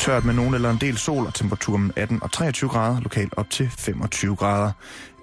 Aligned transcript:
Tørt 0.00 0.24
med 0.24 0.34
nogen 0.34 0.54
eller 0.54 0.70
en 0.70 0.76
del 0.80 0.98
sol 0.98 1.26
og 1.26 1.34
temperaturen 1.34 1.92
18 1.96 2.22
og 2.22 2.32
23 2.32 2.70
grader, 2.70 3.00
lokalt 3.00 3.34
op 3.36 3.50
til 3.50 3.70
25 3.78 4.36
grader. 4.36 4.72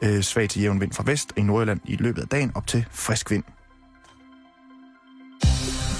Øh, 0.02 0.22
svag 0.22 0.50
til 0.50 0.62
jævn 0.62 0.82
vind 0.82 0.94
fra 0.94 1.04
vest, 1.06 1.32
og 1.32 1.38
i 1.38 1.42
Nordjylland 1.42 1.80
i 1.86 1.96
løbet 1.96 2.22
af 2.22 2.28
dagen 2.28 2.52
op 2.56 2.68
til 2.68 2.86
frisk 2.92 3.32
vind. 3.32 3.44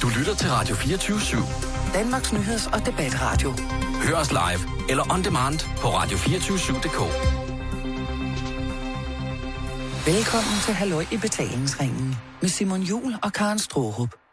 Du 0.02 0.08
lytter 0.20 0.36
til 0.36 0.50
Radio 0.50 0.76
24 0.76 1.18
/7. 1.18 1.94
Danmarks 1.94 2.34
Nyheds- 2.34 2.74
og 2.74 2.86
Debatradio. 2.86 3.54
Hør 4.04 4.16
os 4.16 4.32
live 4.32 4.90
eller 4.90 5.14
on 5.14 5.24
demand 5.24 5.60
på 5.78 5.88
radio247.dk. 5.88 7.00
Velkommen 10.08 10.60
til 10.66 10.74
Halløj 10.74 11.06
i 11.12 11.18
betalingsringen 11.18 12.16
med 12.42 12.50
Simon 12.50 12.82
Jul 12.82 13.16
og 13.24 13.34
Karen 13.34 13.60
Strohrup. 13.60 14.27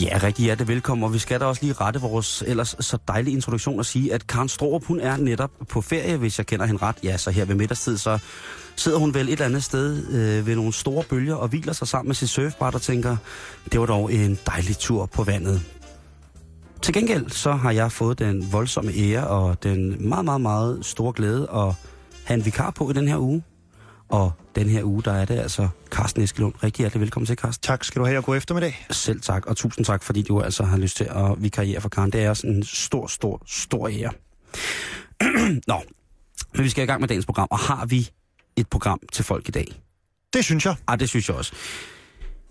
Ja, 0.00 0.20
rigtig 0.22 0.44
hjertelig 0.44 0.68
velkommen, 0.68 1.04
og 1.04 1.14
vi 1.14 1.18
skal 1.18 1.40
da 1.40 1.44
også 1.44 1.62
lige 1.62 1.72
rette 1.72 2.00
vores 2.00 2.42
ellers 2.46 2.76
så 2.80 2.98
dejlige 3.08 3.34
introduktion 3.34 3.78
og 3.78 3.86
sige, 3.86 4.14
at 4.14 4.26
Karen 4.26 4.48
Strohrup, 4.48 4.84
hun 4.84 5.00
er 5.00 5.16
netop 5.16 5.50
på 5.68 5.80
ferie, 5.80 6.16
hvis 6.16 6.38
jeg 6.38 6.46
kender 6.46 6.66
hende 6.66 6.82
ret. 6.82 6.96
Ja, 7.04 7.16
så 7.16 7.30
her 7.30 7.44
ved 7.44 7.54
middagstid, 7.54 7.96
så 7.98 8.18
sidder 8.76 8.98
hun 8.98 9.14
vel 9.14 9.28
et 9.28 9.32
eller 9.32 9.44
andet 9.44 9.64
sted 9.64 10.08
øh, 10.08 10.46
ved 10.46 10.56
nogle 10.56 10.72
store 10.72 11.04
bølger 11.04 11.34
og 11.34 11.48
hviler 11.48 11.72
sig 11.72 11.88
sammen 11.88 12.08
med 12.08 12.14
sit 12.14 12.28
surfbræt 12.28 12.74
og 12.74 12.82
tænker, 12.82 13.16
det 13.72 13.80
var 13.80 13.86
dog 13.86 14.12
en 14.12 14.38
dejlig 14.46 14.78
tur 14.78 15.06
på 15.06 15.22
vandet. 15.22 15.62
Til 16.82 16.94
gengæld 16.94 17.30
så 17.30 17.52
har 17.52 17.70
jeg 17.70 17.92
fået 17.92 18.18
den 18.18 18.52
voldsomme 18.52 18.92
ære 18.92 19.26
og 19.26 19.62
den 19.62 20.08
meget, 20.08 20.24
meget, 20.24 20.40
meget 20.40 20.78
store 20.86 21.12
glæde 21.12 21.48
at 21.54 21.74
have 22.24 22.38
en 22.38 22.44
vikar 22.44 22.70
på 22.70 22.90
i 22.90 22.92
den 22.92 23.08
her 23.08 23.18
uge. 23.18 23.42
Og 24.10 24.32
den 24.54 24.68
her 24.68 24.84
uge, 24.84 25.02
der 25.02 25.12
er 25.12 25.24
det 25.24 25.38
altså 25.38 25.68
Carsten 25.90 26.22
Eskelund. 26.22 26.54
Rigtig 26.62 26.82
hjertelig 26.82 27.00
velkommen 27.00 27.26
til, 27.26 27.36
Carsten. 27.36 27.66
Tak 27.66 27.84
skal 27.84 28.00
du 28.00 28.06
have, 28.06 28.18
og 28.18 28.24
god 28.24 28.36
eftermiddag. 28.36 28.86
Selv 28.90 29.20
tak, 29.20 29.46
og 29.46 29.56
tusind 29.56 29.84
tak, 29.84 30.02
fordi 30.02 30.22
du 30.22 30.40
altså 30.40 30.64
har 30.64 30.76
lyst 30.76 30.96
til 30.96 31.04
at 31.04 31.42
vikariere 31.42 31.80
for 31.80 31.88
Karen. 31.88 32.12
Det 32.12 32.22
er 32.22 32.34
sådan 32.34 32.56
en 32.56 32.62
stor, 32.62 33.06
stor, 33.06 33.42
stor 33.46 33.88
ære. 33.88 34.12
Nå, 35.66 35.82
men 36.54 36.64
vi 36.64 36.68
skal 36.68 36.84
i 36.84 36.86
gang 36.86 37.00
med 37.00 37.08
dagens 37.08 37.26
program, 37.26 37.48
og 37.50 37.58
har 37.58 37.86
vi 37.86 38.10
et 38.56 38.68
program 38.68 39.00
til 39.12 39.24
folk 39.24 39.48
i 39.48 39.50
dag? 39.50 39.82
Det 40.32 40.44
synes 40.44 40.66
jeg. 40.66 40.74
Ah, 40.86 41.00
det 41.00 41.08
synes 41.08 41.28
jeg 41.28 41.36
også. 41.36 41.52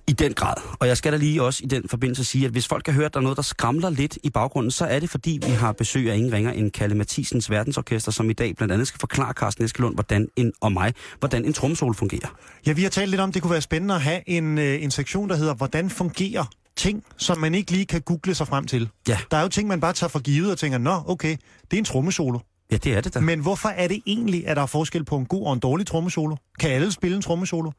I 0.09 0.11
den 0.11 0.33
grad. 0.33 0.53
Og 0.79 0.87
jeg 0.87 0.97
skal 0.97 1.11
da 1.11 1.17
lige 1.17 1.43
også 1.43 1.61
i 1.63 1.67
den 1.67 1.89
forbindelse 1.89 2.23
sige, 2.23 2.45
at 2.45 2.51
hvis 2.51 2.67
folk 2.67 2.85
har 2.85 2.93
hørt, 2.93 3.05
at 3.05 3.13
der 3.13 3.19
er 3.19 3.23
noget, 3.23 3.35
der 3.35 3.41
skramler 3.41 3.89
lidt 3.89 4.17
i 4.23 4.29
baggrunden, 4.29 4.71
så 4.71 4.85
er 4.85 4.99
det 4.99 5.09
fordi, 5.09 5.39
vi 5.45 5.51
har 5.51 5.71
besøg 5.71 6.11
af 6.11 6.15
ingen 6.15 6.33
ringer 6.33 6.51
end 6.51 6.71
Kalle 6.71 6.95
Mathisens 6.95 7.49
Verdensorkester, 7.49 8.11
som 8.11 8.29
i 8.29 8.33
dag 8.33 8.55
blandt 8.55 8.73
andet 8.73 8.87
skal 8.87 8.99
forklare 8.99 9.33
Carsten 9.33 9.65
Eskelund 9.65 9.95
hvordan 9.95 10.27
en, 10.35 10.51
og 10.61 10.71
mig, 10.71 10.93
hvordan 11.19 11.45
en 11.45 11.53
tromsol 11.53 11.95
fungerer. 11.95 12.37
Ja, 12.65 12.71
vi 12.71 12.83
har 12.83 12.89
talt 12.89 13.09
lidt 13.09 13.21
om, 13.21 13.31
det 13.31 13.41
kunne 13.41 13.51
være 13.51 13.61
spændende 13.61 13.95
at 13.95 14.01
have 14.01 14.29
en, 14.29 14.57
øh, 14.57 14.83
en 14.83 14.91
sektion, 14.91 15.29
der 15.29 15.35
hedder, 15.35 15.53
hvordan 15.53 15.89
fungerer 15.89 16.45
ting, 16.75 17.03
som 17.17 17.37
man 17.37 17.55
ikke 17.55 17.71
lige 17.71 17.85
kan 17.85 18.01
google 18.01 18.35
sig 18.35 18.47
frem 18.47 18.65
til. 18.65 18.89
Ja. 19.07 19.17
Der 19.31 19.37
er 19.37 19.41
jo 19.41 19.47
ting, 19.47 19.67
man 19.67 19.79
bare 19.79 19.93
tager 19.93 20.09
for 20.09 20.19
givet 20.19 20.51
og 20.51 20.57
tænker, 20.57 20.77
nå, 20.77 21.01
okay, 21.07 21.37
det 21.71 21.73
er 21.73 21.77
en 21.77 21.85
trommesolo. 21.85 22.39
Ja, 22.71 22.77
det 22.77 22.93
er 22.97 23.01
det 23.01 23.13
da. 23.13 23.19
Men 23.19 23.39
hvorfor 23.39 23.69
er 23.69 23.87
det 23.87 24.01
egentlig, 24.05 24.47
at 24.47 24.57
der 24.57 24.63
er 24.63 24.67
forskel 24.67 25.05
på 25.05 25.17
en 25.17 25.25
god 25.25 25.45
og 25.45 25.53
en 25.53 25.59
dårlig 25.59 25.87
trommesolo? 25.87 26.35
Kan 26.59 26.71
alle 26.71 26.91
spille 26.91 27.15
en 27.15 27.21
trommesolo? 27.21 27.71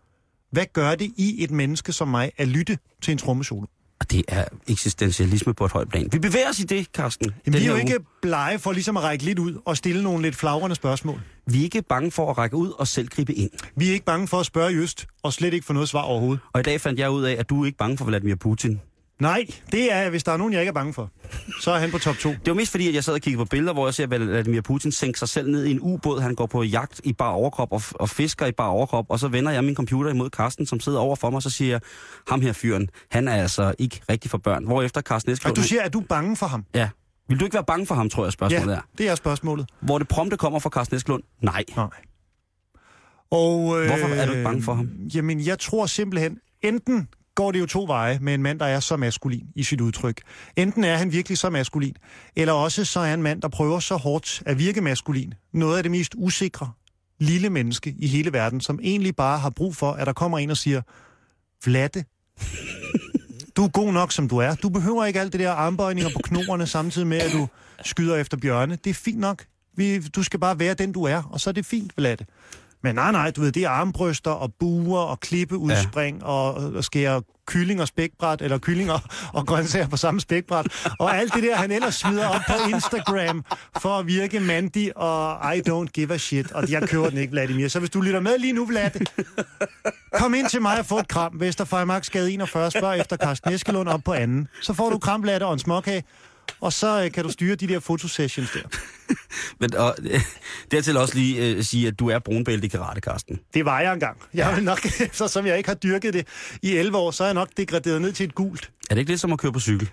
Hvad 0.52 0.64
gør 0.72 0.94
det 0.94 1.12
i 1.16 1.44
et 1.44 1.50
menneske 1.50 1.92
som 1.92 2.08
mig 2.08 2.30
at 2.36 2.48
lytte 2.48 2.78
til 3.02 3.12
en 3.12 3.18
trommesolo? 3.18 3.66
Og 4.00 4.10
det 4.10 4.24
er 4.28 4.44
eksistentialisme 4.68 5.54
på 5.54 5.64
et 5.64 5.72
højt 5.72 5.88
plan. 5.88 6.08
Vi 6.12 6.18
bevæger 6.18 6.48
os 6.48 6.60
i 6.60 6.62
det, 6.62 6.86
Carsten. 6.94 7.30
Jamen, 7.46 7.60
vi 7.60 7.64
er 7.64 7.68
jo 7.68 7.72
uge. 7.72 7.80
ikke 7.80 7.98
blege 8.22 8.58
for 8.58 8.72
ligesom 8.72 8.96
at 8.96 9.02
række 9.02 9.24
lidt 9.24 9.38
ud 9.38 9.54
og 9.64 9.76
stille 9.76 10.02
nogle 10.02 10.22
lidt 10.22 10.36
flagrende 10.36 10.76
spørgsmål. 10.76 11.20
Vi 11.46 11.58
er 11.58 11.62
ikke 11.62 11.82
bange 11.82 12.10
for 12.10 12.30
at 12.30 12.38
række 12.38 12.56
ud 12.56 12.70
og 12.78 12.88
selv 12.88 13.08
gribe 13.08 13.34
ind. 13.34 13.50
Vi 13.76 13.88
er 13.88 13.92
ikke 13.92 14.04
bange 14.04 14.28
for 14.28 14.40
at 14.40 14.46
spørge 14.46 14.72
i 14.72 14.76
øst, 14.76 15.06
og 15.22 15.32
slet 15.32 15.54
ikke 15.54 15.66
få 15.66 15.72
noget 15.72 15.88
svar 15.88 16.02
overhovedet. 16.02 16.40
Og 16.52 16.60
i 16.60 16.62
dag 16.62 16.80
fandt 16.80 17.00
jeg 17.00 17.10
ud 17.10 17.22
af, 17.22 17.36
at 17.38 17.50
du 17.50 17.62
er 17.62 17.66
ikke 17.66 17.78
bange 17.78 17.98
for 17.98 18.04
Vladimir 18.04 18.34
Putin. 18.34 18.80
Nej, 19.20 19.46
det 19.72 19.92
er, 19.92 20.10
hvis 20.10 20.24
der 20.24 20.32
er 20.32 20.36
nogen, 20.36 20.52
jeg 20.52 20.62
ikke 20.62 20.68
er 20.68 20.72
bange 20.74 20.92
for. 20.94 21.10
Så 21.60 21.70
er 21.70 21.78
han 21.78 21.90
på 21.90 21.98
top 21.98 22.16
2. 22.16 22.28
Det 22.30 22.38
var 22.46 22.54
mest 22.54 22.70
fordi, 22.70 22.88
at 22.88 22.94
jeg 22.94 23.04
sad 23.04 23.14
og 23.14 23.20
kiggede 23.20 23.44
på 23.44 23.48
billeder, 23.48 23.72
hvor 23.72 23.86
jeg 23.86 23.94
ser 23.94 24.06
Vladimir 24.06 24.60
Putin 24.60 24.92
sænke 24.92 25.18
sig 25.18 25.28
selv 25.28 25.50
ned 25.50 25.64
i 25.64 25.70
en 25.70 25.78
ubåd. 25.80 26.20
Han 26.20 26.34
går 26.34 26.46
på 26.46 26.62
jagt 26.62 27.00
i 27.04 27.12
bar 27.12 27.30
overkrop 27.30 27.72
og, 27.72 27.82
og 27.94 28.08
fisker 28.08 28.46
i 28.46 28.52
bar 28.52 28.66
overkrop. 28.66 29.06
Og 29.08 29.18
så 29.18 29.28
vender 29.28 29.52
jeg 29.52 29.64
min 29.64 29.74
computer 29.74 30.10
imod 30.10 30.30
Carsten, 30.30 30.66
som 30.66 30.80
sidder 30.80 30.98
over 30.98 31.16
for 31.16 31.30
mig, 31.30 31.36
og 31.36 31.42
så 31.42 31.50
siger 31.50 31.70
jeg, 31.70 31.80
ham 32.28 32.40
her 32.40 32.52
fyren, 32.52 32.88
han 33.10 33.28
er 33.28 33.32
altså 33.34 33.74
ikke 33.78 34.00
rigtig 34.10 34.30
for 34.30 34.38
børn. 34.38 34.64
Hvorefter 34.64 35.00
Carsten 35.00 35.32
Eskelund... 35.32 35.52
Og 35.52 35.62
du 35.62 35.68
siger, 35.68 35.82
at 35.82 35.92
du 35.92 36.00
er 36.00 36.04
bange 36.04 36.36
for 36.36 36.46
ham? 36.46 36.64
Ja. 36.74 36.88
Vil 37.28 37.40
du 37.40 37.44
ikke 37.44 37.54
være 37.54 37.64
bange 37.64 37.86
for 37.86 37.94
ham, 37.94 38.10
tror 38.10 38.24
jeg, 38.24 38.32
spørgsmålet 38.32 38.72
Ja, 38.72 38.76
er. 38.78 38.82
det 38.98 39.08
er 39.08 39.14
spørgsmålet. 39.14 39.68
Hvor 39.80 39.98
det 39.98 40.08
prompte 40.08 40.36
kommer 40.36 40.58
fra 40.58 40.70
Carsten 40.70 40.96
Eskelund? 40.96 41.22
Nej. 41.42 41.64
Nej. 41.76 41.86
Og, 43.30 43.80
øh, 43.80 43.86
Hvorfor 43.86 44.06
er 44.14 44.26
du 44.26 44.32
ikke 44.32 44.44
bange 44.44 44.62
for 44.62 44.74
ham? 44.74 44.88
Jamen, 45.14 45.40
jeg 45.46 45.58
tror 45.58 45.86
simpelthen, 45.86 46.38
enten 46.62 47.08
går 47.40 47.52
det 47.52 47.60
jo 47.60 47.66
to 47.66 47.84
veje 47.88 48.18
med 48.22 48.34
en 48.34 48.42
mand, 48.42 48.58
der 48.58 48.66
er 48.66 48.80
så 48.80 48.96
maskulin 48.96 49.46
i 49.56 49.62
sit 49.62 49.80
udtryk. 49.80 50.22
Enten 50.56 50.84
er 50.84 50.96
han 50.96 51.12
virkelig 51.12 51.38
så 51.38 51.50
maskulin, 51.50 51.96
eller 52.36 52.52
også 52.52 52.84
så 52.84 53.00
er 53.00 53.14
en 53.14 53.22
mand, 53.22 53.42
der 53.42 53.48
prøver 53.48 53.80
så 53.80 53.96
hårdt 53.96 54.42
at 54.46 54.58
virke 54.58 54.80
maskulin. 54.80 55.34
Noget 55.52 55.76
af 55.76 55.82
det 55.82 55.92
mest 55.92 56.14
usikre 56.16 56.72
lille 57.18 57.50
menneske 57.50 57.94
i 57.98 58.06
hele 58.06 58.32
verden, 58.32 58.60
som 58.60 58.80
egentlig 58.82 59.16
bare 59.16 59.38
har 59.38 59.50
brug 59.50 59.76
for, 59.76 59.92
at 59.92 60.06
der 60.06 60.12
kommer 60.12 60.38
en 60.38 60.50
og 60.50 60.56
siger, 60.56 60.82
Vlatte, 61.64 62.04
du 63.56 63.64
er 63.64 63.68
god 63.68 63.92
nok, 63.92 64.12
som 64.12 64.28
du 64.28 64.38
er. 64.38 64.54
Du 64.54 64.68
behøver 64.68 65.04
ikke 65.04 65.20
alt 65.20 65.32
det 65.32 65.40
der 65.40 65.50
armbøjninger 65.50 66.10
på 66.10 66.18
knoerne, 66.22 66.66
samtidig 66.66 67.06
med, 67.06 67.18
at 67.18 67.32
du 67.32 67.48
skyder 67.84 68.16
efter 68.16 68.36
bjørne. 68.36 68.78
Det 68.84 68.90
er 68.90 68.94
fint 68.94 69.18
nok. 69.18 69.44
Vi, 69.76 69.98
du 69.98 70.22
skal 70.22 70.40
bare 70.40 70.58
være 70.58 70.74
den, 70.74 70.92
du 70.92 71.04
er, 71.04 71.22
og 71.22 71.40
så 71.40 71.50
er 71.50 71.54
det 71.54 71.66
fint, 71.66 71.92
Vlatte. 71.96 72.26
Men 72.82 72.94
nej, 72.94 73.12
nej, 73.12 73.30
du 73.30 73.40
ved, 73.40 73.52
det 73.52 73.64
er 73.64 73.68
armbryster 73.68 74.30
og 74.30 74.52
buer 74.60 75.00
og 75.00 75.20
klippeudspring 75.20 76.18
ja. 76.18 76.26
og, 76.26 76.54
og 76.54 76.84
skære 76.84 77.22
kylling 77.46 77.80
og 77.80 77.88
spækbræt, 77.88 78.42
eller 78.42 78.58
kyllinger 78.58 78.98
og 79.38 79.46
grøntsager 79.46 79.88
på 79.88 79.96
samme 79.96 80.20
spækbræt. 80.20 80.66
Og 80.98 81.16
alt 81.16 81.34
det 81.34 81.42
der, 81.42 81.56
han 81.56 81.70
ellers 81.70 81.94
smider 81.94 82.28
op 82.28 82.40
på 82.48 82.70
Instagram 82.70 83.44
for 83.80 83.98
at 83.98 84.06
virke 84.06 84.40
mandig 84.40 84.96
og 84.96 85.56
I 85.56 85.62
don't 85.68 85.86
give 85.86 86.14
a 86.14 86.18
shit. 86.18 86.52
Og 86.52 86.70
jeg 86.70 86.88
kører 86.88 87.10
den 87.10 87.18
ikke, 87.18 87.30
Vladimir. 87.30 87.68
Så 87.68 87.78
hvis 87.78 87.90
du 87.90 88.00
lytter 88.00 88.20
med 88.20 88.38
lige 88.38 88.52
nu, 88.52 88.66
Vlad, 88.66 88.90
kom 90.12 90.34
ind 90.34 90.48
til 90.48 90.62
mig 90.62 90.78
og 90.78 90.86
få 90.86 90.98
et 90.98 91.08
kram. 91.08 91.40
Vesterfejmarksgade 91.40 92.32
41, 92.32 92.70
spørg 92.70 92.98
efter 93.00 93.16
Carsten 93.16 93.52
Eskelund 93.52 93.88
op 93.88 94.00
på 94.04 94.12
anden. 94.12 94.48
Så 94.62 94.74
får 94.74 94.90
du 94.90 94.98
kram, 94.98 95.22
Vlad, 95.22 95.42
og 95.42 95.52
en 95.52 95.58
småkage. 95.58 96.04
Og 96.60 96.72
så 96.72 97.04
øh, 97.04 97.12
kan 97.12 97.24
du 97.24 97.30
styre 97.30 97.54
de 97.54 97.66
der 97.66 97.80
fotosessions 97.80 98.50
der. 98.50 98.62
Men 99.60 99.74
og, 99.74 99.96
dertil 100.70 100.96
også 100.96 101.14
lige 101.14 101.46
øh, 101.46 101.62
sige, 101.64 101.86
at 101.88 101.98
du 101.98 102.08
er 102.08 102.18
brunbælte 102.18 102.66
i 102.66 102.68
karate, 102.68 103.00
Carsten. 103.00 103.40
Det 103.54 103.64
var 103.64 103.80
jeg 103.80 103.92
engang. 103.92 104.18
Jeg 104.34 104.54
ja. 104.56 104.60
nok, 104.60 104.86
eftersom 105.00 105.46
jeg 105.46 105.58
ikke 105.58 105.68
har 105.68 105.74
dyrket 105.74 106.14
det 106.14 106.26
i 106.62 106.76
11 106.76 106.98
år, 106.98 107.10
så 107.10 107.24
er 107.24 107.28
jeg 107.28 107.34
nok 107.34 107.48
degraderet 107.56 108.02
ned 108.02 108.12
til 108.12 108.24
et 108.24 108.34
gult. 108.34 108.70
Er 108.90 108.94
det 108.94 108.98
ikke 108.98 109.10
lidt 109.10 109.20
som 109.20 109.32
at 109.32 109.38
køre 109.38 109.52
på 109.52 109.60
cykel? 109.60 109.90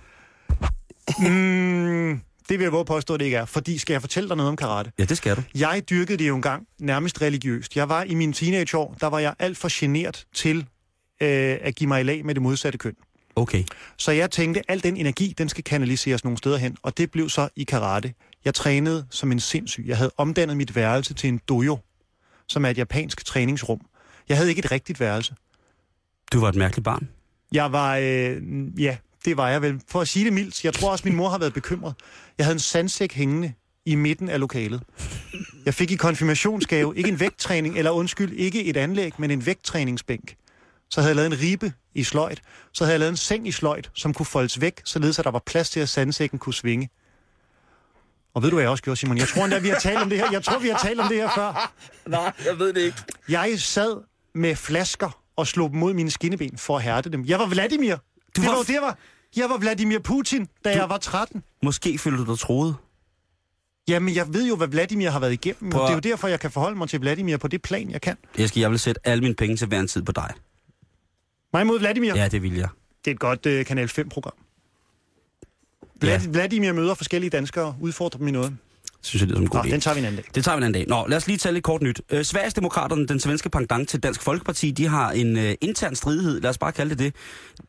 Mm, 1.20 2.22
det 2.50 2.60
vil 2.60 2.62
jeg 2.62 2.72
våge 2.72 2.86
påstå, 2.86 3.14
at 3.14 3.20
det 3.20 3.26
ikke 3.26 3.38
er. 3.38 3.46
Fordi, 3.46 3.78
skal 3.78 3.94
jeg 3.94 4.02
fortælle 4.02 4.30
dig 4.30 4.38
noget 4.38 4.50
om 4.50 4.56
karate? 4.56 4.92
Ja, 5.00 5.06
det 5.06 5.18
skal 5.18 5.36
du. 5.36 5.42
Jeg 5.56 5.84
dyrkede 5.90 6.18
det 6.18 6.28
jo 6.28 6.36
engang 6.36 6.68
nærmest 6.80 7.22
religiøst. 7.22 7.76
Jeg 7.76 7.90
var 7.90 8.04
i 8.04 8.14
mine 8.14 8.34
teenageår, 8.34 8.96
der 9.02 9.08
var 9.08 9.20
jeg 9.20 9.34
alt 9.40 9.58
for 9.58 9.70
genert 9.72 10.26
til 10.34 10.58
øh, 11.22 11.58
at 11.62 11.76
give 11.76 11.88
mig 11.88 12.02
i 12.02 12.04
lag 12.04 12.26
med 12.26 12.36
det 12.36 12.44
modsatte 12.44 12.78
køn. 12.78 12.94
Okay. 13.38 13.64
Så 13.98 14.12
jeg 14.12 14.32
tænkte, 14.32 14.62
al 14.68 14.84
den 14.84 14.98
energi, 14.98 15.34
den 15.38 15.50
skal 15.50 15.64
kanaliseres 15.64 16.24
nogle 16.24 16.38
steder 16.38 16.58
hen. 16.58 16.78
Og 16.82 16.98
det 16.98 17.12
blev 17.12 17.30
så 17.30 17.50
i 17.56 17.64
karate. 17.64 18.14
Jeg 18.46 18.54
trænede 18.54 19.08
som 19.10 19.32
en 19.32 19.40
sindssyg. 19.40 19.84
Jeg 19.88 19.98
havde 19.98 20.12
omdannet 20.18 20.58
mit 20.58 20.76
værelse 20.76 21.14
til 21.14 21.28
en 21.28 21.42
dojo, 21.50 21.78
som 22.48 22.66
er 22.66 22.70
et 22.70 22.78
japansk 22.78 23.26
træningsrum. 23.26 23.82
Jeg 24.30 24.38
havde 24.38 24.50
ikke 24.50 24.60
et 24.60 24.72
rigtigt 24.72 25.00
værelse. 25.00 25.36
Du 26.34 26.40
var 26.40 26.50
et 26.50 26.56
mærkeligt 26.56 26.84
barn. 26.86 27.10
Jeg 27.52 27.72
var, 27.72 27.98
øh, 27.98 28.42
ja, 28.82 28.98
det 29.26 29.38
var 29.38 29.50
jeg 29.50 29.62
vel. 29.62 29.82
For 29.88 30.02
at 30.02 30.08
sige 30.08 30.26
det 30.26 30.34
mildt, 30.34 30.66
jeg 30.66 30.74
tror 30.74 30.92
også, 30.92 31.08
min 31.08 31.16
mor 31.16 31.30
har 31.30 31.38
været 31.38 31.54
bekymret. 31.54 31.96
Jeg 32.38 32.46
havde 32.46 32.56
en 32.56 32.60
sandsæk 32.60 33.14
hængende 33.14 33.54
i 33.86 33.96
midten 33.96 34.30
af 34.30 34.40
lokalet. 34.40 34.84
Jeg 35.66 35.74
fik 35.74 35.92
i 35.92 35.96
konfirmationsgave 35.96 36.98
ikke 36.98 37.10
en 37.10 37.20
vægttræning, 37.20 37.78
eller 37.78 37.92
undskyld, 37.92 38.34
ikke 38.34 38.64
et 38.64 38.78
anlæg, 38.78 39.14
men 39.18 39.32
en 39.32 39.46
vægttræningsbænk. 39.46 40.36
Så 40.90 41.02
havde 41.02 41.10
jeg 41.10 41.16
lavet 41.16 41.34
en 41.34 41.40
ribe 41.40 41.74
i 41.96 42.04
sløjt. 42.04 42.42
Så 42.74 42.84
havde 42.84 42.94
jeg 42.94 43.00
lavet 43.00 43.12
en 43.12 43.18
seng 43.18 43.48
i 43.48 43.52
sløjt, 43.52 43.92
som 43.94 44.14
kunne 44.14 44.26
foldes 44.26 44.62
væk, 44.62 44.82
således 44.86 45.20
at 45.20 45.26
der 45.26 45.32
var 45.32 45.42
plads 45.46 45.70
til, 45.70 45.80
at 45.80 45.90
sandsækken 45.90 46.40
kunne 46.40 46.54
svinge. 46.54 46.90
Og 48.34 48.44
ved 48.44 48.50
du, 48.50 48.56
hvad 48.56 48.64
jeg 48.64 48.72
også 48.72 48.84
gjorde, 48.84 49.00
Simon? 49.00 49.18
Jeg 49.18 49.28
tror 49.28 49.44
endda, 49.44 49.60
vi 49.60 49.70
har 49.70 49.80
talt 49.80 49.98
om 49.98 50.10
det 50.10 50.18
her. 50.18 50.32
Jeg 50.32 50.44
tror, 50.44 50.60
vi 50.60 50.68
har 50.68 50.78
talt 50.78 51.00
om 51.00 51.08
det 51.08 51.18
her 51.18 51.30
før. 51.36 51.74
Nej, 52.08 52.34
jeg 52.46 52.60
ved 52.60 52.74
det 52.74 52.82
ikke. 52.82 52.98
Jeg 53.30 53.60
sad 53.60 53.98
med 54.36 54.56
flasker 54.56 55.22
og 55.36 55.48
slog 55.48 55.70
dem 55.70 55.80
mod 55.80 55.94
mine 55.94 56.12
skinneben 56.12 56.58
for 56.58 56.78
at 56.78 56.84
hærde 56.84 57.10
dem. 57.10 57.26
Jeg 57.26 57.40
var 57.40 57.46
Vladimir. 57.46 57.96
Du 57.96 58.42
det 58.42 58.50
var 58.50 58.56
var, 58.56 58.64
det 58.64 58.82
var, 58.82 58.98
jeg 59.36 59.50
var 59.50 59.58
Vladimir 59.58 60.00
Putin, 60.00 60.48
da 60.66 60.74
du... 60.74 60.80
jeg 60.80 60.90
var 60.90 60.98
13. 60.98 61.44
Måske 61.64 61.98
følte 61.98 62.26
du 62.26 62.32
dig 62.32 62.40
troet. 62.40 62.76
Jamen, 63.88 64.16
jeg 64.16 64.34
ved 64.34 64.48
jo, 64.48 64.56
hvad 64.56 64.68
Vladimir 64.68 65.10
har 65.10 65.20
været 65.20 65.34
igennem. 65.34 65.72
Prøv 65.72 65.82
Og 65.82 65.88
det 65.88 65.92
er 65.92 66.10
jo 66.10 66.12
derfor, 66.16 66.28
jeg 66.28 66.40
kan 66.40 66.52
forholde 66.52 66.78
mig 66.78 66.90
til 66.90 67.00
Vladimir 67.00 67.38
på 67.38 67.48
det 67.48 67.62
plan, 67.62 67.92
jeg 67.92 68.02
kan. 68.02 68.18
Jeg 68.38 68.48
skal, 68.48 68.60
jeg 68.60 68.72
vil 68.72 68.80
sætte 68.80 69.08
alle 69.08 69.22
mine 69.22 69.36
penge 69.36 69.58
til 69.58 69.68
hver 69.68 69.80
en 69.80 69.88
tid 69.88 70.02
på 70.02 70.12
dig. 70.12 70.34
Mig 71.54 71.68
mod 71.68 71.80
Vladimir. 71.80 72.16
Ja, 72.16 72.28
det 72.28 72.42
vil 72.44 72.56
jeg. 72.56 72.68
Det 73.06 73.12
er 73.12 73.16
et 73.16 73.20
godt 73.20 73.46
uh, 73.46 73.66
Kanal 73.66 73.90
5-program. 74.00 74.34
Ja. 76.04 76.08
Vlad, 76.08 76.32
Vladimir 76.32 76.74
møder 76.74 76.94
forskellige 76.94 77.30
danskere, 77.30 77.76
udfordrer 77.82 78.18
dem 78.18 78.28
i 78.28 78.32
noget. 78.32 78.58
Synes 79.02 79.22
jeg, 79.22 79.30
det 79.30 79.34
er 79.34 79.38
som 79.38 79.44
en 79.44 79.50
god 79.50 79.60
Nå, 79.60 79.64
idé. 79.64 79.72
den 79.72 79.82
tager 79.82 79.96
vi 79.96 80.00
en 80.00 80.06
anden 80.06 80.22
dag. 80.22 80.32
Det 80.36 80.44
tager 80.44 80.56
vi 80.56 80.60
en 80.60 80.64
anden 80.64 80.82
dag. 80.82 80.88
Nå, 80.88 81.06
lad 81.08 81.18
os 81.18 81.28
lige 81.28 81.38
tage 81.38 81.54
lidt 81.54 81.64
kort 81.64 81.82
nyt. 81.82 82.02
Øh, 82.10 82.24
Sverigesdemokraterne, 82.26 83.08
den 83.08 83.20
svenske 83.20 83.50
pendant 83.50 83.90
til 83.90 84.04
Dansk 84.04 84.22
Folkeparti, 84.22 84.72
de 84.72 84.88
har 84.88 85.12
en 85.12 85.38
øh, 85.38 85.56
intern 85.62 85.96
stridighed, 85.96 86.42
lad 86.42 86.50
os 86.50 86.58
bare 86.58 86.72
kalde 86.72 86.96
det 86.96 87.00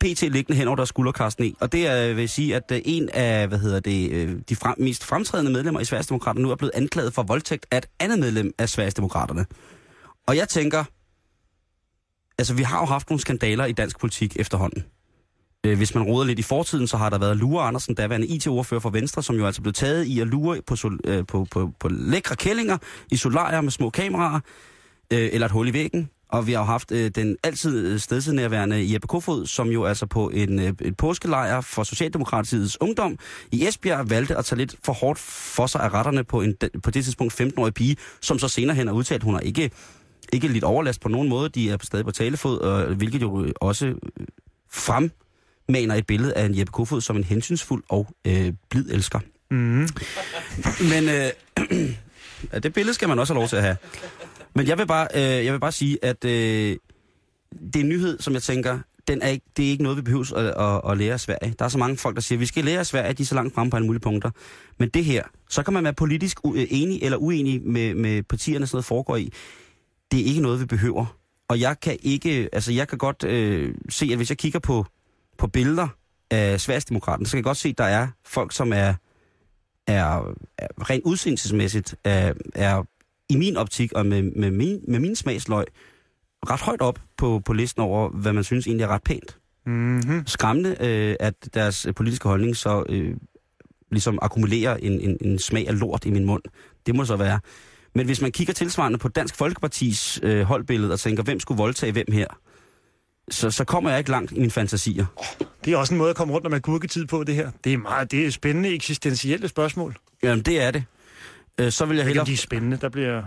det, 0.01 0.15
PT 0.17 0.23
liggende 0.23 0.59
hen 0.59 0.69
over 0.69 0.77
deres 0.77 0.89
skulderkasten 0.89 1.45
i. 1.45 1.55
Og 1.61 1.73
det 1.73 1.87
er, 1.87 2.15
vil 2.15 2.29
sige, 2.29 2.57
at 2.57 2.63
øh, 2.73 2.81
en 2.85 3.09
af, 3.09 3.49
hvad 3.49 3.59
hedder 3.59 3.81
det, 3.81 4.11
øh, 4.11 4.37
de 4.49 4.57
frem, 4.57 4.75
mest 4.79 5.05
fremtrædende 5.05 5.53
medlemmer 5.53 5.81
i 5.81 5.85
Sverigesdemokraterne 5.85 6.43
nu 6.43 6.51
er 6.51 6.57
blevet 6.57 6.73
anklaget 6.75 7.15
for 7.15 7.23
voldtægt 7.23 7.67
af 7.71 7.79
et 7.79 7.87
andet 8.01 8.19
medlem 8.19 8.53
af 8.59 8.69
Sverigesdemokraterne. 8.69 9.47
Og 10.27 10.37
jeg 10.37 10.49
tænker, 10.49 10.85
altså 12.39 12.55
vi 12.55 12.63
har 12.63 12.81
jo 12.81 12.87
haft 12.87 13.11
nogle 13.11 13.21
skandaler 13.21 13.65
i 13.65 13.73
dansk 13.73 13.99
politik 14.01 14.37
efterhånden. 14.37 14.85
Øh, 15.67 15.77
hvis 15.77 15.95
man 15.95 16.05
roder 16.05 16.27
lidt 16.27 16.39
i 16.39 16.43
fortiden, 16.43 16.87
så 16.87 16.97
har 16.97 17.11
der 17.11 17.19
været 17.19 17.37
Lure 17.37 17.65
Andersen, 17.65 17.97
der 17.97 18.03
daværende 18.03 18.27
IT-ordfører 18.27 18.81
for 18.81 18.91
Venstre, 18.91 19.23
som 19.23 19.37
jo 19.37 19.47
altså 19.47 19.63
blev 19.63 19.73
taget 19.73 20.05
i 20.05 20.21
at 20.21 20.27
lure 20.27 20.63
på, 20.67 20.77
sol, 20.77 21.01
øh, 21.05 21.27
på, 21.27 21.47
på, 21.51 21.73
på 21.81 21.89
lækre 21.89 22.37
kællinger 22.37 22.79
i 23.11 23.17
solarier 23.17 23.61
med 23.61 23.71
små 23.71 23.91
kameraer, 23.91 24.41
øh, 25.13 25.29
eller 25.33 25.47
et 25.47 25.53
hul 25.53 25.69
i 25.69 25.73
væggen. 25.73 26.11
Og 26.29 26.47
vi 26.47 26.53
har 26.53 26.61
jo 26.61 26.65
haft 26.65 26.93
øh, 26.93 27.11
den 27.11 27.37
altid 27.45 27.99
stedsenærværende 27.99 28.93
Jeppe 28.93 29.09
Kofod, 29.09 29.47
som 29.47 29.69
jo 29.69 29.85
altså 29.85 30.07
på 30.07 30.29
en, 30.29 30.59
øh, 30.59 30.73
et 30.81 30.97
påskelejr 30.97 31.61
for 31.61 31.83
Socialdemokratiets 31.83 32.81
ungdom 32.81 33.19
i 33.53 33.67
Esbjerg 33.67 34.11
valgte 34.11 34.37
at 34.37 34.45
tage 34.45 34.59
lidt 34.59 34.77
for 34.85 34.93
hårdt 34.93 35.19
for 35.19 35.67
sig 35.67 35.81
af 35.81 35.95
retterne 35.95 36.25
på, 36.25 36.41
en, 36.43 36.55
på 36.83 36.91
det 36.91 37.05
tidspunkt 37.05 37.41
15-årig 37.41 37.75
pige, 37.75 37.97
som 38.21 38.39
så 38.39 38.49
senere 38.49 38.77
hen 38.77 38.87
har 38.87 38.95
udtalt, 38.95 39.21
at 39.21 39.25
hun 39.25 39.35
har 39.35 39.41
ikke, 39.41 39.71
ikke 40.33 40.49
lidt 40.49 40.65
overlast 40.65 41.01
på 41.01 41.09
nogen 41.09 41.29
måde. 41.29 41.49
De 41.49 41.71
er 41.71 41.77
stadig 41.83 42.05
på 42.05 42.11
talefod, 42.11 42.59
og, 42.59 42.95
hvilket 42.95 43.23
jo 43.23 43.53
også 43.61 43.95
frem 44.71 45.11
maner 45.69 45.95
et 45.95 46.07
billede 46.07 46.35
af 46.35 46.45
en 46.45 46.59
Jeppe 46.59 46.73
Kofod 46.73 47.01
som 47.01 47.17
en 47.17 47.25
hensynsfuld 47.25 47.83
og 47.89 48.07
øh, 48.25 48.53
blid 48.71 48.91
elsker. 48.91 49.21
Mm. 49.51 49.89
Men 50.91 51.09
øh, 51.09 51.31
ja, 52.53 52.59
det 52.59 52.73
billede 52.73 52.95
skal 52.95 53.09
man 53.09 53.19
også 53.19 53.35
have 53.35 53.41
lov 53.41 53.49
til 53.49 53.57
at 53.57 53.63
have. 53.63 53.77
Men 54.55 54.67
jeg 54.67 54.79
vil 54.79 54.87
bare, 54.87 55.09
øh, 55.15 55.45
jeg 55.45 55.53
vil 55.53 55.61
bare 55.61 55.73
sige, 55.73 55.99
at 56.03 56.25
øh, 56.25 56.31
det 56.31 57.77
er 57.77 57.81
en 57.81 57.89
nyhed, 57.89 58.19
som 58.21 58.35
jeg 58.35 58.43
tænker, 58.43 58.79
den 59.09 59.23
er 59.23 59.29
ikke, 59.29 59.47
det 59.57 59.67
er 59.67 59.71
ikke 59.71 59.83
noget, 59.83 59.97
vi 59.97 60.03
behøver 60.03 60.37
at, 60.37 60.47
at, 60.47 60.93
at 60.93 60.99
lære 60.99 61.13
af 61.13 61.21
Sverige. 61.21 61.55
Der 61.59 61.65
er 61.65 61.69
så 61.69 61.79
mange 61.79 61.97
folk, 61.97 62.17
der 62.17 62.23
siger, 62.23 62.37
at 62.37 62.41
vi 62.41 62.47
skal 62.47 62.65
lære 62.65 62.79
af 62.79 62.87
Sverige, 62.87 63.13
de 63.13 63.23
er 63.23 63.27
så 63.27 63.35
langt 63.35 63.55
fremme 63.55 63.71
på 63.71 63.77
alle 63.77 63.87
mulige 63.87 64.01
punkter. 64.01 64.31
Men 64.79 64.89
det 64.89 65.05
her, 65.05 65.23
så 65.49 65.63
kan 65.63 65.75
man 65.75 65.85
være 65.85 65.93
politisk 65.93 66.39
enig 66.55 67.03
eller 67.03 67.19
uenig 67.19 67.63
med, 67.63 67.95
med 67.95 68.23
partierne, 68.23 68.67
sådan 68.67 68.77
noget 68.77 68.85
foregår 68.85 69.17
i. 69.17 69.33
Det 70.13 70.21
er 70.21 70.25
ikke 70.25 70.41
noget, 70.41 70.61
vi 70.61 70.67
behøver. 70.67 71.19
Og 71.49 71.61
jeg 71.61 71.81
kan 71.81 71.97
ikke, 72.03 72.49
altså 72.53 72.73
jeg 72.73 72.89
kan 72.89 72.99
godt 72.99 73.25
øh, 73.25 73.75
se, 73.89 74.09
at 74.11 74.17
hvis 74.17 74.31
jeg 74.31 74.39
kigger 74.39 74.59
på, 74.59 74.87
på 75.39 75.47
billeder 75.47 75.89
af 76.31 76.61
Sverigesdemokraten, 76.61 77.27
så 77.27 77.31
kan 77.31 77.39
jeg 77.39 77.45
godt 77.45 77.57
se, 77.57 77.69
at 77.69 77.79
der 77.79 77.85
er 77.85 78.09
folk, 78.25 78.53
som 78.53 78.73
er, 78.73 78.95
er, 79.87 80.35
er 80.59 80.91
rent 80.91 81.05
udseendelsesmæssigt, 81.05 81.95
er, 82.05 82.33
er 82.55 82.83
i 83.29 83.37
min 83.37 83.57
optik 83.57 83.93
og 83.93 84.07
med, 84.07 84.23
med, 84.23 84.51
min, 84.51 84.81
med 84.89 84.99
min 84.99 85.17
smagsløg, 85.17 85.65
ret 86.51 86.61
højt 86.61 86.81
op 86.81 87.01
på, 87.17 87.43
på 87.45 87.53
listen 87.53 87.83
over, 87.83 88.09
hvad 88.09 88.33
man 88.33 88.45
synes 88.45 88.67
egentlig 88.67 88.85
er 88.85 88.89
ret 88.89 89.03
pænt. 89.03 89.39
Mm-hmm. 89.67 90.27
Skræmmende, 90.27 90.77
øh, 90.81 91.17
at 91.21 91.35
deres 91.55 91.87
politiske 91.97 92.29
holdning 92.29 92.57
så 92.57 92.85
øh, 92.89 93.17
ligesom 93.91 94.19
akkumulerer 94.23 94.77
en, 94.77 95.01
en, 95.01 95.17
en 95.21 95.39
smag 95.39 95.69
af 95.69 95.81
lort 95.81 96.05
i 96.05 96.11
min 96.11 96.25
mund. 96.25 96.43
Det 96.87 96.95
må 96.95 97.05
så 97.05 97.17
være. 97.17 97.41
Men 97.95 98.07
hvis 98.07 98.21
man 98.21 98.33
kigger 98.33 98.55
tilsvarende 98.55 98.99
på 98.99 99.09
Dansk 99.09 99.37
Folkepartis 99.37 100.21
øh, 100.23 100.43
holdbillede 100.43 100.93
og 100.93 101.01
tænker, 101.01 101.23
hvem 101.23 101.41
skulle 101.41 101.59
voldtage 101.59 101.93
hvem 101.93 102.13
her, 102.13 102.27
så, 103.31 103.51
så 103.51 103.65
kommer 103.65 103.91
jeg 103.91 103.99
ikke 103.99 104.11
langt 104.11 104.33
i 104.33 104.35
mine 104.35 104.51
fantasier. 104.51 105.07
Det 105.65 105.73
er 105.73 105.77
også 105.77 105.95
en 105.95 105.99
måde 105.99 106.11
at 106.11 106.17
komme 106.17 106.35
rundt 106.35 106.47
om 106.47 106.53
agurketid 106.53 107.07
på, 107.07 107.25
det 107.25 107.35
her. 107.35 107.51
Det 107.65 107.73
er 107.73 107.77
meget 107.77 108.11
det 108.11 108.27
er 108.27 108.31
spændende 108.31 108.69
eksistentielle 108.69 109.49
spørgsmål. 109.49 109.97
Jamen, 110.23 110.45
det 110.45 110.63
er 110.63 110.71
det. 110.71 110.85
Øh, 111.61 111.73
så 111.73 111.87
vil 111.87 111.97
jeg 111.97 112.07
hellere... 112.07 112.21
om 112.21 112.27
de 112.27 112.33
er 112.33 112.37
spændende, 112.37 112.77
der 112.77 112.89
bliver... 112.89 113.23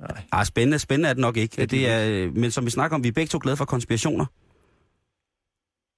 Nej. 0.00 0.22
Ah, 0.32 0.46
spændende, 0.46 0.78
spændende 0.78 1.08
er 1.08 1.12
det 1.12 1.20
nok 1.20 1.36
ikke. 1.36 1.52
Det, 1.52 1.58
det 1.58 1.70
det 1.70 1.88
er 1.88 1.92
er, 1.92 2.26
øh, 2.26 2.36
men 2.36 2.50
som 2.50 2.64
vi 2.64 2.70
snakker 2.70 2.94
om, 2.94 3.02
vi 3.02 3.08
er 3.08 3.12
begge 3.12 3.28
to 3.28 3.38
glade 3.42 3.56
for 3.56 3.64
konspirationer. 3.64 4.26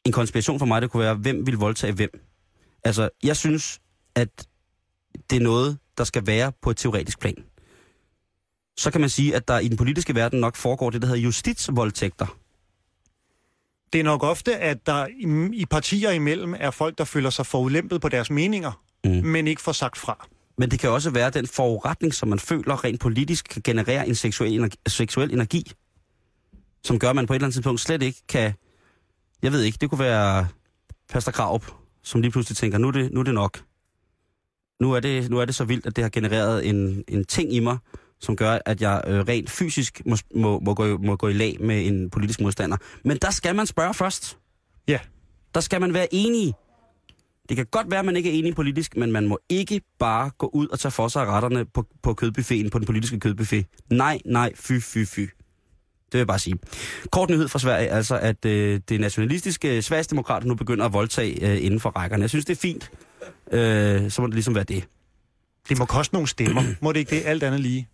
En 0.04 0.12
konspiration 0.12 0.58
for 0.58 0.66
mig, 0.66 0.82
det 0.82 0.90
kunne 0.90 1.02
være, 1.02 1.14
hvem 1.14 1.46
vil 1.46 1.54
voldtage 1.54 1.92
hvem. 1.92 2.20
Altså, 2.84 3.08
jeg 3.22 3.36
synes, 3.36 3.80
at 4.14 4.46
det 5.30 5.36
er 5.36 5.40
noget, 5.40 5.78
der 5.98 6.04
skal 6.04 6.26
være 6.26 6.52
på 6.62 6.70
et 6.70 6.76
teoretisk 6.76 7.20
plan. 7.20 7.44
Så 8.78 8.90
kan 8.90 9.00
man 9.00 9.10
sige, 9.10 9.36
at 9.36 9.48
der 9.48 9.58
i 9.58 9.68
den 9.68 9.76
politiske 9.76 10.14
verden 10.14 10.40
nok 10.40 10.56
foregår 10.56 10.90
det, 10.90 11.02
der 11.02 11.08
hedder 11.08 11.22
justitsvoldtægter. 11.22 12.26
Det 13.92 13.98
er 13.98 14.04
nok 14.04 14.22
ofte, 14.22 14.56
at 14.56 14.86
der 14.86 15.06
i, 15.06 15.48
i 15.52 15.66
partier 15.66 16.10
imellem 16.10 16.54
er 16.58 16.70
folk, 16.70 16.98
der 16.98 17.04
føler 17.04 17.30
sig 17.30 17.46
forulæmpet 17.46 18.00
på 18.00 18.08
deres 18.08 18.30
meninger, 18.30 18.82
Mm. 19.04 19.10
men 19.10 19.46
ikke 19.46 19.62
får 19.62 19.72
sagt 19.72 19.98
fra. 19.98 20.26
Men 20.58 20.70
det 20.70 20.78
kan 20.78 20.90
også 20.90 21.10
være 21.10 21.30
den 21.30 21.46
foruretning, 21.46 22.14
som 22.14 22.28
man 22.28 22.38
føler 22.38 22.84
rent 22.84 23.00
politisk 23.00 23.48
kan 23.48 23.62
generere 23.62 24.08
en 24.08 24.14
seksuel 24.14 24.52
energi, 24.52 24.76
seksuel 24.88 25.32
energi, 25.32 25.72
som 26.84 26.98
gør, 26.98 27.10
at 27.10 27.16
man 27.16 27.26
på 27.26 27.32
et 27.32 27.34
eller 27.36 27.46
andet 27.46 27.54
tidspunkt 27.54 27.80
slet 27.80 28.02
ikke 28.02 28.22
kan... 28.28 28.52
Jeg 29.42 29.52
ved 29.52 29.62
ikke, 29.62 29.78
det 29.80 29.90
kunne 29.90 29.98
være 29.98 30.48
Pastor 31.08 31.32
Kraup, 31.32 31.66
som 32.02 32.20
lige 32.20 32.30
pludselig 32.30 32.56
tænker, 32.56 32.78
nu 32.78 32.88
er 32.88 32.92
det, 32.92 33.12
nu 33.12 33.20
er 33.20 33.24
det 33.24 33.34
nok. 33.34 33.60
Nu 34.80 34.92
er 34.92 35.00
det, 35.00 35.30
nu 35.30 35.38
er 35.38 35.44
det 35.44 35.54
så 35.54 35.64
vildt, 35.64 35.86
at 35.86 35.96
det 35.96 36.04
har 36.04 36.08
genereret 36.10 36.66
en, 36.66 37.04
en 37.08 37.24
ting 37.24 37.52
i 37.52 37.60
mig, 37.60 37.78
som 38.20 38.36
gør, 38.36 38.58
at 38.66 38.80
jeg 38.80 39.02
øh, 39.06 39.20
rent 39.20 39.50
fysisk 39.50 40.02
må, 40.06 40.16
må, 40.34 40.60
må, 40.60 40.74
gå, 40.74 40.98
må 40.98 41.16
gå 41.16 41.28
i 41.28 41.32
lag 41.32 41.56
med 41.60 41.86
en 41.86 42.10
politisk 42.10 42.40
modstander. 42.40 42.76
Men 43.04 43.16
der 43.22 43.30
skal 43.30 43.54
man 43.56 43.66
spørge 43.66 43.94
først. 43.94 44.38
Ja. 44.88 44.98
Der 45.54 45.60
skal 45.60 45.80
man 45.80 45.94
være 45.94 46.14
enige. 46.14 46.54
Det 47.48 47.56
kan 47.56 47.66
godt 47.66 47.90
være, 47.90 48.00
at 48.00 48.06
man 48.06 48.16
ikke 48.16 48.30
er 48.30 48.38
enig 48.38 48.54
politisk, 48.54 48.96
men 48.96 49.12
man 49.12 49.28
må 49.28 49.38
ikke 49.48 49.80
bare 49.98 50.30
gå 50.38 50.50
ud 50.52 50.68
og 50.68 50.78
tage 50.78 50.92
for 50.92 51.08
sig 51.08 51.26
retterne 51.26 51.64
på, 51.64 51.86
på 52.02 52.14
kødbuffeten, 52.14 52.70
på 52.70 52.78
den 52.78 52.86
politiske 52.86 53.20
kødbuffet. 53.20 53.66
Nej, 53.90 54.20
nej, 54.24 54.52
fy, 54.54 54.72
fy, 54.80 55.04
fy. 55.06 55.20
Det 55.20 56.12
vil 56.12 56.18
jeg 56.18 56.26
bare 56.26 56.38
sige. 56.38 56.58
Kort 57.10 57.30
nyhed 57.30 57.48
fra 57.48 57.58
Sverige, 57.58 57.88
altså 57.88 58.18
at 58.18 58.44
øh, 58.44 58.80
det 58.88 59.00
nationalistiske 59.00 59.82
Sverigesdemokrat 59.82 60.44
nu 60.44 60.54
begynder 60.54 60.84
at 60.84 60.92
voldtage 60.92 61.50
øh, 61.52 61.64
inden 61.64 61.80
for 61.80 61.90
rækkerne. 61.90 62.22
Jeg 62.22 62.30
synes, 62.30 62.44
det 62.44 62.56
er 62.56 62.60
fint. 62.60 62.90
Øh, 63.52 64.10
så 64.10 64.22
må 64.22 64.26
det 64.26 64.34
ligesom 64.34 64.54
være 64.54 64.64
det. 64.64 64.84
Det 65.68 65.78
må 65.78 65.84
koste 65.84 66.14
nogle 66.14 66.28
stemmer. 66.28 66.62
må 66.82 66.92
det 66.92 67.00
ikke 67.00 67.16
det? 67.16 67.22
Alt 67.26 67.42
andet 67.42 67.60
lige. 67.60 67.88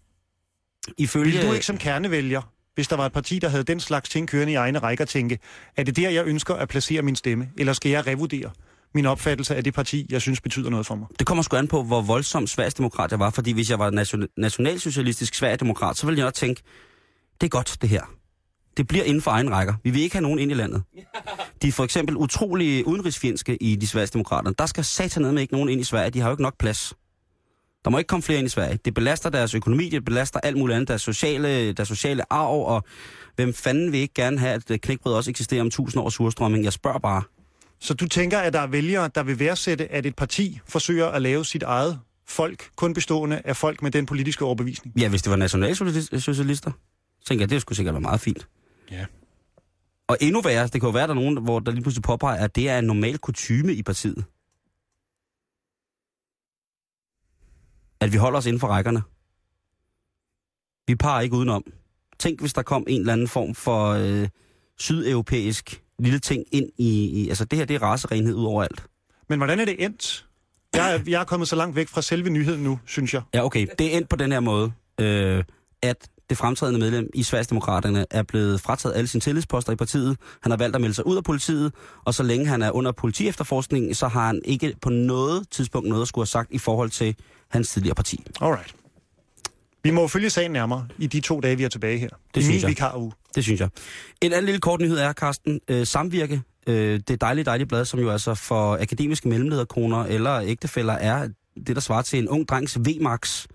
Ifølge, 0.99 1.39
Vil 1.39 1.49
du 1.49 1.53
ikke 1.53 1.67
som 1.67 1.79
kernevælger, 1.79 2.43
hvis 2.75 2.89
der 2.89 2.97
var 2.97 3.07
et 3.07 3.13
parti, 3.13 3.39
der 3.39 3.49
havde 3.49 3.65
den 3.65 3.81
slags 3.81 4.09
ting 4.09 4.29
kørende 4.29 4.53
i 4.53 4.57
egne 4.57 4.79
rækker, 4.79 5.05
tænke, 5.05 5.39
er 5.77 5.83
det 5.83 5.97
der, 5.97 6.11
jeg 6.11 6.27
ønsker 6.27 6.55
at 6.55 6.69
placere 6.69 7.03
min 7.03 7.17
stemme? 7.17 7.49
Eller 7.59 7.73
skal 7.73 7.91
jeg 7.91 8.07
revurdere 8.07 8.51
min 8.95 9.07
opfattelse 9.07 9.57
af 9.57 9.65
det 9.65 9.75
parti, 9.75 10.07
jeg 10.11 10.21
synes 10.21 10.41
betyder 10.41 10.71
noget 10.71 10.87
for 10.87 10.95
mig? 10.95 11.07
Det 11.19 11.27
kommer 11.27 11.43
sgu 11.43 11.57
an 11.57 11.69
på, 11.69 11.83
hvor 11.83 12.03
voldsom 12.03 12.47
Sverigesdemokrat 12.47 13.11
jeg 13.11 13.19
var, 13.19 13.31
fordi 13.31 13.53
hvis 13.53 13.71
jeg 13.71 13.79
var 13.79 13.91
nation, 13.91 14.27
nationalsocialistisk 14.37 15.35
Sverigedemokrat, 15.35 15.97
så 15.97 16.07
ville 16.07 16.19
jeg 16.19 16.27
nok 16.27 16.35
tænke, 16.35 16.63
det 17.41 17.47
er 17.47 17.51
godt 17.51 17.77
det 17.83 17.89
her. 17.89 18.03
Det 18.77 18.87
bliver 18.87 19.05
inden 19.05 19.23
for 19.23 19.31
egen 19.31 19.51
rækker. 19.51 19.75
Vi 19.85 19.91
vil 19.91 20.03
ikke 20.03 20.15
have 20.15 20.23
nogen 20.23 20.39
ind 20.39 20.51
i 20.51 20.55
landet. 20.55 20.83
De 21.63 21.69
er 21.69 21.73
for 21.73 21.85
eksempel 21.85 22.17
utrolig 22.17 22.87
udenrigsfjendske 22.87 23.57
i 23.63 23.77
de 23.77 23.87
Sverigesdemokrater. 23.87 24.51
Der 24.51 24.67
skal 24.67 24.85
satan 24.85 25.35
med 25.35 25.43
ikke 25.43 25.53
nogen 25.53 25.69
ind 25.69 25.81
i 25.81 25.85
Sverige. 25.85 26.11
De 26.11 26.21
har 26.21 26.29
jo 26.29 26.33
ikke 26.33 26.43
nok 26.43 26.59
plads. 26.59 26.93
Der 27.85 27.91
må 27.91 27.99
ikke 27.99 28.09
komme 28.09 28.23
flere 28.23 28.39
ind 28.39 28.47
i 28.47 28.51
Sverige. 28.51 28.79
Det 28.85 28.95
belaster 28.95 29.31
deres 29.31 29.55
økonomi, 29.55 29.89
det 29.89 30.05
belaster 30.05 30.41
alt 30.41 30.57
muligt 30.57 30.75
andet, 30.77 30.89
deres 30.89 31.03
sociale, 31.03 31.73
deres 31.73 31.89
sociale 31.89 32.33
arv, 32.33 32.67
og 32.67 32.85
hvem 33.37 33.55
fanden 33.55 33.93
vil 33.93 34.01
ikke 34.01 34.15
gerne 34.15 34.39
have, 34.39 34.63
at 34.71 34.81
knækbrød 34.81 35.15
også 35.15 35.31
eksisterer 35.31 35.61
om 35.61 35.71
tusind 35.71 36.03
års 36.03 36.15
surstrømming? 36.15 36.65
Jeg 36.65 36.73
spørger 36.73 36.99
bare. 36.99 37.23
Så 37.81 37.95
du 37.95 38.09
tænker, 38.09 38.39
at 38.39 38.53
der 38.53 38.61
er 38.61 38.67
vælgere, 38.67 39.11
der 39.15 39.23
vil 39.23 39.39
værdsætte, 39.39 39.93
at 39.93 40.07
et 40.07 40.17
parti 40.17 40.61
forsøger 40.69 41.07
at 41.07 41.23
lave 41.23 41.45
sit 41.45 41.63
eget 41.63 41.99
folk, 42.27 42.69
kun 42.77 42.95
bestående 42.95 43.43
af 43.45 43.57
folk 43.57 43.83
med 43.83 43.91
den 43.91 44.07
politiske 44.07 44.45
overbevisning? 44.45 44.99
Ja, 44.99 45.09
hvis 45.09 45.23
det 45.23 45.31
var 45.31 45.37
nationalsocialister, 45.37 46.71
så 47.21 47.27
tænker 47.27 47.43
jeg, 47.43 47.51
det 47.51 47.61
skulle 47.61 47.77
sikkert 47.77 47.95
være 47.95 48.01
meget 48.01 48.21
fint. 48.21 48.49
Ja. 48.91 49.05
Og 50.09 50.17
endnu 50.21 50.41
værre, 50.41 50.63
det 50.63 50.73
kan 50.73 50.83
jo 50.83 50.91
være, 50.91 51.03
at 51.03 51.09
der 51.09 51.15
er 51.15 51.21
nogen, 51.21 51.43
hvor 51.43 51.61
der 51.61 51.73
lige 51.73 51.83
pludselig 51.83 52.03
påpeger, 52.03 52.45
at 52.45 52.57
det 52.57 52.69
er 52.69 52.79
en 52.79 52.85
normal 52.85 53.19
kutyme 53.19 53.75
i 53.75 53.83
partiet. 53.83 54.25
At 58.05 58.13
vi 58.13 58.17
holder 58.17 58.39
os 58.39 58.47
inden 58.47 58.61
for 58.61 58.69
rækkerne. 58.69 59.03
Vi 60.87 60.95
parer 60.95 61.21
ikke 61.21 61.37
udenom. 61.37 61.65
Tænk, 62.19 62.41
hvis 62.41 62.53
der 62.53 62.63
kom 62.63 62.85
en 62.89 63.01
eller 63.01 63.13
anden 63.13 63.29
form 63.29 63.55
for 63.55 63.89
øh, 63.89 64.29
sydeuropæisk 64.79 65.83
lille 65.99 66.19
ting 66.19 66.45
ind 66.53 66.71
i, 66.79 67.05
i... 67.05 67.29
Altså, 67.29 67.45
det 67.45 67.59
her, 67.59 67.67
det 67.67 67.75
er 67.75 67.83
racerenhed 67.83 68.35
ud 68.35 68.45
over 68.45 68.63
alt. 68.63 68.87
Men 69.29 69.39
hvordan 69.39 69.61
er 69.61 69.65
det 69.65 69.85
endt? 69.85 70.27
Jeg 70.75 70.95
er, 70.95 71.01
jeg 71.07 71.21
er 71.21 71.25
kommet 71.25 71.49
så 71.49 71.57
langt 71.57 71.77
væk 71.77 71.89
fra 71.89 72.03
selve 72.03 72.31
nyheden 72.31 72.63
nu, 72.63 72.79
synes 72.87 73.15
jeg. 73.15 73.23
Ja, 73.35 73.45
okay. 73.45 73.67
Det 73.79 73.93
er 73.93 73.97
endt 73.97 74.09
på 74.09 74.17
den 74.17 74.33
her 74.33 74.41
måde, 74.41 74.73
øh, 75.01 75.45
at 75.83 76.09
det 76.31 76.39
fremtrædende 76.39 76.81
medlem 76.81 77.11
i 77.15 77.23
Sverigesdemokraterne 77.23 78.07
er 78.11 78.23
blevet 78.23 78.61
frataget 78.61 78.97
alle 78.97 79.07
sine 79.07 79.21
tillidsposter 79.21 79.73
i 79.73 79.77
partiet. 79.77 80.17
Han 80.43 80.53
har 80.53 80.57
valgt 80.57 80.77
at 80.77 80.81
melde 80.81 80.95
sig 80.95 81.07
ud 81.07 81.17
af 81.17 81.25
politiet, 81.25 81.73
og 82.05 82.15
så 82.15 82.23
længe 82.23 82.47
han 82.47 82.63
er 82.63 82.71
under 82.71 82.93
politiefterforskning, 82.93 83.97
så 83.97 84.09
har 84.09 84.27
han 84.27 84.41
ikke 84.45 84.77
på 84.83 84.91
noget 84.91 85.51
tidspunkt 85.51 85.89
noget 85.89 86.03
at 86.03 86.09
skulle 86.09 86.23
have 86.23 86.27
sagt 86.27 86.53
i 86.53 86.59
forhold 86.59 86.91
til 86.91 87.17
hans 87.55 87.69
tidligere 87.71 87.95
parti. 87.95 88.25
Alright. 88.41 88.75
Vi 89.85 89.91
må 89.91 90.09
følge 90.09 90.31
sagen 90.31 90.51
nærmere 90.51 90.87
i 90.99 91.07
de 91.07 91.21
to 91.21 91.41
dage, 91.41 91.57
vi 91.57 91.65
er 91.65 91.69
tilbage 91.69 91.99
her. 91.99 92.09
Det 92.35 92.41
I 92.41 92.45
synes 92.45 92.55
min 92.55 92.61
jeg. 92.61 92.69
vikaruge. 92.69 93.13
Det 93.35 93.45
synes 93.45 93.61
jeg. 93.61 93.69
En 94.21 94.33
anden 94.33 94.45
lille 94.45 94.61
kort 94.61 94.81
nyhed 94.81 94.99
er, 94.99 95.13
Carsten, 95.13 95.61
øh, 95.69 95.87
Samvirke, 95.87 96.43
øh, 96.67 97.01
det 97.09 97.21
dejlige, 97.21 97.45
dejlige 97.45 97.67
blad, 97.67 97.85
som 97.85 98.01
jo 98.01 98.11
altså 98.11 98.35
for 98.35 98.79
akademiske 98.81 99.29
mellemlederkoner 99.29 100.05
eller 100.05 100.41
ægtefæller 100.41 100.93
er 100.93 101.29
det, 101.67 101.77
der 101.77 101.81
svarer 101.81 102.03
til 102.03 102.19
en 102.19 102.29
ung 102.29 102.49
drengs 102.49 102.79
V-max. 102.79 103.47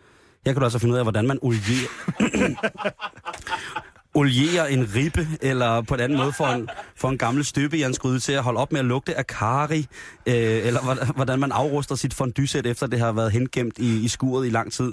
Her 0.45 0.53
kan 0.53 0.59
du 0.59 0.65
altså 0.65 0.79
finde 0.79 0.93
ud 0.93 0.97
af, 0.97 1.05
hvordan 1.05 1.27
man 1.27 1.39
olierer, 1.41 1.89
olierer 4.19 4.65
en 4.65 4.95
ribbe, 4.95 5.27
eller 5.41 5.81
på 5.81 5.93
en 5.93 5.99
anden 5.99 6.17
måde 6.17 6.33
får 6.33 6.47
en, 6.47 6.69
får 6.95 7.09
en 7.09 7.17
gammel 7.17 7.45
støbejernsgryde 7.45 8.19
til 8.19 8.31
at 8.33 8.43
holde 8.43 8.59
op 8.59 8.71
med 8.71 8.79
at 8.79 8.85
lugte 8.85 9.15
af 9.17 9.27
kari, 9.27 9.79
øh, 10.25 10.35
eller 10.35 11.11
hvordan- 11.13 11.39
man 11.39 11.51
afruster 11.51 11.95
sit 11.95 12.13
fondysæt, 12.13 12.65
efter 12.65 12.87
det 12.87 12.99
har 12.99 13.11
været 13.11 13.31
hengemt 13.31 13.77
i, 13.77 14.03
i 14.03 14.07
skuret 14.07 14.47
i 14.47 14.49
lang 14.49 14.71
tid. 14.71 14.91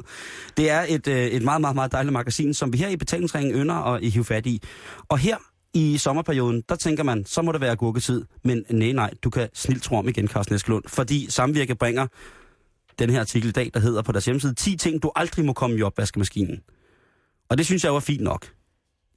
Det 0.56 0.70
er 0.70 0.84
et, 0.88 1.06
øh, 1.08 1.26
et 1.26 1.42
meget, 1.42 1.60
meget, 1.60 1.74
meget 1.74 1.92
dejligt 1.92 2.12
magasin, 2.12 2.54
som 2.54 2.72
vi 2.72 2.78
her 2.78 2.88
i 2.88 2.96
betalingsringen 2.96 3.54
ynder 3.54 3.74
og 3.74 4.02
i 4.02 4.08
hive 4.10 4.24
fat 4.24 4.46
i. 4.46 4.62
Og 5.08 5.18
her 5.18 5.36
i 5.74 5.96
sommerperioden, 5.98 6.62
der 6.68 6.76
tænker 6.76 7.02
man, 7.02 7.24
så 7.26 7.42
må 7.42 7.52
det 7.52 7.60
være 7.60 7.76
gurketid. 7.76 8.24
Men 8.44 8.64
nej, 8.70 8.92
nej, 8.92 9.10
du 9.24 9.30
kan 9.30 9.48
snilt 9.54 9.82
tro 9.82 9.96
om 9.96 10.08
igen, 10.08 10.28
Carsten 10.28 10.54
Eskelund. 10.54 10.84
Fordi 10.86 11.26
Samvirke 11.30 11.74
bringer 11.74 12.06
den 12.98 13.10
her 13.10 13.20
artikel 13.20 13.48
i 13.48 13.52
dag, 13.52 13.70
der 13.74 13.80
hedder 13.80 14.02
på 14.02 14.12
deres 14.12 14.24
hjemmeside, 14.24 14.54
10 14.54 14.76
ting, 14.76 15.02
du 15.02 15.10
aldrig 15.16 15.44
må 15.44 15.52
komme 15.52 15.76
i 15.76 15.82
opvaskemaskinen. 15.82 16.60
Og 17.50 17.58
det 17.58 17.66
synes 17.66 17.84
jeg 17.84 17.94
var 17.94 18.00
fint 18.00 18.22
nok. 18.22 18.46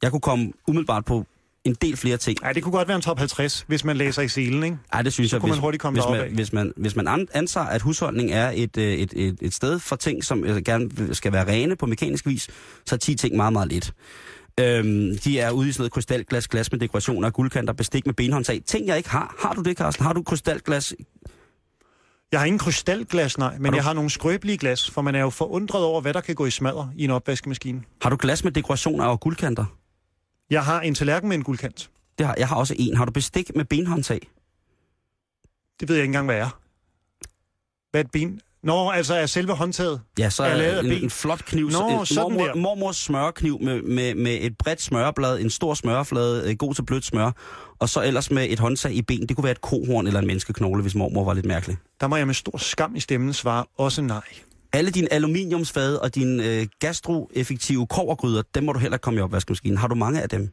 Jeg 0.02 0.12
kunne 0.12 0.22
komme 0.22 0.52
umiddelbart 0.68 1.06
på 1.06 1.26
en 1.64 1.74
del 1.82 1.98
flere 1.98 2.18
ting. 2.18 2.38
Ja, 2.44 2.54
det 2.54 2.64
kunne 2.64 2.72
godt 2.72 2.88
være 2.88 2.96
en 2.96 3.02
top 3.02 3.18
50, 3.18 3.66
hvis 3.68 3.84
man 3.84 3.98
læser 3.98 4.22
i 4.22 4.28
selen, 4.28 4.64
ikke? 4.64 4.78
Ej, 4.94 5.02
det 5.02 5.14
synes 5.14 5.34
jeg, 5.34 5.42
kunne 5.42 5.50
man 5.52 5.60
hurtigt 5.60 5.82
komme 5.82 6.00
hvis, 6.02 6.10
man, 6.12 6.20
af. 6.22 6.30
hvis, 6.30 6.54
man, 6.54 6.74
hvis 6.78 6.96
man 6.96 7.08
an- 7.08 7.28
antager, 7.34 7.66
at 7.66 7.82
husholdning 7.82 8.32
er 8.32 8.52
et, 8.56 8.78
øh, 8.78 8.94
et, 8.94 9.14
et, 9.16 9.38
et 9.42 9.54
sted 9.54 9.80
for 9.80 9.96
ting, 9.96 10.24
som 10.24 10.44
øh, 10.46 10.58
gerne 10.64 10.90
skal 11.16 11.32
være 11.34 11.48
rene 11.48 11.76
på 11.76 11.86
mekanisk 11.86 12.26
vis, 12.26 12.50
så 12.86 12.96
er 12.96 12.98
10 13.00 13.16
ting 13.16 13.36
meget, 13.36 13.54
meget 13.54 13.68
lidt. 13.70 13.94
Øhm, 14.60 15.18
de 15.24 15.40
er 15.40 15.52
ude 15.52 15.70
i 15.70 15.72
sådan 15.72 15.82
noget 15.82 15.92
krystalglas, 15.92 16.48
glas 16.48 16.72
med 16.72 16.80
dekorationer 16.80 17.28
af 17.28 17.34
guldkanter, 17.34 17.74
bestik 17.74 18.06
med 18.06 18.14
benhåndtag. 18.14 18.62
Ting, 18.66 18.88
jeg 18.88 18.98
ikke 18.98 19.10
har. 19.10 19.36
Har 19.40 19.54
du 19.54 19.62
det, 19.62 19.78
Carsten? 19.78 20.06
Har 20.06 20.14
du 20.14 20.24
krystalglas? 20.24 20.94
Jeg 22.32 22.40
har 22.40 22.46
ingen 22.46 22.60
krystalglas, 22.60 23.38
nej, 23.38 23.54
men 23.58 23.66
Har 23.66 23.72
du- 23.72 23.76
jeg 23.76 23.84
har 23.84 23.94
nogle 23.94 24.10
skrøbelige 24.10 24.58
glas, 24.58 24.90
for 24.92 25.02
man 25.02 25.16
er 25.16 25.20
jo 25.20 25.30
forundret 25.30 25.84
over, 25.84 26.02
hvad 26.02 26.14
der 26.14 26.22
kan 26.22 26.36
gå 26.36 26.46
i 26.46 26.52
smadre 26.52 26.92
i 26.96 27.04
en 27.04 27.10
opvaskemaskine. 27.10 27.82
Har 28.02 28.10
du 28.10 28.18
glas 28.20 28.44
med 28.44 28.52
dekorationer 28.52 29.06
og 29.06 29.20
guldkanter? 29.20 29.66
Jeg 30.50 30.66
har 30.66 30.82
en 30.82 30.96
tallerken 30.96 31.30
med 31.30 31.38
en 31.38 31.44
guldkant. 31.44 31.90
Det 32.18 32.26
har, 32.28 32.36
jeg 32.38 32.48
har 32.48 32.56
også 32.56 32.76
en. 32.78 32.98
Har 32.98 33.06
du 33.06 33.12
bestik 33.12 33.56
med 33.56 33.66
benhåndtag? 33.66 34.20
Det 35.80 35.90
ved 35.90 35.96
jeg 35.96 36.04
ikke 36.04 36.10
engang, 36.10 36.26
hvad 36.26 36.38
er. 36.38 36.60
Hvad 37.92 38.02
er 38.02 38.06
et 38.06 38.12
ben? 38.12 38.42
Nå, 38.64 38.90
altså 38.90 39.14
er 39.14 39.26
selve 39.26 39.54
håndtaget. 39.54 40.02
Ja, 40.20 40.30
så 40.30 40.44
Er 40.44 40.58
lavet 40.58 40.76
af 40.78 40.84
en, 40.84 40.90
ben. 40.90 41.04
en 41.04 41.10
flot 41.10 41.46
kniv. 41.46 41.70
Nå, 41.70 42.00
en 42.00 42.06
sådan 42.06 42.22
mormor, 42.22 42.46
der. 42.46 42.56
mormors 42.56 42.98
smørkniv 42.98 43.60
med, 43.62 43.82
med, 43.82 44.16
med 44.16 44.38
et 44.42 44.58
bredt 44.58 44.82
smørblad, 44.82 45.40
en 45.40 45.50
stor 45.50 45.74
smørflade, 45.74 46.50
øh, 46.50 46.56
god 46.58 46.74
til 46.74 46.84
blødt 46.84 47.06
smør, 47.06 47.32
og 47.80 47.90
så 47.90 48.02
ellers 48.02 48.32
med 48.32 48.48
et 48.50 48.60
håndtag 48.60 48.94
i 48.94 49.02
ben. 49.02 49.28
Det 49.28 49.36
kunne 49.36 49.44
være 49.44 49.52
et 49.52 49.62
kohorn 49.62 50.08
eller 50.08 50.20
en 50.20 50.28
menneskeknogle, 50.28 50.82
hvis 50.82 50.96
mormor 50.96 51.24
var 51.24 51.34
lidt 51.34 51.46
mærkelig. 51.46 51.78
Der 52.02 52.08
må 52.08 52.16
jeg 52.16 52.28
med 52.28 52.34
stor 52.36 52.58
skam 52.58 52.96
i 52.96 53.00
stemmen 53.00 53.34
svare 53.34 53.66
også 53.78 54.02
nej. 54.02 54.22
Alle 54.74 54.92
dine 54.92 55.14
aluminiumsfade 55.14 56.02
og 56.02 56.16
dine 56.16 56.44
øh, 56.46 56.68
gastroeffektive 56.80 57.88
kovergryder, 57.88 58.42
dem 58.56 58.64
må 58.64 58.74
du 58.74 58.80
heller 58.80 58.98
komme 58.98 59.20
i 59.20 59.22
opvaskemaskinen. 59.22 59.78
Har 59.78 59.88
du 59.88 59.96
mange 59.96 60.22
af 60.22 60.30
dem? 60.30 60.50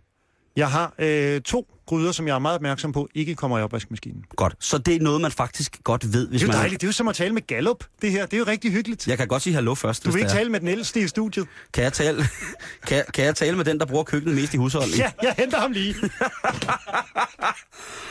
Jeg 0.57 0.71
har 0.71 0.95
øh, 0.99 1.41
to 1.41 1.67
gryder, 1.87 2.13
som 2.13 2.29
jeg 2.29 2.35
er 2.35 2.39
meget 2.39 2.55
opmærksom 2.55 2.93
på, 2.93 3.09
ikke 3.15 3.35
kommer 3.35 3.59
i 3.59 3.63
opvaskemaskinen. 3.63 4.25
Godt. 4.37 4.55
Så 4.61 4.79
det 4.79 4.97
er 4.97 5.01
noget, 5.01 5.21
man 5.21 5.31
faktisk 5.31 5.79
godt 5.85 6.13
ved, 6.13 6.29
hvis 6.29 6.41
Det 6.41 6.47
er 6.47 6.47
jo 6.47 6.53
man... 6.53 6.59
dejligt. 6.61 6.81
Det 6.81 6.87
er 6.87 6.89
jo 6.89 6.93
som 6.93 7.09
at 7.09 7.15
tale 7.15 7.35
med 7.35 7.47
Gallup, 7.47 7.85
det 8.03 8.11
her. 8.11 8.27
Det 8.27 8.33
er 8.35 8.39
jo 8.39 8.45
rigtig 8.47 8.73
hyggeligt. 8.73 9.09
Jeg 9.09 9.19
kan 9.19 9.29
godt 9.29 9.43
sige 9.43 9.55
hallo 9.55 9.75
først, 9.75 10.05
Du 10.05 10.11
vil 10.11 10.19
ikke 10.19 10.31
tale 10.31 10.51
med 10.51 10.61
den 10.61 10.69
ældste 10.69 11.01
i 11.01 11.09
studiet. 11.09 11.47
Kan 11.73 11.85
jeg, 11.85 11.93
tale, 11.93 12.25
kan, 12.89 13.05
kan 13.15 13.25
jeg 13.25 13.35
tale 13.35 13.57
med 13.57 13.65
den, 13.65 13.81
der 13.81 13.87
bruger 13.87 14.05
køkkenet 14.05 14.37
mest 14.37 14.55
i 14.55 14.57
husholdning? 14.57 14.99
Ja, 14.99 15.11
jeg 15.23 15.35
henter 15.39 15.61
ham 15.61 15.73
lige. 15.73 15.95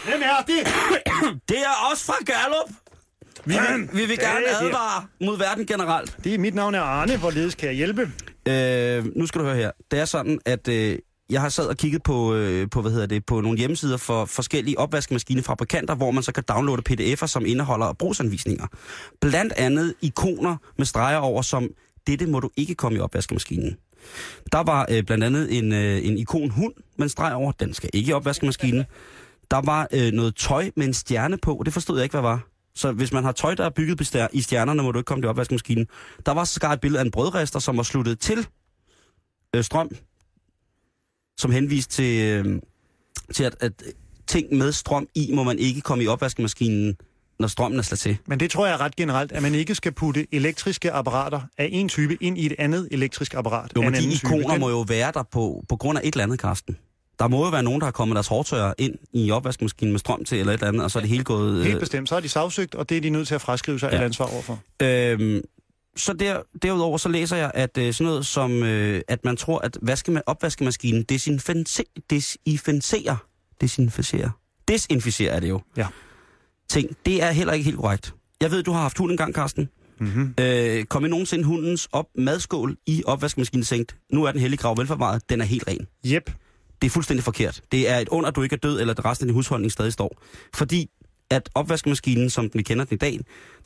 Hvem 0.08 0.22
er 0.22 0.44
det? 0.48 0.68
Det 1.50 1.58
er 1.58 1.92
os 1.92 2.04
fra 2.04 2.14
Gallup! 2.26 2.70
Vi 3.46 3.54
vil, 3.54 3.90
vi 3.94 4.06
vil 4.06 4.20
er 4.20 4.24
gerne 4.24 4.48
advare 4.48 5.06
mod 5.22 5.38
verden 5.38 5.66
generelt. 5.66 6.18
Det 6.24 6.34
er 6.34 6.40
mit 6.40 6.56
navn 6.56 6.76
er 6.76 6.82
Arne. 6.82 7.18
Hvorledes 7.18 7.56
kan 7.56 7.68
jeg 7.68 7.76
hjælpe? 7.76 8.12
Øh, 8.48 9.06
nu 9.16 9.26
skal 9.26 9.42
du 9.42 9.46
høre 9.46 9.56
her. 9.56 9.72
Det 9.92 10.00
er 10.00 10.06
sådan, 10.06 10.40
at 10.46 10.68
øh, 10.68 11.00
jeg 11.30 11.42
har 11.42 11.50
sad 11.50 11.68
og 11.68 11.78
kigget 11.78 12.04
på, 12.04 12.36
øh, 12.36 12.70
på, 12.70 12.82
hvad 12.82 12.92
hedder 12.92 13.06
det, 13.06 13.26
på 13.26 13.42
nogle 13.42 13.58
hjemmesider 13.58 13.98
for 13.98 14.26
forskellige 14.26 14.80
opvaskemaskinefabrikanter, 14.80 15.96
hvor 15.96 16.12
man 16.12 16.24
så 16.24 16.32
kan 16.32 16.44
downloade 16.50 16.82
pdf'er, 16.90 17.28
som 17.28 17.46
indeholder 17.46 17.94
brugsanvisninger. 17.94 18.68
Blandt 19.22 19.54
andet 19.54 19.94
ikoner 20.02 20.58
med 20.78 20.86
streger 20.86 21.18
over, 21.18 21.42
som 21.42 21.70
dette 22.08 22.26
må 22.26 22.40
du 22.40 22.50
ikke 22.58 22.76
komme 22.76 22.98
i 22.98 23.02
opvaskemaskinen. 23.02 23.78
Der 24.52 24.64
var 24.64 24.88
øh, 24.92 25.04
blandt 25.04 25.24
andet 25.24 25.58
en, 25.58 25.74
øh, 25.74 26.06
en 26.06 26.18
ikon 26.18 26.50
hund 26.50 26.74
med 26.98 27.06
en 27.06 27.10
streg 27.10 27.34
over, 27.34 27.52
den 27.52 27.74
skal 27.74 27.90
ikke 27.94 28.10
i 28.10 28.14
opvaskemaskinen. 28.14 28.86
Der 29.52 29.62
var 29.62 29.88
øh, 29.92 30.12
noget 30.14 30.36
tøj 30.36 30.72
med 30.76 30.86
en 30.86 30.94
stjerne 30.94 31.38
på, 31.38 31.62
det 31.66 31.74
forstod 31.74 31.98
jeg 31.98 32.04
ikke, 32.04 32.14
hvad 32.14 32.22
var. 32.22 32.55
Så 32.76 32.92
hvis 32.92 33.12
man 33.12 33.24
har 33.24 33.32
tøj, 33.32 33.56
der 33.56 33.66
er 33.66 33.70
bygget 33.70 34.30
i 34.34 34.42
stjernerne, 34.42 34.84
må 34.84 34.92
du 34.92 35.00
ikke 35.00 35.08
komme 35.08 35.24
i 35.26 35.28
opvaskemaskinen. 35.28 35.88
Der 36.26 36.32
var 36.32 36.44
sågar 36.44 36.74
et 36.74 36.82
billede 36.82 37.00
af 37.00 37.06
en 37.06 37.12
brødrester, 37.12 37.60
som 37.60 37.78
var 37.78 37.84
sluttet 37.84 38.20
til 38.20 38.48
øh, 39.56 39.64
strøm, 39.64 39.90
som 41.38 41.52
henviste 41.52 41.94
til, 41.94 42.46
øh, 42.46 42.62
til 43.34 43.44
at, 43.44 43.56
at 43.60 43.84
ting 44.28 44.58
med 44.58 44.72
strøm 44.72 45.08
i, 45.16 45.32
må 45.34 45.44
man 45.44 45.60
ikke 45.60 45.82
komme 45.82 46.04
i 46.04 46.08
opvaskemaskinen, 46.08 46.98
når 47.40 47.48
strømmen 47.48 47.80
er 47.80 47.84
slået 47.84 48.00
til. 48.00 48.18
Men 48.28 48.40
det 48.40 48.52
tror 48.52 48.68
jeg 48.68 48.80
ret 48.80 48.96
generelt, 48.96 49.32
at 49.32 49.42
man 49.42 49.56
ikke 49.56 49.76
skal 49.76 49.92
putte 49.92 50.28
elektriske 50.32 50.92
apparater 50.92 51.42
af 51.58 51.70
en 51.72 51.90
type 51.90 52.18
ind 52.22 52.38
i 52.38 52.46
et 52.46 52.56
andet 52.60 52.88
elektrisk 52.92 53.34
apparat 53.34 53.72
Jo, 53.76 53.82
men 53.82 53.94
de 53.94 54.14
ikoner 54.14 54.50
type. 54.50 54.60
må 54.60 54.70
jo 54.70 54.82
være 54.82 55.12
der 55.12 55.24
på, 55.24 55.66
på 55.70 55.76
grund 55.76 55.98
af 55.98 56.02
et 56.04 56.14
eller 56.14 56.24
andet, 56.24 56.40
Karsten. 56.40 56.78
Der 57.20 57.28
må 57.28 57.44
jo 57.46 57.50
være 57.52 57.64
nogen, 57.64 57.82
der 57.82 57.86
har 57.86 57.92
kommet 57.92 58.16
deres 58.16 58.28
hårdtørrer 58.28 58.74
ind 58.78 58.96
i 59.14 59.32
opvaskemaskinen 59.32 59.92
med 59.92 60.00
strøm 60.00 60.26
til 60.26 60.40
eller 60.40 60.54
et 60.54 60.58
eller 60.58 60.68
andet, 60.68 60.84
og 60.84 60.92
så 60.92 61.00
er 61.00 61.02
det 61.02 61.10
hele 61.10 61.24
gået... 61.24 61.64
Helt 61.64 61.76
Øh, 61.76 61.80
bestemt. 61.80 62.10
Så 62.10 62.16
er 62.16 62.20
de 62.20 62.30
sagsøgt, 62.30 62.76
og 62.76 62.90
det 62.90 62.98
er 62.98 63.02
de 63.02 63.10
nødt 63.10 63.28
til 63.28 63.36
at 63.36 63.42
fraskrive 63.42 63.80
sig 63.80 63.90
Ja. 63.92 64.00
et 64.00 64.04
ansvar 64.06 64.26
overfor. 64.26 64.60
øh, 64.82 65.42
så 65.98 66.14
der, 66.14 66.42
derudover 66.62 66.98
så 66.98 67.10
læser 67.10 67.38
jeg, 67.38 67.52
at 67.54 67.78
øh, 67.78 67.94
sådan 67.94 68.06
noget 68.12 68.26
som, 68.26 68.64
øh, 68.64 69.02
at 69.08 69.26
man 69.26 69.38
tror, 69.38 69.60
at 69.60 69.78
vaske, 69.82 70.22
opvaskemaskinen 70.26 71.04
desinficerer, 71.04 73.16
desinficerer, 73.62 74.30
desinficerer, 74.68 75.34
er 75.36 75.40
det 75.40 75.50
jo. 75.50 75.62
Ja. 75.78 75.88
Ting, 76.70 76.90
det 77.06 77.24
er 77.24 77.32
heller 77.32 77.54
ikke 77.54 77.64
helt 77.66 77.78
korrekt. 77.78 78.14
Jeg 78.42 78.52
ved, 78.52 78.64
du 78.64 78.72
har 78.72 78.82
haft 78.82 78.98
hund 78.98 79.12
engang, 79.12 79.34
Karsten. 79.34 79.70
Mm-hmm. 80.00 80.34
Øh, 80.40 80.84
kom 80.86 81.06
I 81.06 81.08
nogensinde 81.08 81.44
hundens 81.44 81.88
op 81.92 82.06
madskål 82.18 82.78
i 82.88 83.04
opvaskemaskinen 83.06 83.64
sænkt? 83.64 83.96
Nu 84.12 84.24
er 84.24 84.32
den 84.32 84.42
hellig 84.42 84.60
grav 84.60 84.78
velforvaret, 84.78 85.30
den 85.30 85.42
er 85.42 85.46
helt 85.46 85.64
ren. 85.68 85.88
Jep. 86.06 86.32
Det 86.82 86.88
er 86.88 86.92
fuldstændig 86.92 87.24
forkert. 87.24 87.62
Det 87.72 87.90
er 87.90 87.98
et 87.98 88.10
under, 88.10 88.30
at 88.30 88.36
du 88.36 88.42
ikke 88.42 88.54
er 88.54 88.58
død, 88.58 88.80
eller 88.80 88.94
at 88.94 89.06
resten 89.06 89.26
af 89.26 89.28
din 89.28 89.36
husholdning 89.36 89.72
stadig 89.72 89.94
står. 89.94 90.22
Fordi 90.54 90.90
at 91.30 91.50
opvaskemaskinen, 91.56 92.30
som 92.30 92.50
vi 92.54 92.62
kender 92.62 92.86
den 92.86 92.96
i 92.96 92.98
dag, 92.98 93.20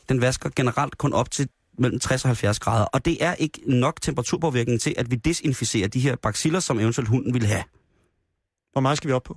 den 0.08 0.20
vasker 0.20 0.50
generelt 0.56 0.98
kun 0.98 1.12
op 1.12 1.30
til 1.30 1.48
mellem 1.78 2.00
60 2.00 2.24
og 2.24 2.28
70 2.28 2.58
grader. 2.58 2.84
Og 2.84 3.04
det 3.04 3.24
er 3.24 3.34
ikke 3.34 3.60
nok 3.66 4.00
temperaturpåvirkning 4.02 4.80
til, 4.80 4.94
at 4.98 5.10
vi 5.10 5.16
desinficerer 5.16 5.88
de 5.88 6.00
her 6.00 6.16
baciller, 6.16 6.60
som 6.60 6.80
eventuelt 6.80 7.08
hunden 7.08 7.34
vil 7.34 7.46
have. 7.46 7.64
Hvor 8.72 8.80
meget 8.80 8.96
skal 8.96 9.08
vi 9.08 9.12
op 9.12 9.22
på? 9.22 9.36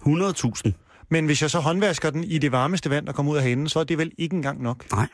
100.000. 0.00 0.72
Men 1.10 1.26
hvis 1.26 1.42
jeg 1.42 1.50
så 1.50 1.60
håndvasker 1.60 2.10
den 2.10 2.24
i 2.24 2.38
det 2.38 2.52
varmeste 2.52 2.90
vand, 2.90 3.06
der 3.06 3.12
kommer 3.12 3.32
ud 3.32 3.36
af 3.36 3.42
hanen, 3.42 3.68
så 3.68 3.80
er 3.80 3.84
det 3.84 3.98
vel 3.98 4.12
ikke 4.18 4.36
engang 4.36 4.62
nok. 4.62 4.92
Nej. 4.92 5.08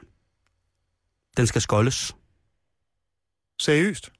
Den 1.37 1.47
skal 1.47 1.61
skoldes. 1.61 2.17
Seriøst? 3.59 4.13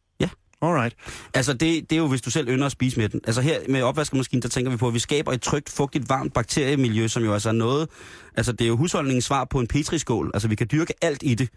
Alright. 0.65 0.95
Altså, 1.35 1.53
det, 1.53 1.61
det 1.61 1.93
er 1.93 1.97
jo, 1.97 2.07
hvis 2.07 2.23
du 2.23 2.31
selv 2.31 2.49
ynder 2.49 2.67
at 2.67 2.73
spise 2.73 3.01
med 3.01 3.09
den. 3.09 3.21
Altså 3.27 3.41
her 3.41 3.59
med 3.69 3.83
opvaskemaskinen, 3.83 4.43
der 4.43 4.49
tænker 4.49 4.71
vi 4.71 4.77
på, 4.77 4.89
at 4.89 4.95
vi 4.95 4.99
skaber 4.99 5.33
et 5.33 5.43
trygt, 5.43 5.71
fugtigt, 5.71 6.09
varmt 6.09 6.35
bakteriemiljø, 6.35 7.09
som 7.09 7.25
jo 7.25 7.33
altså 7.33 7.49
er 7.49 7.53
noget... 7.53 7.89
Altså, 8.37 8.53
det 8.53 8.65
er 8.65 8.69
jo 8.69 8.77
husholdningens 8.77 9.25
svar 9.25 9.45
på 9.45 9.61
en 9.61 9.67
petriskål. 9.67 10.31
Altså, 10.35 10.49
vi 10.49 10.55
kan 10.55 10.69
dyrke 10.73 10.95
alt 11.03 11.23
i 11.23 11.35
det. 11.35 11.49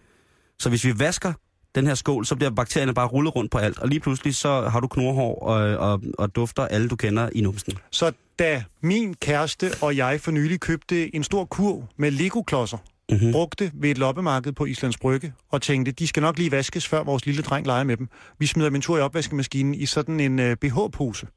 Så 0.60 0.70
hvis 0.70 0.86
vi 0.86 1.00
vasker 1.00 1.34
den 1.76 1.88
her 1.88 1.96
skål, 1.96 2.26
så 2.26 2.36
bliver 2.36 2.50
bakterierne 2.50 2.94
bare 2.94 3.08
rullet 3.08 3.36
rundt 3.36 3.52
på 3.52 3.58
alt. 3.58 3.80
Og 3.80 3.88
lige 3.88 4.00
pludselig, 4.00 4.36
så 4.36 4.62
har 4.62 4.80
du 4.80 4.88
knorhår 4.88 5.40
og, 5.40 5.78
og, 5.78 6.02
og 6.18 6.36
dufter 6.36 6.66
alle, 6.66 6.90
du 6.90 6.96
kender 6.96 7.30
i 7.36 7.42
numsen. 7.42 7.74
Så 7.92 8.12
da 8.40 8.64
min 8.82 9.14
kæreste 9.14 9.72
og 9.82 9.98
jeg 9.98 10.22
for 10.22 10.32
nylig 10.32 10.60
købte 10.60 11.16
en 11.16 11.24
stor 11.24 11.46
kurv 11.46 11.84
med 11.98 12.12
Lego-klodser, 12.12 12.78
Mhm. 13.12 13.26
mm. 13.26 13.32
brugte 13.32 13.72
ved 13.74 13.90
et 13.92 13.98
loppemarked 13.98 14.52
på 14.54 14.66
Islands 14.66 14.98
Brygge, 14.98 15.34
og 15.50 15.62
tænkte, 15.62 15.92
de 15.92 16.08
skal 16.08 16.22
nok 16.22 16.38
lige 16.38 16.52
vaskes, 16.52 16.88
før 16.88 17.04
vores 17.04 17.26
lille 17.26 17.42
dreng 17.42 17.66
leger 17.68 17.84
med 17.84 17.98
dem. 17.98 18.10
Vi 18.40 18.46
smider 18.46 18.70
dem 18.70 18.76
en 18.76 18.82
tur 18.82 18.98
i 18.98 19.02
opvaskemaskinen 19.02 19.74
i 19.76 19.86
sådan 19.86 20.20
en 20.20 20.40
uh, 20.40 20.54
BH-pose. 20.62 21.28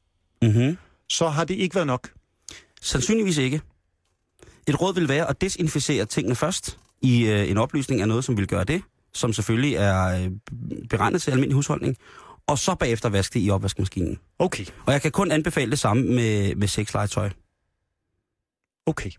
Mm-hmm. 0.41 0.77
Så 1.09 1.27
har 1.29 1.43
det 1.43 1.53
ikke 1.55 1.75
været 1.75 1.87
nok. 1.87 2.09
Sandsynligvis 2.81 3.37
ikke. 3.37 3.61
Et 4.67 4.81
råd 4.81 4.93
vil 4.93 5.09
være 5.09 5.29
at 5.29 5.41
desinficere 5.41 6.05
tingene 6.05 6.35
først. 6.35 6.79
I 7.01 7.25
øh, 7.25 7.49
en 7.49 7.57
oplysning 7.57 8.01
af 8.01 8.07
noget, 8.07 8.23
som 8.25 8.37
vil 8.37 8.47
gøre 8.47 8.63
det, 8.63 8.81
som 9.13 9.33
selvfølgelig 9.33 9.75
er 9.75 10.05
øh, 10.23 10.31
beregnet 10.89 11.21
til 11.21 11.31
almindelig 11.31 11.55
husholdning, 11.55 11.97
og 12.47 12.57
så 12.59 12.75
bagefter 12.75 13.09
vaske 13.09 13.33
det 13.39 13.45
i 13.45 13.49
opvaskemaskinen. 13.49 14.19
Okay, 14.39 14.65
Og 14.85 14.93
jeg 14.93 15.01
kan 15.01 15.11
kun 15.11 15.31
anbefale 15.31 15.71
det 15.71 15.79
samme 15.79 16.03
med, 16.03 16.55
med 16.55 16.67
sexlegetøj. 16.67 17.29
okay. 18.85 19.11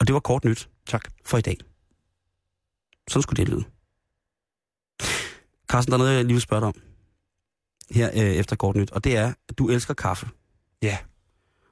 Og 0.00 0.06
det 0.06 0.14
var 0.14 0.20
kort 0.20 0.44
nyt 0.44 0.68
Tak. 0.86 1.04
for 1.26 1.38
i 1.38 1.40
dag. 1.40 1.56
Sådan 3.08 3.22
skulle 3.22 3.44
det 3.44 3.48
lyde. 3.48 3.64
Carsten, 5.68 5.92
der 5.92 5.98
er 5.98 6.02
noget, 6.02 6.16
jeg 6.16 6.24
lige 6.24 6.34
vil 6.34 6.42
spørge 6.42 6.60
dig 6.60 6.68
om. 6.68 6.74
Her 7.90 8.10
øh, 8.14 8.36
efter 8.36 8.56
kort 8.56 8.76
nyt. 8.76 8.90
Og 8.90 9.04
det 9.04 9.16
er, 9.16 9.32
at 9.48 9.58
du 9.58 9.68
elsker 9.68 9.94
kaffe. 9.94 10.28
Ja. 10.82 10.98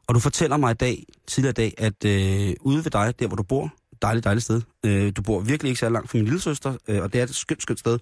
Og 0.06 0.14
du 0.14 0.20
fortæller 0.20 0.56
mig 0.56 0.70
i 0.70 0.74
dag, 0.74 1.04
tidligere 1.26 1.50
i 1.50 1.54
dag, 1.54 1.74
at 1.78 2.04
øh, 2.04 2.54
ude 2.60 2.84
ved 2.84 2.90
dig, 2.90 3.14
der 3.18 3.26
hvor 3.26 3.36
du 3.36 3.42
bor, 3.42 3.74
dejligt, 4.02 4.24
dejligt 4.24 4.44
sted, 4.44 4.62
øh, 4.84 5.12
du 5.16 5.22
bor 5.22 5.40
virkelig 5.40 5.70
ikke 5.70 5.80
så 5.80 5.88
langt 5.88 6.10
fra 6.10 6.18
min 6.18 6.24
lille 6.24 6.40
søster, 6.40 6.76
øh, 6.88 7.02
og 7.02 7.12
det 7.12 7.18
er 7.18 7.24
et 7.24 7.34
skønt, 7.34 7.62
skønt 7.62 7.78
sted, 7.78 7.98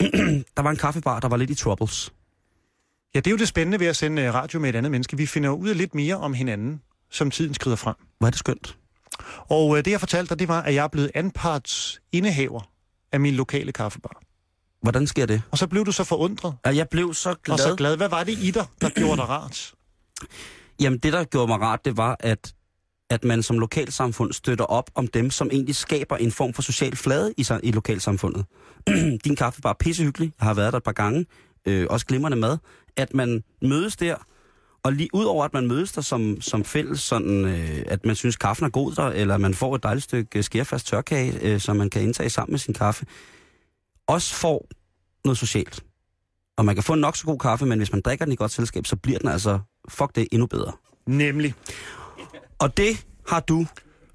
der 0.56 0.62
var 0.62 0.70
en 0.70 0.76
kaffebar, 0.76 1.20
der 1.20 1.28
var 1.28 1.36
lidt 1.36 1.50
i 1.50 1.54
troubles. 1.54 2.12
Ja, 3.14 3.20
det 3.20 3.26
er 3.26 3.30
jo 3.30 3.36
det 3.36 3.48
spændende 3.48 3.80
ved 3.80 3.86
at 3.86 3.96
sende 3.96 4.22
øh, 4.22 4.34
radio 4.34 4.60
med 4.60 4.68
et 4.68 4.76
andet 4.76 4.90
menneske. 4.90 5.16
Vi 5.16 5.26
finder 5.26 5.50
ud 5.50 5.68
af 5.68 5.76
lidt 5.76 5.94
mere 5.94 6.16
om 6.16 6.34
hinanden, 6.34 6.80
som 7.10 7.30
tiden 7.30 7.54
skrider 7.54 7.76
frem. 7.76 7.94
Hvor 8.18 8.26
er 8.26 8.30
det 8.30 8.38
skønt. 8.38 8.78
Og 9.50 9.78
øh, 9.78 9.84
det, 9.84 9.90
jeg 9.90 10.00
fortalte 10.00 10.30
dig, 10.30 10.38
det 10.38 10.48
var, 10.48 10.62
at 10.62 10.74
jeg 10.74 10.84
er 10.84 10.88
blevet 10.88 11.10
anparts 11.14 12.00
indehaver 12.12 12.70
af 13.12 13.20
min 13.20 13.34
lokale 13.34 13.72
kaffebar. 13.72 14.20
Hvordan 14.82 15.06
sker 15.06 15.26
det? 15.26 15.42
Og 15.50 15.58
så 15.58 15.66
blev 15.66 15.86
du 15.86 15.92
så 15.92 16.04
forundret 16.04 16.56
Og 16.64 16.76
jeg 16.76 16.88
blev 16.88 17.14
så 17.14 17.34
glad. 17.34 17.54
og 17.54 17.58
så 17.58 17.74
glad. 17.76 17.96
Hvad 17.96 18.08
var 18.08 18.24
det 18.24 18.38
i 18.38 18.50
dig, 18.50 18.66
der 18.80 18.88
gjorde 18.88 19.16
dig 19.16 19.28
rart? 19.28 19.74
Jamen, 20.80 20.98
det, 20.98 21.12
der 21.12 21.24
gjorde 21.24 21.48
mig 21.48 21.60
rart, 21.60 21.84
det 21.84 21.96
var, 21.96 22.16
at, 22.20 22.54
at 23.10 23.24
man 23.24 23.42
som 23.42 23.58
lokalsamfund 23.58 24.32
støtter 24.32 24.64
op 24.64 24.90
om 24.94 25.06
dem, 25.08 25.30
som 25.30 25.50
egentlig 25.52 25.74
skaber 25.76 26.16
en 26.16 26.32
form 26.32 26.52
for 26.52 26.62
social 26.62 26.96
flade 26.96 27.34
i, 27.36 27.46
i 27.62 27.72
lokalsamfundet. 27.72 28.44
Din 29.24 29.36
kaffebar 29.36 29.70
er 29.70 29.74
pissehyggelig. 29.80 30.32
Jeg 30.40 30.46
har 30.46 30.54
været 30.54 30.72
der 30.72 30.76
et 30.76 30.82
par 30.84 30.92
gange. 30.92 31.26
Øh, 31.66 31.86
også 31.90 32.06
glimrende 32.06 32.36
mad. 32.36 32.58
At 32.96 33.14
man 33.14 33.44
mødes 33.62 33.96
der, 33.96 34.16
og 34.86 34.92
lige 34.92 35.08
udover 35.12 35.44
at 35.44 35.54
man 35.54 35.66
mødes 35.66 35.92
der 35.92 36.00
som, 36.00 36.40
som 36.40 36.64
fælles, 36.64 37.00
sådan, 37.00 37.44
øh, 37.44 37.82
at 37.86 38.06
man 38.06 38.16
synes, 38.16 38.36
kaffen 38.36 38.66
er 38.66 38.70
god 38.70 38.92
der, 38.92 39.06
eller 39.06 39.36
man 39.36 39.54
får 39.54 39.74
et 39.74 39.82
dejligt 39.82 40.04
stykke 40.04 40.38
øh, 40.38 40.44
skærfast 40.44 40.86
tørkage, 40.86 41.38
øh, 41.42 41.60
som 41.60 41.76
man 41.76 41.90
kan 41.90 42.02
indtage 42.02 42.30
sammen 42.30 42.52
med 42.52 42.58
sin 42.58 42.74
kaffe, 42.74 43.06
også 44.06 44.34
får 44.34 44.68
noget 45.24 45.38
socialt. 45.38 45.84
Og 46.56 46.64
man 46.64 46.74
kan 46.74 46.84
få 46.84 46.92
en 46.92 47.00
nok 47.00 47.16
så 47.16 47.26
god 47.26 47.38
kaffe, 47.38 47.66
men 47.66 47.78
hvis 47.78 47.92
man 47.92 48.00
drikker 48.00 48.24
den 48.24 48.32
i 48.32 48.36
godt 48.36 48.50
selskab, 48.52 48.86
så 48.86 48.96
bliver 48.96 49.18
den 49.18 49.28
altså, 49.28 49.58
fuck 49.88 50.14
det, 50.14 50.28
endnu 50.32 50.46
bedre. 50.46 50.72
Nemlig. 51.06 51.54
Og 52.58 52.76
det 52.76 53.06
har 53.28 53.40
du 53.40 53.66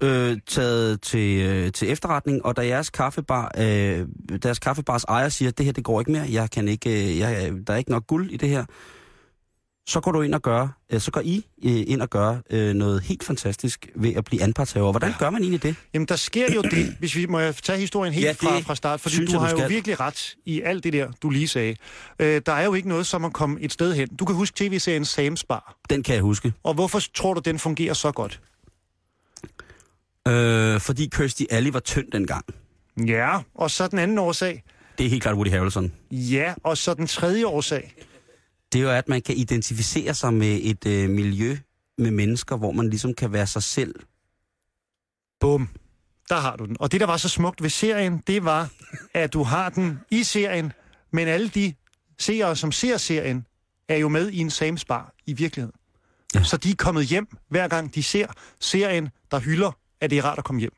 øh, 0.02 0.38
taget 0.46 1.00
til, 1.00 1.42
øh, 1.42 1.72
til 1.72 1.90
efterretning, 1.90 2.44
og 2.44 2.56
da 2.56 2.66
jeres 2.66 2.90
kaffebar, 2.90 3.52
øh, 3.58 4.06
deres 4.42 4.58
kaffebars 4.58 5.04
ejer 5.04 5.28
siger, 5.28 5.48
at 5.48 5.58
det 5.58 5.66
her 5.66 5.72
det 5.72 5.84
går 5.84 6.00
ikke 6.00 6.12
mere, 6.12 6.26
jeg 6.30 6.50
kan 6.50 6.68
ikke, 6.68 7.10
øh, 7.10 7.18
jeg, 7.18 7.52
der 7.66 7.72
er 7.72 7.76
ikke 7.76 7.90
nok 7.90 8.06
guld 8.06 8.30
i 8.30 8.36
det 8.36 8.48
her, 8.48 8.64
så 9.86 10.00
går 10.00 10.12
du 10.12 10.22
ind 10.22 10.34
og 10.34 10.42
gør, 10.42 10.68
øh, 10.90 11.00
så 11.00 11.10
går 11.10 11.20
I 11.20 11.46
øh, 11.64 11.84
ind 11.86 12.02
og 12.02 12.10
gør 12.10 12.36
øh, 12.50 12.74
noget 12.74 13.02
helt 13.02 13.24
fantastisk 13.24 13.88
ved 13.96 14.14
at 14.14 14.24
blive 14.24 14.42
anpartshaver. 14.42 14.90
Hvordan 14.92 15.12
gør 15.18 15.30
man 15.30 15.42
egentlig 15.42 15.62
det? 15.62 15.76
Jamen, 15.94 16.06
der 16.08 16.16
sker 16.16 16.52
jo 16.54 16.62
det, 16.62 16.86
hvis 16.98 17.16
vi 17.16 17.26
må 17.26 17.38
jeg 17.38 17.54
tage 17.56 17.78
historien 17.78 18.12
helt 18.14 18.26
Ja, 18.26 18.32
fra, 18.32 18.58
fra 18.60 18.74
start, 18.74 19.00
fordi 19.00 19.14
synes 19.14 19.30
du 19.30 19.36
jeg, 19.36 19.40
har 19.40 19.48
du 19.48 19.52
jo 19.56 19.58
skal. 19.66 19.70
virkelig 19.70 20.00
ret 20.00 20.34
i 20.44 20.60
alt 20.60 20.84
det 20.84 20.92
der, 20.92 21.12
du 21.22 21.30
lige 21.30 21.48
sagde. 21.48 21.76
Øh, 22.18 22.42
der 22.46 22.52
er 22.52 22.64
jo 22.64 22.74
ikke 22.74 22.88
noget 22.88 23.06
som 23.06 23.24
at 23.24 23.32
komme 23.32 23.60
et 23.60 23.72
sted 23.72 23.94
hen. 23.94 24.08
Du 24.16 24.24
kan 24.24 24.36
huske 24.36 24.54
tv-serien 24.56 25.02
Sam's 25.02 25.42
Bar. 25.48 25.76
Den 25.90 26.02
kan 26.02 26.14
jeg 26.14 26.22
huske. 26.22 26.52
Og 26.62 26.74
hvorfor 26.74 27.00
tror 27.14 27.34
du, 27.34 27.40
den 27.44 27.58
fungerer 27.58 27.94
så 27.94 28.12
godt? 28.12 28.40
Øh, 30.28 30.80
fordi 30.80 31.08
Kirstie 31.12 31.46
Alley 31.52 31.70
var 31.70 31.80
tynd 31.80 32.10
dengang. 32.12 32.44
Ja, 33.06 33.38
og 33.54 33.70
så 33.70 33.88
den 33.88 33.98
anden 33.98 34.18
årsag. 34.18 34.64
Det 34.98 35.06
er 35.06 35.10
helt 35.10 35.22
klart 35.22 35.34
Woody 35.34 35.50
Harrelson. 35.50 35.92
Ja, 36.10 36.54
og 36.64 36.78
så 36.78 36.94
den 36.94 37.06
tredje 37.06 37.46
årsag. 37.46 37.94
Det 38.72 38.78
er 38.78 38.82
jo, 38.82 38.90
at 38.90 39.08
man 39.08 39.22
kan 39.22 39.36
identificere 39.36 40.14
sig 40.14 40.34
med 40.34 40.60
et 40.62 40.86
øh, 40.86 41.10
miljø 41.10 41.56
med 41.98 42.10
mennesker, 42.10 42.56
hvor 42.56 42.72
man 42.72 42.88
ligesom 42.88 43.14
kan 43.14 43.32
være 43.32 43.46
sig 43.46 43.62
selv. 43.62 43.94
Bum. 45.40 45.68
Der 46.28 46.36
har 46.40 46.56
du 46.56 46.64
den. 46.64 46.76
Og 46.80 46.92
det, 46.92 47.00
der 47.00 47.06
var 47.06 47.16
så 47.16 47.28
smukt 47.28 47.62
ved 47.62 47.70
serien, 47.70 48.22
det 48.26 48.44
var, 48.44 48.70
at 49.14 49.32
du 49.32 49.42
har 49.42 49.68
den 49.68 50.00
i 50.10 50.22
serien, 50.22 50.72
men 51.10 51.28
alle 51.28 51.48
de 51.48 51.74
seere, 52.18 52.56
som 52.56 52.72
ser 52.72 52.96
serien, 52.96 53.46
er 53.88 53.96
jo 53.96 54.08
med 54.08 54.30
i 54.30 54.38
en 54.38 54.48
Sam's 54.48 54.84
Bar 54.88 55.14
i 55.26 55.32
virkeligheden. 55.32 55.76
Ja. 56.34 56.42
Så 56.42 56.56
de 56.56 56.70
er 56.70 56.74
kommet 56.74 57.06
hjem, 57.06 57.26
hver 57.48 57.68
gang 57.68 57.94
de 57.94 58.02
ser 58.02 58.26
serien, 58.60 59.08
der 59.30 59.38
hylder, 59.38 59.72
at 60.00 60.10
det 60.10 60.18
er 60.18 60.24
rart 60.24 60.38
at 60.38 60.44
komme 60.44 60.60
hjem. 60.60 60.72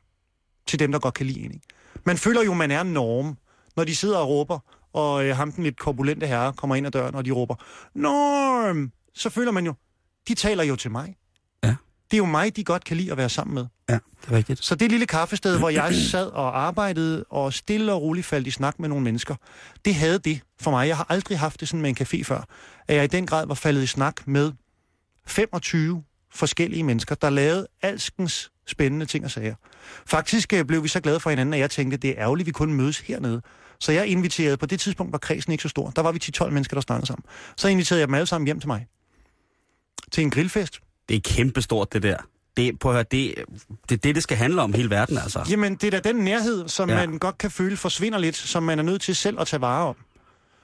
Til 0.67 0.79
dem, 0.79 0.91
der 0.91 0.99
godt 0.99 1.13
kan 1.13 1.25
lide 1.25 1.39
en. 1.39 1.61
Man 2.05 2.17
føler 2.17 2.43
jo, 2.43 2.53
man 2.53 2.71
er 2.71 2.81
en 2.81 2.93
norm, 2.93 3.37
når 3.75 3.83
de 3.83 3.95
sidder 3.95 4.17
og 4.17 4.29
råber, 4.29 4.59
og 4.95 5.25
øh, 5.25 5.35
ham 5.35 5.51
den 5.51 5.63
lidt 5.63 5.79
korpulente 5.79 6.27
herre 6.27 6.53
kommer 6.53 6.75
ind 6.75 6.87
ad 6.87 6.91
døren, 6.91 7.15
og 7.15 7.25
de 7.25 7.31
råber, 7.31 7.55
Norm! 7.95 8.91
Så 9.13 9.29
føler 9.29 9.51
man 9.51 9.65
jo, 9.65 9.73
de 10.27 10.33
taler 10.33 10.63
jo 10.63 10.75
til 10.75 10.91
mig. 10.91 11.15
Ja. 11.63 11.75
Det 12.11 12.13
er 12.13 12.17
jo 12.17 12.25
mig, 12.25 12.55
de 12.55 12.63
godt 12.63 12.83
kan 12.83 12.97
lide 12.97 13.11
at 13.11 13.17
være 13.17 13.29
sammen 13.29 13.53
med. 13.53 13.65
Ja, 13.89 13.93
det 13.93 14.31
er 14.31 14.31
rigtigt. 14.31 14.63
Så 14.63 14.75
det 14.75 14.91
lille 14.91 15.05
kaffested, 15.05 15.57
hvor 15.59 15.69
jeg 15.69 15.95
sad 16.11 16.27
og 16.27 16.59
arbejdede 16.59 17.25
og 17.29 17.53
stille 17.53 17.93
og 17.93 18.01
roligt 18.01 18.25
faldt 18.25 18.47
i 18.47 18.51
snak 18.51 18.79
med 18.79 18.89
nogle 18.89 19.03
mennesker, 19.03 19.35
det 19.85 19.95
havde 19.95 20.19
det 20.19 20.41
for 20.61 20.71
mig. 20.71 20.87
Jeg 20.87 20.97
har 20.97 21.05
aldrig 21.09 21.39
haft 21.39 21.59
det 21.59 21.67
sådan 21.67 21.81
med 21.81 21.89
en 21.89 21.97
café 22.01 22.23
før, 22.23 22.41
at 22.87 22.95
jeg 22.95 23.03
i 23.03 23.07
den 23.07 23.25
grad 23.25 23.47
var 23.47 23.55
faldet 23.55 23.83
i 23.83 23.87
snak 23.87 24.27
med 24.27 24.51
25 25.27 26.03
forskellige 26.31 26.83
mennesker, 26.83 27.15
der 27.15 27.29
lavede 27.29 27.67
alskens 27.81 28.51
spændende 28.67 29.05
ting 29.05 29.25
og 29.25 29.31
sager. 29.31 29.55
Faktisk 30.05 30.53
øh, 30.53 30.65
blev 30.65 30.83
vi 30.83 30.87
så 30.87 30.99
glade 30.99 31.19
for 31.19 31.29
hinanden, 31.29 31.53
at 31.53 31.59
jeg 31.59 31.71
tænkte, 31.71 31.97
det 31.97 32.09
er 32.09 32.15
ærgerligt, 32.17 32.43
at 32.43 32.47
vi 32.47 32.51
kun 32.51 32.73
mødes 32.73 32.99
hernede. 32.99 33.41
Så 33.79 33.91
jeg 33.91 34.07
inviterede, 34.07 34.57
på 34.57 34.65
det 34.65 34.79
tidspunkt 34.79 35.11
var 35.11 35.17
kredsen 35.17 35.51
ikke 35.51 35.61
så 35.61 35.69
stor, 35.69 35.89
der 35.89 36.01
var 36.01 36.11
vi 36.11 36.19
10-12 36.41 36.49
mennesker, 36.49 36.75
der 36.75 36.81
snakkede 36.81 37.07
sammen. 37.07 37.23
Så 37.57 37.67
inviterede 37.67 37.99
jeg 37.99 38.07
dem 38.07 38.13
alle 38.15 38.27
sammen 38.27 38.45
hjem 38.45 38.59
til 38.59 38.67
mig. 38.67 38.85
Til 40.11 40.23
en 40.23 40.29
grillfest. 40.29 40.79
Det 41.09 41.15
er 41.15 41.21
kæmpestort, 41.23 41.93
det 41.93 42.03
der. 42.03 42.17
Det, 42.57 42.79
prøv 42.79 42.91
at 42.91 42.95
høre, 42.95 43.05
det, 43.11 43.35
det 43.89 43.95
er 43.95 43.99
det, 43.99 44.15
det 44.15 44.23
skal 44.23 44.37
handle 44.37 44.61
om 44.61 44.73
hele 44.73 44.89
verden, 44.89 45.17
altså. 45.17 45.45
Jamen, 45.49 45.75
det 45.75 45.93
er 45.93 45.99
da 45.99 46.09
den 46.09 46.15
nærhed, 46.15 46.67
som 46.67 46.89
Ja. 46.89 46.99
ja. 46.99 47.07
man 47.07 47.19
godt 47.19 47.37
kan 47.37 47.51
føle 47.51 47.77
forsvinder 47.77 48.19
lidt, 48.19 48.35
som 48.35 48.63
man 48.63 48.79
er 48.79 48.83
nødt 48.83 49.01
til 49.01 49.15
selv 49.15 49.39
at 49.39 49.47
tage 49.47 49.61
vare 49.61 49.85
om. 49.87 49.95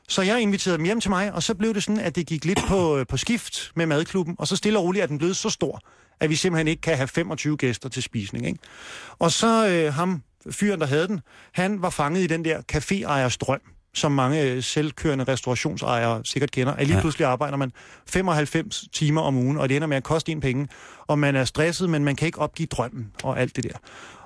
Så 0.07 0.21
jeg 0.21 0.41
inviterede 0.41 0.77
dem 0.77 0.85
hjem 0.85 1.01
til 1.01 1.09
mig, 1.09 1.33
og 1.33 1.43
så 1.43 1.55
blev 1.55 1.73
det 1.73 1.83
sådan, 1.83 1.99
at 1.99 2.15
det 2.15 2.27
gik 2.27 2.45
lidt 2.45 2.59
på, 2.67 2.97
øh, 2.97 3.05
på 3.07 3.17
skift 3.17 3.71
med 3.75 3.85
madklubben, 3.85 4.35
og 4.39 4.47
så 4.47 4.55
stille 4.55 4.79
og 4.79 4.85
roligt 4.85 5.03
er 5.03 5.07
den 5.07 5.17
blevet 5.17 5.35
så 5.37 5.49
stor, 5.49 5.79
at 6.19 6.29
vi 6.29 6.35
simpelthen 6.35 6.67
ikke 6.67 6.81
kan 6.81 6.97
have 6.97 7.07
25 7.07 7.57
gæster 7.57 7.89
til 7.89 8.03
spisning. 8.03 8.47
Ikke? 8.47 8.59
Og 9.19 9.31
så 9.31 9.67
øh, 9.67 9.93
ham, 9.93 10.23
fyren, 10.51 10.79
der 10.79 10.85
havde 10.87 11.07
den, 11.07 11.19
han 11.53 11.81
var 11.81 11.89
fanget 11.89 12.21
i 12.21 12.27
den 12.27 12.45
der 12.45 12.61
caféejers 12.73 13.37
drøm, 13.37 13.59
som 13.93 14.11
mange 14.11 14.41
øh, 14.43 14.63
selvkørende 14.63 15.23
restaurationsejere 15.23 16.21
sikkert 16.25 16.51
kender. 16.51 16.73
At 16.73 16.87
lige 16.87 16.95
Ja. 16.95 17.01
pludselig 17.01 17.27
arbejder 17.27 17.57
man 17.57 17.71
95 18.07 18.83
timer 18.93 19.21
om 19.21 19.35
ugen, 19.37 19.57
og 19.57 19.69
det 19.69 19.75
ender 19.75 19.87
med 19.87 19.97
at 19.97 20.03
koste 20.03 20.31
en 20.31 20.39
penge, 20.41 20.67
og 21.07 21.19
man 21.19 21.35
er 21.35 21.45
stresset, 21.45 21.89
men 21.89 22.03
man 22.03 22.15
kan 22.15 22.25
ikke 22.25 22.39
opgive 22.39 22.67
drømmen 22.67 23.11
og 23.23 23.39
alt 23.39 23.55
det 23.55 23.63
der. 23.63 23.77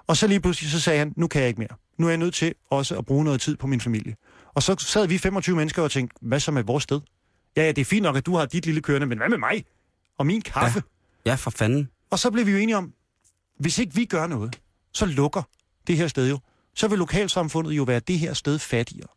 Og 0.08 0.18
så 0.18 0.28
lige 0.28 0.40
pludselig 0.40 0.72
så 0.72 0.80
sagde 0.82 1.00
han, 1.00 1.14
nu 1.18 1.28
kan 1.28 1.42
jeg 1.42 1.48
ikke 1.48 1.60
mere. 1.60 1.78
Nu 1.98 2.06
er 2.06 2.10
jeg 2.10 2.18
nødt 2.18 2.34
til 2.34 2.54
også 2.70 2.98
at 2.98 3.06
bruge 3.06 3.24
noget 3.24 3.42
tid 3.42 3.56
på 3.58 3.68
min 3.68 3.82
familie. 3.82 4.16
Og 4.54 4.64
så 4.64 4.76
sad 4.80 5.08
vi 5.08 5.18
25 5.18 5.56
mennesker 5.56 5.82
og 5.82 5.92
tænkte, 5.92 6.16
hvad 6.22 6.40
så 6.40 6.52
med 6.52 6.64
vores 6.64 6.84
sted? 6.84 7.02
Ja, 7.58 7.62
ja, 7.62 7.68
det 7.72 7.82
er 7.82 7.86
fint 7.86 8.04
nok, 8.04 8.16
at 8.18 8.26
du 8.26 8.36
har 8.36 8.46
dit 8.46 8.66
lille 8.66 8.82
kørende, 8.82 9.08
men 9.08 9.18
hvad 9.18 9.30
med 9.30 9.38
mig? 9.38 9.66
Og 10.18 10.26
min 10.26 10.42
kaffe? 10.42 10.84
Ja. 11.26 11.30
Ja, 11.32 11.36
for 11.36 11.52
fanden. 11.52 11.90
Og 12.12 12.20
så 12.20 12.32
blev 12.32 12.46
vi 12.46 12.52
jo 12.52 12.58
enige 12.58 12.78
om, 12.78 12.94
hvis 13.60 13.80
ikke 13.80 13.96
vi 13.96 14.06
gør 14.06 14.28
noget, 14.28 14.60
så 14.94 15.06
lukker 15.06 15.42
det 15.88 15.98
her 15.98 16.08
sted 16.08 16.30
jo. 16.30 16.40
Så 16.76 16.88
vil 16.88 17.00
lokalsamfundet 17.00 17.72
jo 17.72 17.84
være 17.84 18.00
det 18.00 18.20
her 18.20 18.34
sted 18.34 18.60
fattigere. 18.60 19.08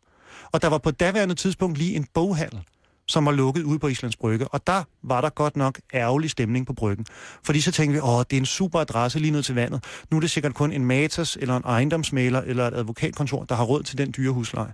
Og 0.51 0.61
der 0.61 0.67
var 0.67 0.77
på 0.77 0.91
daværende 0.91 1.35
tidspunkt 1.35 1.77
lige 1.77 1.95
en 1.95 2.07
boghandel, 2.13 2.59
som 3.07 3.25
var 3.25 3.31
lukket 3.31 3.63
ude 3.63 3.79
på 3.79 3.87
Islands 3.87 4.15
Brygge. 4.15 4.47
Og 4.47 4.67
der 4.67 4.83
var 5.03 5.21
der 5.21 5.29
godt 5.29 5.55
nok 5.55 5.79
ærgerlig 5.93 6.29
stemning 6.29 6.67
på 6.67 6.73
bryggen. 6.73 7.05
Fordi 7.43 7.61
så 7.61 7.71
tænkte 7.71 7.93
vi, 7.93 7.99
åh, 7.99 8.23
det 8.29 8.33
er 8.33 8.41
en 8.41 8.45
super 8.45 8.79
adresse 8.79 9.19
lige 9.19 9.31
ned 9.31 9.43
til 9.43 9.55
vandet. 9.55 9.83
Nu 10.11 10.17
er 10.17 10.21
det 10.21 10.29
sikkert 10.29 10.53
kun 10.53 10.71
en 10.71 10.85
matas, 10.85 11.37
eller 11.41 11.57
en 11.57 11.63
ejendomsmaler, 11.65 12.41
eller 12.41 12.67
et 12.67 12.73
advokatkontor, 12.73 13.43
der 13.43 13.55
har 13.55 13.63
råd 13.63 13.83
til 13.83 13.97
den 13.97 14.13
dyre 14.17 14.31
husleje. 14.31 14.73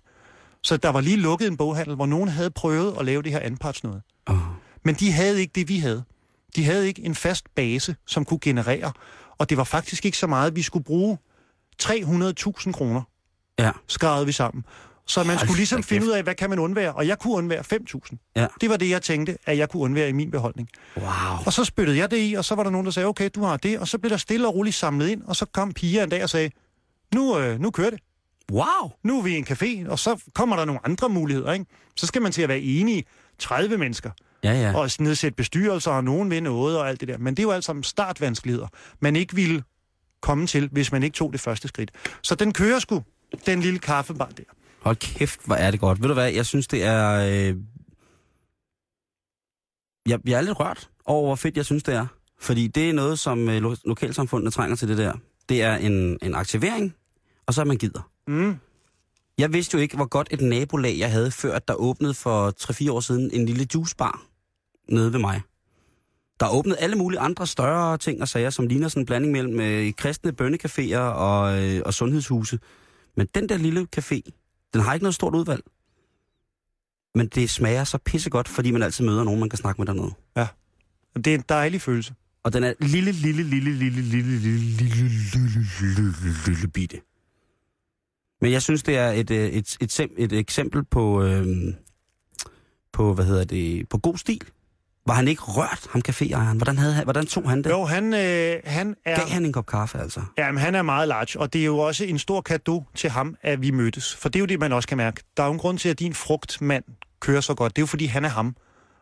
Så 0.63 0.77
der 0.77 0.89
var 0.89 1.01
lige 1.01 1.17
lukket 1.17 1.47
en 1.47 1.57
boghandel, 1.57 1.95
hvor 1.95 2.05
nogen 2.05 2.29
havde 2.29 2.51
prøvet 2.51 2.95
at 2.99 3.05
lave 3.05 3.21
det 3.21 3.31
her 3.31 3.39
anpartsnøde. 3.39 4.01
Oh. 4.25 4.37
Men 4.85 4.95
de 4.95 5.11
havde 5.11 5.39
ikke 5.39 5.51
det, 5.55 5.67
vi 5.67 5.77
havde. 5.77 6.03
De 6.55 6.65
havde 6.65 6.87
ikke 6.87 7.01
en 7.01 7.15
fast 7.15 7.45
base, 7.55 7.95
som 8.07 8.25
kunne 8.25 8.39
generere. 8.39 8.91
Og 9.37 9.49
det 9.49 9.57
var 9.57 9.63
faktisk 9.63 10.05
ikke 10.05 10.17
så 10.17 10.27
meget, 10.27 10.55
vi 10.55 10.61
skulle 10.61 10.83
bruge 10.83 11.17
300.000 11.83 12.71
kroner, 12.71 13.01
Ja, 13.59 13.71
skrevet 13.87 14.27
vi 14.27 14.31
sammen. 14.31 14.65
Så 15.07 15.23
man 15.23 15.27
Hold 15.37 15.39
skulle 15.47 15.57
ligesom 15.57 15.83
finde 15.83 16.05
ud 16.05 16.11
af, 16.11 16.23
hvad 16.23 16.35
kan 16.35 16.49
man 16.49 16.59
undvære. 16.59 16.93
Og 16.93 17.07
jeg 17.07 17.19
kunne 17.19 17.33
undvære 17.33 17.63
5.000. 17.73 18.31
Ja. 18.35 18.47
Det 18.61 18.69
var 18.69 18.77
det, 18.77 18.89
jeg 18.89 19.01
tænkte, 19.01 19.37
at 19.45 19.57
jeg 19.57 19.69
kunne 19.69 19.83
undvære 19.83 20.09
i 20.09 20.11
min 20.11 20.31
beholdning. 20.31 20.69
wow. 20.97 21.07
Og 21.45 21.53
så 21.53 21.63
spyttede 21.63 21.97
jeg 21.97 22.11
det 22.11 22.17
i, 22.31 22.33
og 22.33 22.45
så 22.45 22.55
var 22.55 22.63
der 22.63 22.69
nogen, 22.69 22.85
der 22.85 22.91
sagde, 22.91 23.07
okay, 23.07 23.29
du 23.35 23.43
har 23.43 23.57
det. 23.57 23.79
Og 23.79 23.87
så 23.87 23.97
blev 23.97 24.09
der 24.09 24.17
stille 24.17 24.47
og 24.47 24.55
roligt 24.55 24.75
samlet 24.75 25.07
ind, 25.07 25.21
og 25.23 25.35
så 25.35 25.45
kom 25.45 25.73
Pia 25.73 26.03
en 26.03 26.09
dag 26.09 26.23
og 26.23 26.29
sagde, 26.29 26.49
nu, 27.15 27.37
øh, 27.39 27.59
nu 27.59 27.71
kører 27.71 27.89
det. 27.89 27.99
Wow. 28.51 28.91
Nu 29.03 29.17
er 29.19 29.23
vi 29.23 29.31
i 29.35 29.37
en 29.37 29.47
café, 29.49 29.89
og 29.89 29.99
så 29.99 30.21
kommer 30.33 30.55
der 30.55 30.65
nogle 30.65 30.79
andre 30.85 31.09
muligheder. 31.09 31.53
Ikke? 31.53 31.65
Så 31.95 32.07
skal 32.07 32.21
man 32.21 32.31
til 32.31 32.41
at 32.41 32.49
være 32.49 32.59
enige 32.59 33.03
30 33.39 33.77
mennesker 33.77 34.11
Ja, 34.43 34.53
ja. 34.53 34.77
og 34.77 34.89
nedsætte 34.99 35.35
bestyrelser, 35.35 35.91
og 35.91 36.03
nogen 36.03 36.29
vil 36.31 36.43
noget 36.43 36.77
og 36.79 36.89
alt 36.89 36.99
det 36.99 37.07
der. 37.07 37.17
Men 37.17 37.35
det 37.35 37.39
er 37.39 37.47
jo 37.47 37.51
alt 37.51 37.63
sammen 37.63 37.83
startvanskeligheder, 37.83 38.67
man 38.99 39.15
ikke 39.15 39.35
ville 39.35 39.63
komme 40.25 40.47
til, 40.47 40.69
hvis 40.71 40.91
man 40.91 41.03
ikke 41.03 41.15
tog 41.15 41.33
det 41.33 41.41
første 41.41 41.67
skridt. 41.67 41.91
Så 42.21 42.35
den 42.35 42.53
kører 42.53 42.79
sgu, 42.79 43.03
den 43.45 43.59
lille 43.61 43.79
kaffebar 43.79 44.29
der. 44.37 44.43
Hold 44.81 44.95
kæft, 44.95 45.39
hvor 45.45 45.55
er 45.55 45.71
det 45.71 45.79
godt. 45.79 46.01
Ved 46.01 46.07
du 46.07 46.13
hvad, 46.13 46.31
jeg 46.31 46.45
synes, 46.45 46.67
det 46.67 46.83
er... 46.83 47.11
Øh... 47.11 47.55
Jeg, 50.07 50.19
jeg 50.25 50.37
er 50.37 50.41
lidt 50.41 50.59
rørt 50.59 50.89
over, 51.05 51.25
hvor 51.25 51.35
fedt 51.35 51.57
jeg 51.57 51.65
synes, 51.65 51.83
det 51.83 51.95
er. 51.95 52.07
Fordi 52.39 52.67
det 52.67 52.89
er 52.89 52.93
noget, 52.93 53.19
som 53.19 53.49
øh, 53.49 53.61
lo- 53.61 53.75
lokalsamfundene 53.85 54.51
trænger 54.51 54.75
til 54.75 54.87
det 54.87 54.97
der. 54.97 55.13
Det 55.49 55.61
er 55.61 55.75
en, 55.75 56.17
en 56.21 56.35
aktivering, 56.35 56.95
og 57.47 57.53
så 57.53 57.61
er 57.61 57.65
man 57.65 57.77
gider. 57.77 58.09
Mm. 58.27 58.55
Jeg 59.37 59.53
vidste 59.53 59.75
jo 59.77 59.81
ikke, 59.81 59.95
hvor 59.95 60.05
godt 60.05 60.27
et 60.31 60.41
nabolag 60.41 60.97
jeg 60.99 61.11
havde, 61.11 61.31
før 61.31 61.55
at 61.55 61.67
der 61.67 61.73
åbnede 61.73 62.13
for 62.13 62.53
3-4 62.87 62.91
år 62.91 62.99
siden 62.99 63.31
en 63.33 63.45
lille 63.45 63.67
juicebar 63.73 64.21
nede 64.89 65.13
ved 65.13 65.19
mig. 65.19 65.41
Der 66.39 66.45
er 66.45 66.49
åbnet 66.49 66.75
alle 66.79 66.95
mulige 66.95 67.19
andre 67.19 67.47
større 67.47 67.97
ting 67.97 68.21
og 68.21 68.27
sager, 68.27 68.49
som 68.49 68.67
ligner 68.67 68.87
sådan 68.87 69.01
en 69.01 69.05
blanding 69.05 69.31
mellem 69.31 69.59
øh, 69.59 69.93
kristne 69.93 70.33
bønnecaféer 70.41 70.97
og, 70.97 71.63
øh, 71.63 71.81
og 71.85 71.93
sundhedshuse. 71.93 72.59
Men 73.17 73.27
den 73.35 73.49
der 73.49 73.57
lille 73.57 73.87
café, 73.97 74.21
den 74.73 74.81
har 74.81 74.93
ikke 74.93 75.03
noget 75.03 75.15
stort 75.15 75.35
udvalg. 75.35 75.63
Men 77.15 77.27
det 77.27 77.49
smager 77.49 77.83
så 77.83 77.97
pissegodt, 77.97 78.47
fordi 78.47 78.71
man 78.71 78.83
altid 78.83 79.05
møder 79.05 79.23
nogen, 79.23 79.39
man 79.39 79.49
kan 79.49 79.57
snakke 79.57 79.81
med 79.81 79.85
dernede. 79.85 80.11
Det 81.15 81.27
er 81.27 81.35
en 81.35 81.43
dejlig 81.49 81.81
følelse. 81.81 82.13
Og 82.43 82.53
den 82.53 82.63
er 82.63 82.73
lille, 82.79 83.11
lille, 83.11 83.43
lille, 83.43 83.71
lille, 83.73 84.01
lille, 84.01 84.39
lille, 84.39 84.69
lille, 84.69 85.09
lille, 85.09 85.67
lille, 85.81 86.13
lille 86.47 86.67
bitte. 86.67 87.01
Men 88.41 88.51
jeg 88.51 88.61
synes, 88.61 88.83
det 88.83 88.97
er 88.97 89.11
et, 89.11 89.31
øh, 89.31 89.49
et, 89.49 89.77
et, 89.81 89.99
et, 89.99 90.11
et 90.17 90.33
eksempel 90.33 90.83
på, 90.83 91.23
øhm, 91.23 91.75
på, 92.91 93.13
hvad 93.13 93.25
hedder 93.25 93.43
det, 93.43 93.89
på 93.89 93.97
god 93.97 94.17
stil. 94.17 94.41
Var 95.07 95.13
han 95.13 95.27
ikke 95.27 95.41
rørt, 95.41 95.87
ham 95.89 96.01
caféejeren? 96.09 96.55
Hvordan, 96.55 96.77
havde, 96.77 97.03
hvordan 97.03 97.25
tog 97.25 97.49
han 97.49 97.63
det? 97.63 97.69
Jo, 97.69 97.85
han, 97.85 98.13
øh, 98.13 98.59
han 98.65 98.95
er... 99.05 99.15
Gav 99.15 99.29
han 99.29 99.45
en 99.45 99.53
kop 99.53 99.65
kaffe, 99.65 99.97
altså? 99.99 100.21
Jamen, 100.37 100.61
han 100.61 100.75
er 100.75 100.81
meget 100.81 101.07
large, 101.07 101.39
og 101.39 101.53
det 101.53 101.61
er 101.61 101.65
jo 101.65 101.77
også 101.77 102.03
en 102.05 102.19
stor 102.19 102.41
gave 102.41 102.85
til 102.95 103.09
ham, 103.09 103.35
at 103.41 103.61
vi 103.61 103.71
mødtes. 103.71 104.15
For 104.15 104.29
det 104.29 104.39
er 104.39 104.41
jo 104.41 104.45
det, 104.45 104.59
man 104.59 104.73
også 104.73 104.87
kan 104.87 104.97
mærke. 104.97 105.21
Der 105.37 105.43
er 105.43 105.47
jo 105.47 105.53
en 105.53 105.59
grund 105.59 105.77
til, 105.77 105.89
at 105.89 105.99
din 105.99 106.13
frugtmand 106.13 106.83
kører 107.19 107.41
så 107.41 107.53
godt. 107.53 107.75
Det 107.75 107.81
er 107.81 107.83
jo, 107.83 107.87
fordi 107.87 108.05
han 108.05 108.25
er 108.25 108.29
ham. 108.29 108.55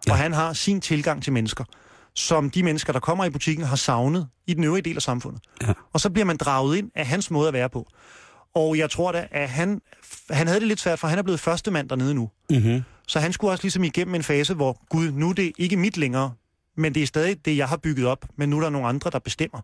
Ja. 0.07 0.11
Og 0.11 0.17
han 0.17 0.33
har 0.33 0.53
sin 0.53 0.81
tilgang 0.81 1.23
til 1.23 1.33
mennesker, 1.33 1.63
som 2.15 2.49
de 2.49 2.63
mennesker, 2.63 2.93
der 2.93 2.99
kommer 2.99 3.25
i 3.25 3.29
butikken, 3.29 3.65
har 3.65 3.75
savnet 3.75 4.27
i 4.47 4.53
den 4.53 4.63
øvrige 4.63 4.81
del 4.81 4.95
af 4.95 5.01
samfundet. 5.01 5.41
Ja. 5.61 5.73
Og 5.93 5.99
så 5.99 6.09
bliver 6.09 6.25
man 6.25 6.37
draget 6.37 6.77
ind 6.77 6.91
af 6.95 7.05
hans 7.05 7.31
måde 7.31 7.47
at 7.47 7.53
være 7.53 7.69
på. 7.69 7.87
Og 8.55 8.77
jeg 8.77 8.89
tror 8.89 9.11
da, 9.11 9.27
at 9.31 9.49
han, 9.49 9.81
han 10.29 10.47
havde 10.47 10.59
det 10.59 10.67
lidt 10.67 10.79
svært, 10.79 10.99
for 10.99 11.07
han 11.07 11.19
er 11.19 11.23
blevet 11.23 11.39
første 11.39 11.71
mand 11.71 11.89
dernede 11.89 12.13
nu. 12.13 12.29
Mm-hmm. 12.49 12.83
Så 13.07 13.19
han 13.19 13.33
skulle 13.33 13.51
også 13.51 13.63
ligesom 13.63 13.83
igennem 13.83 14.15
en 14.15 14.23
fase, 14.23 14.53
hvor 14.53 14.85
Gud, 14.89 15.11
nu 15.11 15.29
er 15.29 15.33
det 15.33 15.51
ikke 15.57 15.77
mit 15.77 15.97
længere, 15.97 16.33
men 16.77 16.95
det 16.95 17.03
er 17.03 17.07
stadig 17.07 17.45
det, 17.45 17.57
jeg 17.57 17.67
har 17.69 17.77
bygget 17.77 18.07
op, 18.07 18.25
men 18.35 18.49
nu 18.49 18.57
er 18.57 18.61
der 18.61 18.69
nogle 18.69 18.87
andre, 18.87 19.09
der 19.09 19.19
bestemmer 19.19 19.61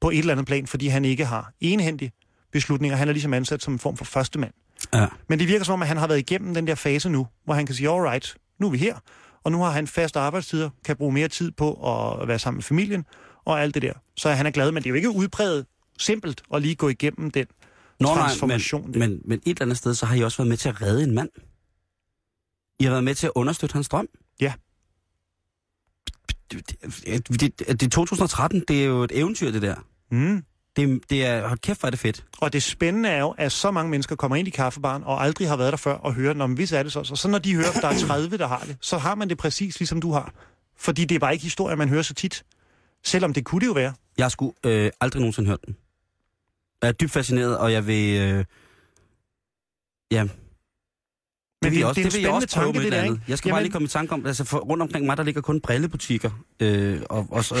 på 0.00 0.10
et 0.10 0.18
eller 0.18 0.32
andet 0.32 0.46
plan, 0.46 0.66
fordi 0.66 0.86
han 0.88 1.04
ikke 1.04 1.24
har 1.24 1.52
enhændig 1.60 2.12
beslutninger. 2.52 2.96
Han 2.96 3.08
er 3.08 3.12
ligesom 3.12 3.34
ansat 3.34 3.62
som 3.62 3.72
en 3.72 3.78
form 3.78 3.96
for 3.96 4.04
første 4.04 4.38
mand. 4.38 4.52
Ja. 4.94 5.06
Men 5.28 5.38
det 5.38 5.48
virker 5.48 5.64
som 5.64 5.72
om, 5.72 5.82
at 5.82 5.88
han 5.88 5.96
har 5.96 6.06
været 6.06 6.18
igennem 6.18 6.54
den 6.54 6.66
der 6.66 6.74
fase 6.74 7.08
nu, 7.08 7.26
hvor 7.44 7.54
han 7.54 7.66
kan 7.66 7.74
sige, 7.74 7.88
all 7.90 8.02
right, 8.02 8.36
nu 8.58 8.66
er 8.66 8.70
vi 8.70 8.78
her, 8.78 8.96
og 9.44 9.52
nu 9.52 9.58
har 9.62 9.70
han 9.70 9.86
faste 9.86 10.18
arbejdstider, 10.18 10.70
kan 10.84 10.96
bruge 10.96 11.12
mere 11.12 11.28
tid 11.28 11.50
på 11.50 11.72
at 12.20 12.28
være 12.28 12.38
sammen 12.38 12.56
med 12.56 12.62
familien 12.62 13.04
og 13.44 13.62
alt 13.62 13.74
det 13.74 13.82
der. 13.82 13.92
Så 14.16 14.30
han 14.30 14.46
er 14.46 14.50
glad, 14.50 14.72
men 14.72 14.82
det 14.82 14.86
er 14.86 14.90
jo 14.90 14.96
ikke 14.96 15.10
udpræget 15.10 15.66
simpelt 15.98 16.42
at 16.54 16.62
lige 16.62 16.74
gå 16.74 16.88
igennem 16.88 17.30
den 17.30 17.46
Nå, 18.00 18.08
nej, 18.08 18.16
transformation. 18.16 18.90
men, 18.90 18.98
men, 19.00 19.20
men 19.24 19.38
et 19.38 19.50
eller 19.50 19.62
andet 19.62 19.76
sted, 19.76 19.94
så 19.94 20.06
har 20.06 20.16
I 20.16 20.20
også 20.22 20.38
været 20.38 20.48
med 20.48 20.56
til 20.56 20.68
at 20.68 20.82
redde 20.82 21.04
en 21.04 21.14
mand. 21.14 21.28
I 22.80 22.84
har 22.84 22.90
været 22.90 23.04
med 23.04 23.14
til 23.14 23.26
at 23.26 23.32
understøtte 23.34 23.72
hans 23.74 23.88
drøm. 23.88 24.08
Ja. 24.40 24.52
Det, 26.52 26.70
det, 26.70 27.40
det, 27.40 27.58
det 27.58 27.82
er 27.82 27.88
2013, 27.90 28.64
det 28.68 28.82
er 28.82 28.86
jo 28.86 29.02
et 29.02 29.12
eventyr, 29.14 29.50
det 29.50 29.62
der. 29.62 29.74
mm. 30.10 30.44
Det, 30.76 31.10
det 31.10 31.26
er, 31.26 31.48
hold 31.48 31.58
kæft, 31.58 31.80
hvor 31.80 31.86
er 31.86 31.90
det 31.90 31.98
fedt. 32.00 32.24
Og 32.40 32.52
det 32.52 32.62
spændende 32.62 33.08
er 33.08 33.20
jo, 33.20 33.34
at 33.38 33.52
så 33.52 33.70
mange 33.70 33.90
mennesker 33.90 34.16
kommer 34.16 34.36
ind 34.36 34.48
i 34.48 34.50
kaffebaren 34.50 35.04
og 35.04 35.22
aldrig 35.22 35.48
har 35.48 35.56
været 35.56 35.70
der 35.72 35.76
før 35.76 35.92
og 35.94 36.14
hører, 36.14 36.34
når 36.34 36.46
hvis 36.46 36.72
er 36.72 36.82
det 36.82 36.92
så. 36.92 37.04
Så, 37.04 37.16
så 37.16 37.28
når 37.28 37.38
de 37.38 37.54
hører, 37.54 37.68
at 37.76 37.82
der 37.82 37.88
er 37.88 37.98
30, 37.98 38.36
der 38.38 38.46
har 38.46 38.58
det, 38.58 38.76
så 38.80 38.98
har 38.98 39.14
man 39.14 39.28
det 39.28 39.38
præcis 39.38 39.80
ligesom 39.80 40.00
du 40.00 40.12
har. 40.12 40.34
Fordi 40.76 41.04
det 41.04 41.14
er 41.14 41.18
bare 41.18 41.32
ikke 41.32 41.42
historier, 41.42 41.76
man 41.76 41.88
hører 41.88 42.02
så 42.02 42.14
tit. 42.14 42.44
Selvom 43.04 43.32
det 43.32 43.44
kunne 43.44 43.60
det 43.60 43.66
jo 43.66 43.72
være. 43.72 43.94
Jeg 44.18 44.30
sgu 44.30 44.54
øh, 44.64 44.90
aldrig 45.00 45.20
nogensinde 45.20 45.48
hørt 45.48 45.66
den. 45.66 45.76
Jeg 46.82 46.88
er 46.88 46.92
dybt 46.92 47.10
fascineret, 47.12 47.58
og 47.58 47.72
jeg 47.72 47.86
vil... 47.86 48.20
Øh, 48.20 48.44
ja, 50.10 50.28
Men 51.62 51.72
det 51.72 51.78
det, 51.78 51.86
også, 51.86 51.94
det 51.94 52.00
er 52.00 52.06
en 52.06 52.10
det 52.10 52.14
vil 52.14 52.22
jeg 52.22 52.30
også 52.30 52.48
prøve 52.54 52.72
med 52.72 52.80
det 52.80 52.86
et 52.86 52.92
der, 52.92 53.02
andet. 53.02 53.20
Jeg 53.28 53.38
skal 53.38 53.48
Jamen... 53.48 53.54
bare 53.54 53.62
lige 53.62 53.72
komme 53.72 53.86
i 53.86 53.88
tanke 53.88 54.12
om, 54.12 54.26
altså 54.26 54.44
for, 54.44 54.58
rundt 54.58 54.82
omkring 54.82 55.06
mig, 55.06 55.16
der 55.16 55.22
ligger 55.22 55.40
kun 55.40 55.60
brillebutikker. 55.60 56.30
Øh, 56.60 57.00
og, 57.08 57.26
og 57.30 57.44
så, 57.44 57.54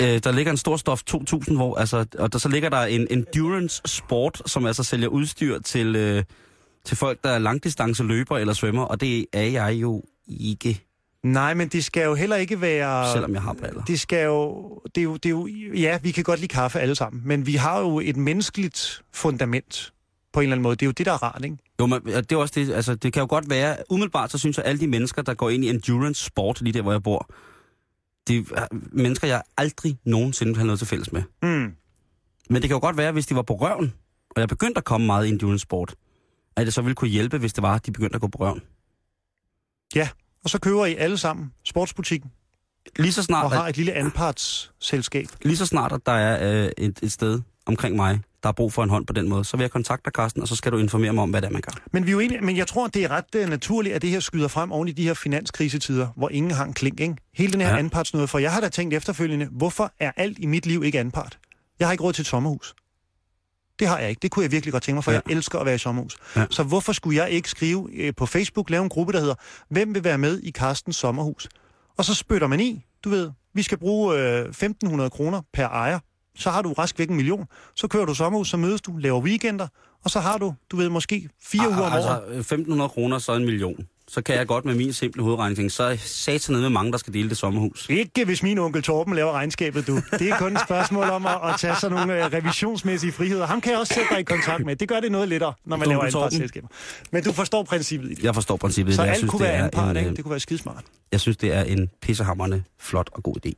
øh, 0.00 0.18
der 0.24 0.32
ligger 0.32 0.52
en 0.52 0.58
stor 0.58 0.76
stof 0.76 1.02
2000, 1.02 1.56
hvor, 1.56 1.76
altså, 1.76 2.06
og 2.18 2.32
der, 2.32 2.38
så 2.38 2.48
ligger 2.48 2.68
der 2.68 2.80
en 2.80 3.06
endurance 3.10 3.82
sport, 3.86 4.42
som 4.46 4.66
altså 4.66 4.82
sælger 4.82 5.08
udstyr 5.08 5.58
til, 5.58 5.96
øh, 5.96 6.24
til 6.84 6.96
folk, 6.96 7.24
der 7.24 7.30
er 7.30 7.38
langdistance 7.38 8.02
løber 8.02 8.38
eller 8.38 8.54
svømmer, 8.54 8.82
og 8.82 9.00
det 9.00 9.26
er 9.32 9.42
jeg 9.42 9.74
jo 9.74 10.02
ikke, 10.28 10.86
Nej, 11.24 11.54
men 11.54 11.68
det 11.68 11.84
skal 11.84 12.04
jo 12.04 12.14
heller 12.14 12.36
ikke 12.36 12.60
være... 12.60 13.12
selvom 13.12 13.34
jeg 13.34 13.42
har 13.42 13.52
briller. 13.52 13.82
Det 13.84 14.00
skal 14.00 14.24
jo, 14.24 14.70
det 14.94 15.00
er 15.00 15.02
jo, 15.04 15.16
det 15.16 15.26
er 15.26 15.30
jo... 15.30 15.46
Ja, 15.74 15.98
vi 16.02 16.10
kan 16.10 16.24
godt 16.24 16.40
lide 16.40 16.48
kaffe 16.48 16.80
alle 16.80 16.94
sammen, 16.94 17.22
men 17.24 17.46
vi 17.46 17.54
har 17.54 17.80
jo 17.80 18.00
et 18.00 18.16
menneskeligt 18.16 19.02
fundament 19.12 19.92
på 20.36 20.40
en 20.40 20.44
eller 20.44 20.54
anden 20.54 20.62
måde. 20.62 20.76
Det 20.76 20.82
er 20.82 20.86
jo 20.86 20.92
det, 20.92 21.06
der 21.06 21.12
er 21.12 21.22
rart, 21.22 21.44
ikke? 21.44 21.56
Jo, 21.80 21.86
men 21.86 22.02
det 22.06 22.32
er 22.32 22.36
også 22.36 22.52
det, 22.56 22.72
altså 22.72 22.94
det 22.94 23.12
kan 23.12 23.20
jo 23.20 23.26
godt 23.30 23.50
være, 23.50 23.76
umiddelbart 23.90 24.30
så 24.32 24.38
synes 24.38 24.56
jeg, 24.56 24.64
at 24.64 24.68
alle 24.70 24.80
de 24.80 24.86
mennesker, 24.86 25.22
der 25.22 25.34
går 25.34 25.50
ind 25.50 25.64
i 25.64 25.68
endurance 25.70 26.24
sport, 26.24 26.60
lige 26.60 26.72
der 26.72 26.82
hvor 26.82 26.92
jeg 26.92 27.02
bor, 27.02 27.30
de 28.28 28.36
er 28.36 28.66
mennesker, 28.72 29.26
jeg 29.26 29.42
aldrig 29.56 29.98
nogensinde 30.04 30.56
har 30.56 30.64
noget 30.64 30.78
til 30.78 30.88
fælles 30.88 31.12
med. 31.12 31.22
Mm. 31.42 31.72
Men 32.50 32.62
det 32.62 32.62
kan 32.62 32.70
jo 32.70 32.78
godt 32.80 32.96
være, 32.96 33.12
hvis 33.12 33.26
de 33.26 33.34
var 33.34 33.42
på 33.42 33.54
røven, 33.54 33.92
og 34.30 34.40
jeg 34.40 34.48
begyndte 34.48 34.78
at 34.78 34.84
komme 34.84 35.06
meget 35.06 35.26
i 35.26 35.28
endurance 35.28 35.62
sport, 35.62 35.94
at 36.56 36.66
det 36.66 36.74
så 36.74 36.82
ville 36.82 36.94
kunne 36.94 37.10
hjælpe, 37.10 37.38
hvis 37.38 37.52
det 37.52 37.62
var, 37.62 37.74
at 37.74 37.86
de 37.86 37.92
begyndte 37.92 38.14
at 38.14 38.20
gå 38.20 38.28
på 38.28 38.38
røven. 38.38 38.62
Og 40.44 40.50
så 40.50 40.58
køber 40.58 40.86
I 40.86 40.94
alle 40.94 41.18
sammen 41.18 41.52
sportsbutikken 41.64 42.30
Lige 42.96 43.12
så 43.12 43.22
snart, 43.22 43.44
og 43.44 43.50
har 43.50 43.62
at, 43.62 43.70
et 43.70 43.76
lille 43.76 43.92
anpartsselskab. 43.92 45.26
lige 45.42 45.56
så 45.56 45.66
snart 45.66 45.92
at 45.92 46.00
der 46.06 46.12
er 46.12 46.64
øh, 46.64 46.70
et, 46.78 46.98
et 47.02 47.12
sted 47.12 47.42
omkring 47.66 47.96
mig, 47.96 48.20
der 48.46 48.52
er 48.52 48.54
brug 48.54 48.72
for 48.72 48.82
en 48.82 48.90
hånd 48.90 49.06
på 49.06 49.12
den 49.12 49.28
måde, 49.28 49.44
så 49.44 49.56
vil 49.56 49.64
jeg 49.64 49.70
kontakte 49.70 50.04
dig, 50.04 50.12
Carsten, 50.12 50.42
og 50.42 50.48
så 50.48 50.56
skal 50.56 50.72
du 50.72 50.78
informere 50.78 51.12
mig 51.12 51.22
om, 51.22 51.30
hvad 51.30 51.42
det 51.42 51.48
er, 51.48 51.52
man 51.52 51.62
gør. 51.62 51.72
Men, 51.92 52.06
vi 52.06 52.10
er 52.10 52.12
jo 52.12 52.18
enige, 52.18 52.40
men 52.40 52.56
jeg 52.56 52.66
tror, 52.66 52.86
det 52.86 53.04
er 53.04 53.08
ret 53.08 53.24
uh, 53.44 53.48
naturligt, 53.50 53.94
at 53.94 54.02
det 54.02 54.10
her 54.10 54.20
skyder 54.20 54.48
frem 54.48 54.72
oven 54.72 54.88
i 54.88 54.92
de 54.92 55.02
her 55.02 55.14
finanskrisetider, 55.14 56.08
hvor 56.16 56.28
ingen 56.28 56.50
har 56.52 56.64
en 56.64 56.72
klink, 56.72 57.00
ikke? 57.00 57.16
Hele 57.34 57.52
den 57.52 57.60
her 57.60 57.68
Ja. 57.68 57.76
anpartsnøde, 57.78 58.28
for 58.28 58.38
jeg 58.38 58.52
har 58.52 58.60
da 58.60 58.68
tænkt 58.68 58.94
efterfølgende, 58.94 59.46
hvorfor 59.52 59.92
er 60.00 60.12
alt 60.16 60.38
i 60.38 60.46
mit 60.46 60.66
liv 60.66 60.84
ikke 60.84 61.00
anpart? 61.00 61.38
Jeg 61.78 61.88
har 61.88 61.92
ikke 61.92 62.04
råd 62.04 62.12
til 62.12 62.22
et 62.22 62.26
sommerhus. 62.26 62.74
Det 63.78 63.88
har 63.88 63.98
jeg 63.98 64.10
ikke. 64.10 64.20
Det 64.20 64.30
kunne 64.30 64.42
jeg 64.42 64.52
virkelig 64.52 64.72
godt 64.72 64.82
tænke 64.82 64.94
mig, 64.96 65.04
for 65.04 65.12
Ja. 65.12 65.20
jeg 65.26 65.32
elsker 65.36 65.58
at 65.58 65.66
være 65.66 65.74
i 65.74 65.78
sommerhus. 65.78 66.16
Ja. 66.36 66.46
Så 66.50 66.62
hvorfor 66.62 66.92
skulle 66.92 67.22
jeg 67.22 67.30
ikke 67.30 67.50
skrive 67.50 67.88
øh, 67.94 68.12
på 68.16 68.26
Facebook, 68.26 68.70
lave 68.70 68.82
en 68.82 68.88
gruppe, 68.88 69.12
der 69.12 69.20
hedder, 69.20 69.34
hvem 69.70 69.94
vil 69.94 70.04
være 70.04 70.18
med 70.18 70.38
i 70.38 70.50
Karstens 70.50 70.96
sommerhus? 70.96 71.48
Og 71.98 72.04
så 72.04 72.14
spytter 72.14 72.46
man 72.46 72.60
i, 72.60 72.84
du 73.04 73.08
ved, 73.10 73.30
vi 73.54 73.62
skal 73.62 73.78
bruge 73.78 74.18
øh, 74.18 74.44
1.500 74.84 75.08
kroner 75.08 75.42
per 75.52 75.68
ejer. 75.68 75.98
Så 76.36 76.50
har 76.50 76.62
du 76.62 76.72
rask 76.72 76.98
væk 76.98 77.08
en 77.10 77.16
million. 77.16 77.44
Så 77.74 77.88
kører 77.88 78.04
du 78.04 78.14
sommerhus, 78.14 78.48
så 78.50 78.56
mødes 78.56 78.80
du, 78.80 78.96
laver 78.96 79.20
weekender, 79.20 79.66
og 80.04 80.10
så 80.10 80.20
har 80.20 80.38
du, 80.38 80.54
du 80.70 80.76
ved, 80.76 80.88
måske 80.88 81.28
fire 81.42 81.68
uger 81.68 81.80
om 81.86 81.92
året. 81.92 82.20
altså, 82.36 82.54
1.500 82.56 82.88
kroner, 82.88 83.18
så 83.18 83.32
en 83.34 83.44
million. 83.44 83.86
Så 84.08 84.22
kan 84.22 84.34
jeg 84.36 84.46
godt 84.46 84.64
med 84.64 84.74
min 84.74 84.92
simple 84.92 85.22
hovedregning 85.22 85.72
så 85.72 85.82
er 85.82 85.96
satan 85.96 86.56
med 86.60 86.68
mange, 86.68 86.92
der 86.92 86.98
skal 86.98 87.14
dele 87.14 87.28
det 87.28 87.36
sommerhus. 87.36 87.86
Ikke 87.90 88.24
hvis 88.24 88.42
min 88.42 88.58
onkel 88.58 88.82
Torben 88.82 89.14
laver 89.14 89.32
regnskabet, 89.32 89.86
du. 89.86 90.00
Det 90.18 90.28
er 90.30 90.38
kun 90.38 90.52
et 90.56 90.60
spørgsmål 90.66 91.04
om 91.04 91.26
at, 91.26 91.32
at 91.44 91.54
tage 91.60 91.74
sådan 91.80 91.96
nogle 91.96 92.24
øh, 92.24 92.32
revisionsmæssige 92.32 93.12
friheder. 93.12 93.46
Ham 93.46 93.60
kan 93.60 93.72
jeg 93.72 93.80
også 93.80 93.94
sætte 93.94 94.08
dig 94.10 94.20
i 94.20 94.22
kontakt 94.22 94.64
med. 94.66 94.76
Det 94.76 94.88
gør 94.88 95.00
det 95.00 95.12
noget 95.12 95.28
lettere, 95.28 95.52
når 95.64 95.76
man 95.76 95.86
Onkel 95.86 95.88
laver 95.88 96.10
Torben. 96.10 96.16
anpartsselskaber. 96.24 96.68
Men 97.12 97.22
du 97.24 97.32
forstår 97.32 97.62
princippet 97.62 98.10
i 98.10 98.14
det. 98.14 98.24
Jeg 98.24 98.34
forstår 98.34 98.56
princippet. 98.56 98.94
Så 98.94 99.02
jeg 99.02 99.10
alt 99.10 99.18
synes, 99.18 99.30
kunne 99.30 99.44
det 99.44 99.52
være 99.52 99.64
anpart, 99.64 99.90
en, 99.90 99.96
ikke? 99.96 100.10
øh, 100.10 100.16
Det 100.16 100.24
kunne 100.24 100.30
være 100.30 100.40
skidesmart. 100.40 100.84
Jeg 101.12 101.20
synes, 101.20 101.36
det 101.36 101.52
er 101.52 101.62
en 101.62 101.90
pissehammerende 102.02 102.62
flot 102.80 103.10
og 103.12 103.22
god 103.22 103.34
idé. 103.46 103.52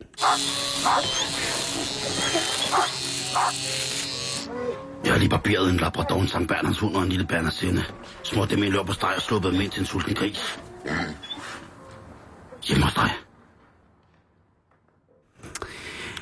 Jeg 5.05 5.13
har 5.13 5.19
lige 5.19 5.29
barberet 5.29 5.71
en 5.71 5.77
labrador, 5.77 6.21
en 6.21 6.29
Sankt 6.29 6.49
Bernards 6.49 6.79
hund 6.79 6.97
og 6.97 7.03
en 7.03 7.09
lille 7.09 7.27
bernersinde. 7.27 7.85
Smurt 8.23 8.51
dem 8.51 8.63
i 8.63 8.71
løb 8.71 8.87
på 8.87 8.93
steg 8.93 9.13
og 9.17 9.23
sluppet 9.23 9.53
dem 9.53 9.61
ind 9.61 9.71
til 9.71 9.81
en 9.81 9.87
sulten 9.87 10.15
gris. 10.15 10.61
Hjemme 12.69 12.85
hos 12.85 12.95
dig. 12.95 13.11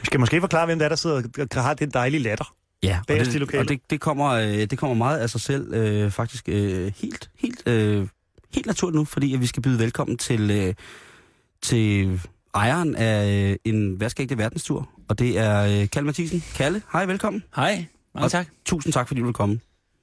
Vi 0.00 0.04
skal 0.04 0.20
måske 0.20 0.40
forklare, 0.40 0.66
hvem 0.66 0.78
det 0.78 0.84
er, 0.84 0.88
der 0.88 0.96
sidder 0.96 1.22
og 1.56 1.62
har 1.62 1.74
den 1.74 1.90
dejlige 1.90 2.22
latter. 2.22 2.54
Ja, 2.82 2.98
og, 3.00 3.08
det, 3.08 3.54
og 3.54 3.68
det, 3.68 3.80
det, 3.90 4.00
kommer, 4.00 4.26
øh, 4.26 4.48
det 4.48 4.78
kommer 4.78 4.94
meget 4.94 5.18
af 5.18 5.30
sig 5.30 5.40
selv, 5.40 5.74
øh, 5.74 6.10
faktisk 6.10 6.48
øh, 6.48 6.92
helt, 6.96 7.30
helt, 7.38 7.68
øh, 7.68 8.08
helt 8.54 8.66
naturligt 8.66 8.96
nu, 8.96 9.04
fordi 9.04 9.34
at 9.34 9.40
vi 9.40 9.46
skal 9.46 9.62
byde 9.62 9.78
velkommen 9.78 10.18
til, 10.18 10.50
øh, 10.50 10.74
til 11.62 12.20
ejeren 12.56 12.94
af 12.96 13.48
øh, 13.50 13.56
en 13.64 14.00
værtskægte 14.00 14.38
verdenstur, 14.38 14.88
og 15.08 15.18
det 15.18 15.38
er 15.38 15.80
øh, 15.82 15.88
Kalle 15.90 16.06
Mathisen. 16.06 16.44
Kalle, 16.54 16.82
hej, 16.92 17.06
velkommen. 17.06 17.42
Hej, 17.56 17.84
mange 18.14 18.26
Og 18.26 18.30
tak. 18.30 18.46
Tusind 18.64 18.92
tak, 18.92 19.08
fordi 19.08 19.20
du 19.20 19.24
vil 19.26 19.34
komme. 19.34 19.60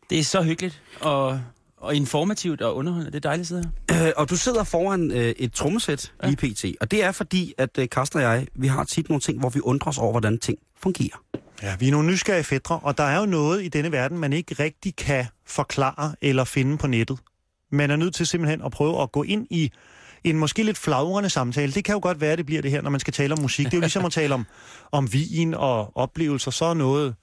Det 0.10 0.20
er 0.20 0.24
så 0.24 0.42
hyggeligt 0.44 0.82
og, 1.02 1.42
og 1.78 1.96
informativt 1.96 2.62
og 2.62 2.76
underholdende. 2.76 3.12
Det 3.12 3.26
er 3.26 3.30
dejligt 3.30 3.42
at 3.42 3.48
sidde 3.48 3.72
her. 3.89 4.08
Øh, 4.08 4.13
og 4.18 4.30
du 4.30 4.36
sidder 4.38 4.63
foran 4.63 5.12
øh, 5.12 5.18
et 5.38 5.54
trommesæt 5.54 6.13
Ja. 6.24 6.30
i 6.32 6.36
PT, 6.36 6.66
og 6.82 6.92
det 6.92 7.04
er 7.04 7.12
fordi, 7.12 7.54
at 7.58 7.70
øh, 7.80 7.89
Karsten 7.89 8.18
og 8.20 8.24
jeg, 8.24 8.48
vi 8.56 8.68
har 8.68 8.84
tit 8.84 9.10
nogle 9.10 9.22
ting, 9.22 9.39
hvor 9.39 9.50
vi 9.50 9.60
undrer 9.60 9.89
os 9.89 9.98
over, 9.98 10.12
hvordan 10.12 10.38
ting 10.39 10.58
fungerer. 10.78 11.24
Ja, 11.63 11.76
vi 11.80 11.88
er 11.88 11.92
nogle 11.92 12.08
nysgerrige 12.08 12.44
fædre, 12.44 12.80
og 12.80 12.98
der 12.98 13.04
er 13.04 13.20
jo 13.20 13.26
noget 13.26 13.63
i 13.63 13.68
denne 13.68 13.92
verden, 13.92 14.18
man 14.20 14.34
ikke 14.34 14.56
rigtig 14.63 14.96
kan 14.96 15.26
forklare 15.48 16.16
eller 16.22 16.44
finde 16.44 16.78
på 16.78 16.88
nettet. 16.88 17.18
Man 17.72 17.92
er 17.92 17.96
nødt 17.96 18.16
til 18.16 18.28
simpelthen 18.28 18.62
at 18.62 18.72
prøve 18.72 19.02
at 19.02 19.12
gå 19.12 19.24
ind 19.24 19.48
i 19.50 19.72
en 20.24 20.38
måske 20.38 20.64
lidt 20.64 20.78
flagrende 20.78 21.30
samtale. 21.30 21.72
Det 21.72 21.86
kan 21.86 21.94
jo 21.94 22.00
godt 22.04 22.22
være, 22.22 22.36
det 22.36 22.46
bliver 22.46 22.62
det 22.62 22.72
her, 22.72 22.82
når 22.82 22.90
man 22.90 23.00
skal 23.00 23.14
tale 23.14 23.34
om 23.34 23.42
musik. 23.42 23.66
Det 23.66 23.74
er 23.74 23.78
jo 23.78 23.82
ligesom 23.82 24.06
at 24.06 24.12
tale 24.12 24.34
om, 24.34 24.46
om 24.92 25.14
vin 25.14 25.54
og 25.54 25.98
oplevelser. 25.98 26.52
Så 26.52 26.66
er 26.66 26.74
noget 26.74 27.16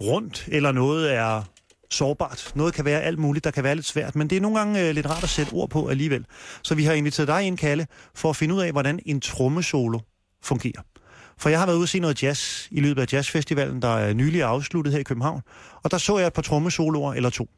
rundt, 0.00 0.44
eller 0.48 0.72
noget 0.72 1.14
er 1.14 1.42
sårbart. 1.90 2.52
Noget 2.54 2.74
kan 2.74 2.84
være 2.84 3.02
alt 3.02 3.18
muligt, 3.18 3.44
der 3.44 3.50
kan 3.50 3.64
være 3.64 3.74
lidt 3.74 3.86
svært, 3.86 4.16
men 4.16 4.30
det 4.30 4.36
er 4.36 4.40
nogle 4.40 4.58
gange 4.58 4.88
øh, 4.88 4.94
lidt 4.94 5.06
rart 5.06 5.22
at 5.22 5.28
sætte 5.28 5.52
ord 5.52 5.70
på 5.70 5.88
alligevel. 5.88 6.24
Så 6.62 6.74
vi 6.74 6.84
har 6.84 6.92
inviteret 6.92 7.28
dig 7.28 7.42
ind, 7.42 7.58
Kalle, 7.58 7.86
for 8.14 8.30
at 8.30 8.36
finde 8.36 8.54
ud 8.54 8.60
af, 8.60 8.72
hvordan 8.72 9.00
en 9.06 9.20
trommesolo 9.20 9.98
fungerer. 10.42 10.82
For 11.38 11.48
jeg 11.48 11.58
har 11.58 11.66
været 11.66 11.76
ude 11.76 11.84
og 11.84 11.88
se 11.88 11.98
noget 11.98 12.22
jazz 12.22 12.68
i 12.70 12.80
løbet 12.80 13.02
af 13.02 13.12
jazzfestivalen, 13.12 13.82
der 13.82 13.96
er 13.96 14.14
nylig 14.14 14.42
afsluttet 14.42 14.92
her 14.92 15.00
i 15.00 15.02
København. 15.02 15.42
Og 15.82 15.90
der 15.90 15.98
så 15.98 16.18
jeg 16.18 16.26
et 16.26 16.32
par 16.32 16.42
trommesoloer 16.42 17.14
eller 17.14 17.30
to. 17.30 17.48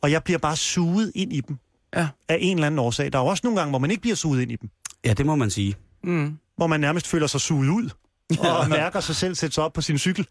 Og 0.00 0.10
jeg 0.10 0.24
bliver 0.24 0.38
bare 0.38 0.56
suget 0.56 1.12
ind 1.14 1.32
i 1.32 1.40
dem. 1.40 1.58
Ja. 1.96 2.08
Af 2.28 2.38
en 2.40 2.56
eller 2.56 2.66
anden 2.66 2.78
årsag. 2.78 3.12
Der 3.12 3.18
er 3.18 3.22
jo 3.22 3.28
også 3.28 3.40
nogle 3.44 3.58
gange, 3.58 3.70
hvor 3.70 3.78
man 3.78 3.90
ikke 3.90 4.00
bliver 4.00 4.16
suget 4.16 4.42
ind 4.42 4.52
i 4.52 4.56
dem. 4.56 4.70
Ja, 5.04 5.12
det 5.12 5.26
må 5.26 5.34
man 5.36 5.50
sige. 5.50 5.74
Mm. 6.04 6.38
Hvor 6.56 6.66
man 6.66 6.80
nærmest 6.80 7.06
føler 7.06 7.26
sig 7.26 7.40
suget 7.40 7.68
ud. 7.68 7.90
Og 8.38 8.68
mærker 8.68 9.00
sig 9.00 9.16
selv 9.16 9.34
sætte 9.34 9.54
sig 9.54 9.64
op 9.64 9.72
på 9.72 9.80
sin 9.80 9.98
cykel. 9.98 10.26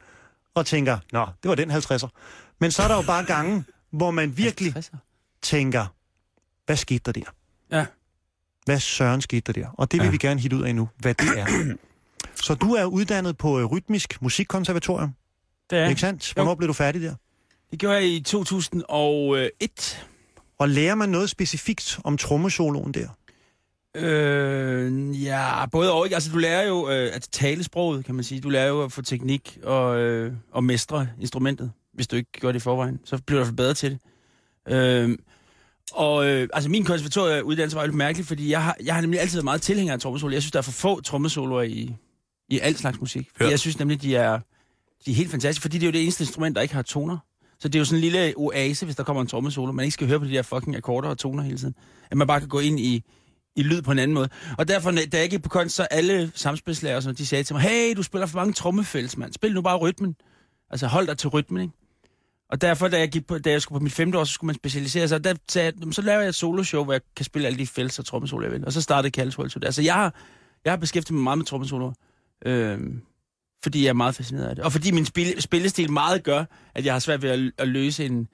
Og 0.55 0.65
tænker, 0.65 0.97
nå, 1.11 1.27
det 1.43 1.49
var 1.49 1.55
den 1.55 1.71
50'er. 1.71 2.07
Men 2.59 2.71
så 2.71 2.83
er 2.83 2.87
der 2.87 2.95
jo 2.95 3.01
bare 3.01 3.25
gange, 3.25 3.63
hvor 3.91 4.11
man 4.11 4.37
virkelig 4.37 4.73
50'er. 4.77 4.97
tænker, 5.41 5.85
hvad 6.65 6.75
skete 6.75 7.01
der 7.05 7.11
der? 7.11 7.25
Ja. 7.77 7.85
Hvad 8.65 8.79
søren 8.79 9.21
skete 9.21 9.53
der 9.53 9.61
der? 9.61 9.67
Og 9.73 9.91
det 9.91 9.99
vil 9.99 10.05
Ja. 10.05 10.11
vi 10.11 10.17
gerne 10.17 10.39
hitte 10.39 10.57
ud 10.57 10.61
af 10.63 10.75
nu, 10.75 10.89
hvad 10.97 11.13
det 11.13 11.39
er. 11.39 11.75
Så 12.35 12.55
du 12.55 12.73
er 12.73 12.85
uddannet 12.85 13.37
på 13.37 13.59
øh, 13.59 13.65
Rytmisk 13.65 14.21
Musikkonservatorium, 14.21 15.11
Det 15.69 15.77
er. 15.79 15.87
ikke 15.89 16.01
sandt? 16.01 16.33
Hvornår 16.33 16.55
blev 16.55 16.67
du 16.67 16.73
færdig 16.73 17.01
der? 17.01 17.15
Det 17.71 17.79
gjorde 17.79 17.95
jeg 17.95 18.05
i 18.05 18.19
2001. 18.21 20.05
Og 20.59 20.69
lærer 20.69 20.95
man 20.95 21.09
noget 21.09 21.29
specifikt 21.29 21.99
om 22.03 22.17
trommesoloen 22.17 22.91
der? 22.93 23.07
Øh, 23.95 25.23
ja, 25.23 25.65
både 25.65 25.93
og 25.93 26.05
ikke. 26.05 26.15
Altså, 26.15 26.31
du 26.31 26.37
lærer 26.37 26.67
jo 26.67 26.89
øh, 26.89 27.15
at 27.15 27.27
tale 27.31 27.63
sproget, 27.63 28.05
kan 28.05 28.15
man 28.15 28.23
sige. 28.23 28.41
Du 28.41 28.49
lærer 28.49 28.67
jo 28.67 28.83
at 28.83 28.91
få 28.91 29.01
teknik 29.01 29.57
og, 29.63 29.99
øh, 29.99 30.33
og 30.51 30.63
mestre 30.63 31.07
instrumentet, 31.21 31.71
hvis 31.93 32.07
du 32.07 32.15
ikke 32.15 32.31
gør 32.39 32.47
det 32.51 32.59
i 32.59 32.63
forvejen. 32.63 32.99
Så 33.05 33.21
bliver 33.27 33.45
du 33.45 33.51
bedre 33.51 33.73
til 33.73 33.91
det. 33.91 33.99
Øh, 34.73 35.17
og 35.93 36.27
øh, 36.27 36.49
altså, 36.53 36.69
min 36.69 36.83
konservatorieuddannelse 36.83 37.77
var 37.77 37.85
lidt 37.85 37.95
mærkelig, 37.95 38.25
fordi 38.25 38.51
jeg 38.51 38.63
har, 38.63 38.75
jeg 38.83 38.93
har 38.93 39.01
nemlig 39.01 39.19
altid 39.19 39.37
været 39.37 39.43
meget 39.43 39.61
tilhænger 39.61 39.93
af 39.93 39.99
trommesolo. 39.99 40.33
Jeg 40.33 40.41
synes, 40.41 40.51
der 40.51 40.59
er 40.59 40.63
for 40.63 40.71
få 40.71 41.01
trommesoloer 41.01 41.61
i, 41.61 41.95
i 42.49 42.59
al 42.59 42.75
slags 42.75 42.99
musik. 42.99 43.29
Fordi 43.35 43.43
Ja. 43.45 43.49
jeg 43.51 43.59
synes 43.59 43.79
nemlig, 43.79 44.01
de 44.01 44.15
er, 44.15 44.39
de 45.05 45.11
er 45.11 45.15
helt 45.15 45.31
fantastiske, 45.31 45.61
fordi 45.61 45.77
det 45.77 45.83
er 45.83 45.87
jo 45.87 45.91
det 45.93 46.01
eneste 46.03 46.23
instrument, 46.23 46.55
der 46.55 46.61
ikke 46.61 46.73
har 46.75 46.81
toner. 46.81 47.17
Så 47.59 47.67
det 47.67 47.75
er 47.75 47.79
jo 47.79 47.85
sådan 47.85 47.97
en 47.97 48.01
lille 48.01 48.33
oase, 48.37 48.85
hvis 48.85 48.95
der 48.95 49.03
kommer 49.03 49.21
en 49.21 49.27
trommesolo. 49.27 49.71
Man 49.71 49.83
ikke 49.85 49.93
skal 49.93 50.07
høre 50.07 50.19
på 50.19 50.25
de 50.25 50.31
der 50.31 50.41
fucking 50.41 50.75
akkorder 50.75 51.09
og 51.09 51.17
toner 51.17 51.43
hele 51.43 51.57
tiden. 51.57 51.75
At 52.11 52.17
man 52.17 52.27
bare 52.27 52.39
kan 52.39 52.49
gå 52.49 52.59
ind 52.59 52.79
i, 52.79 53.03
i 53.55 53.63
lyd 53.63 53.81
på 53.81 53.91
en 53.91 53.99
anden 53.99 54.15
måde. 54.15 54.29
Og 54.57 54.67
derfor, 54.67 54.91
da 54.91 55.19
jeg 55.19 55.29
gik 55.29 55.43
på 55.43 55.49
kunst, 55.49 55.75
så 55.75 55.83
alle 55.83 56.31
samspilslærer, 56.35 56.99
så 56.99 57.11
de 57.11 57.25
sagde 57.25 57.43
til 57.43 57.53
mig, 57.53 57.61
hey, 57.61 57.93
du 57.95 58.03
spiller 58.03 58.25
for 58.25 58.37
mange 58.37 58.53
trommefælds, 58.53 59.17
mand. 59.17 59.33
Spil 59.33 59.53
nu 59.53 59.61
bare 59.61 59.77
rytmen. 59.77 60.15
Altså, 60.69 60.87
hold 60.87 61.07
dig 61.07 61.17
til 61.17 61.29
rytmen, 61.29 61.61
ikke? 61.61 61.73
Og 62.49 62.61
derfor, 62.61 62.87
da 62.87 62.99
jeg, 62.99 63.09
gik 63.09 63.27
på, 63.27 63.37
da 63.37 63.51
jeg 63.51 63.61
skulle 63.61 63.79
på 63.79 63.83
mit 63.83 63.91
femte 63.91 64.19
år, 64.19 64.23
så 64.23 64.33
skulle 64.33 64.47
man 64.47 64.55
specialisere 64.55 65.07
sig. 65.07 65.15
Og 65.15 65.23
der 65.23 65.33
sagde 65.49 65.73
jeg, 65.85 65.93
så 65.93 66.01
laver 66.01 66.19
jeg 66.19 66.29
et 66.29 66.35
soloshow, 66.35 66.83
hvor 66.83 66.93
jeg 66.93 67.01
kan 67.15 67.25
spille 67.25 67.47
alle 67.47 67.59
de 67.59 67.67
fælds 67.67 67.99
og 67.99 68.05
trommesoloer, 68.05 68.45
jeg 68.45 68.51
vil. 68.51 68.65
Og 68.65 68.73
så 68.73 68.81
startede 68.81 69.11
Kalles 69.11 69.37
World 69.37 69.49
Tour. 69.49 69.65
Altså, 69.65 69.81
jeg 69.81 69.93
har, 69.93 70.13
jeg 70.65 70.71
har 70.71 70.77
beskæftiget 70.77 71.15
mig 71.15 71.23
meget 71.23 71.37
med 71.37 71.45
trommesoloer. 71.45 71.93
Øh, 72.45 72.79
fordi 73.63 73.83
jeg 73.83 73.89
er 73.89 73.93
meget 73.93 74.15
fascineret 74.15 74.45
af 74.45 74.55
det. 74.55 74.65
Og 74.65 74.71
fordi 74.71 74.91
min 74.91 75.05
spil, 75.05 75.41
spillestil 75.41 75.91
meget 75.91 76.23
gør, 76.23 76.43
at 76.75 76.85
jeg 76.85 76.93
har 76.93 76.99
svært 76.99 77.21
ved 77.21 77.29
at, 77.29 77.51
at 77.57 77.67
løse 77.67 78.05
en 78.05 78.27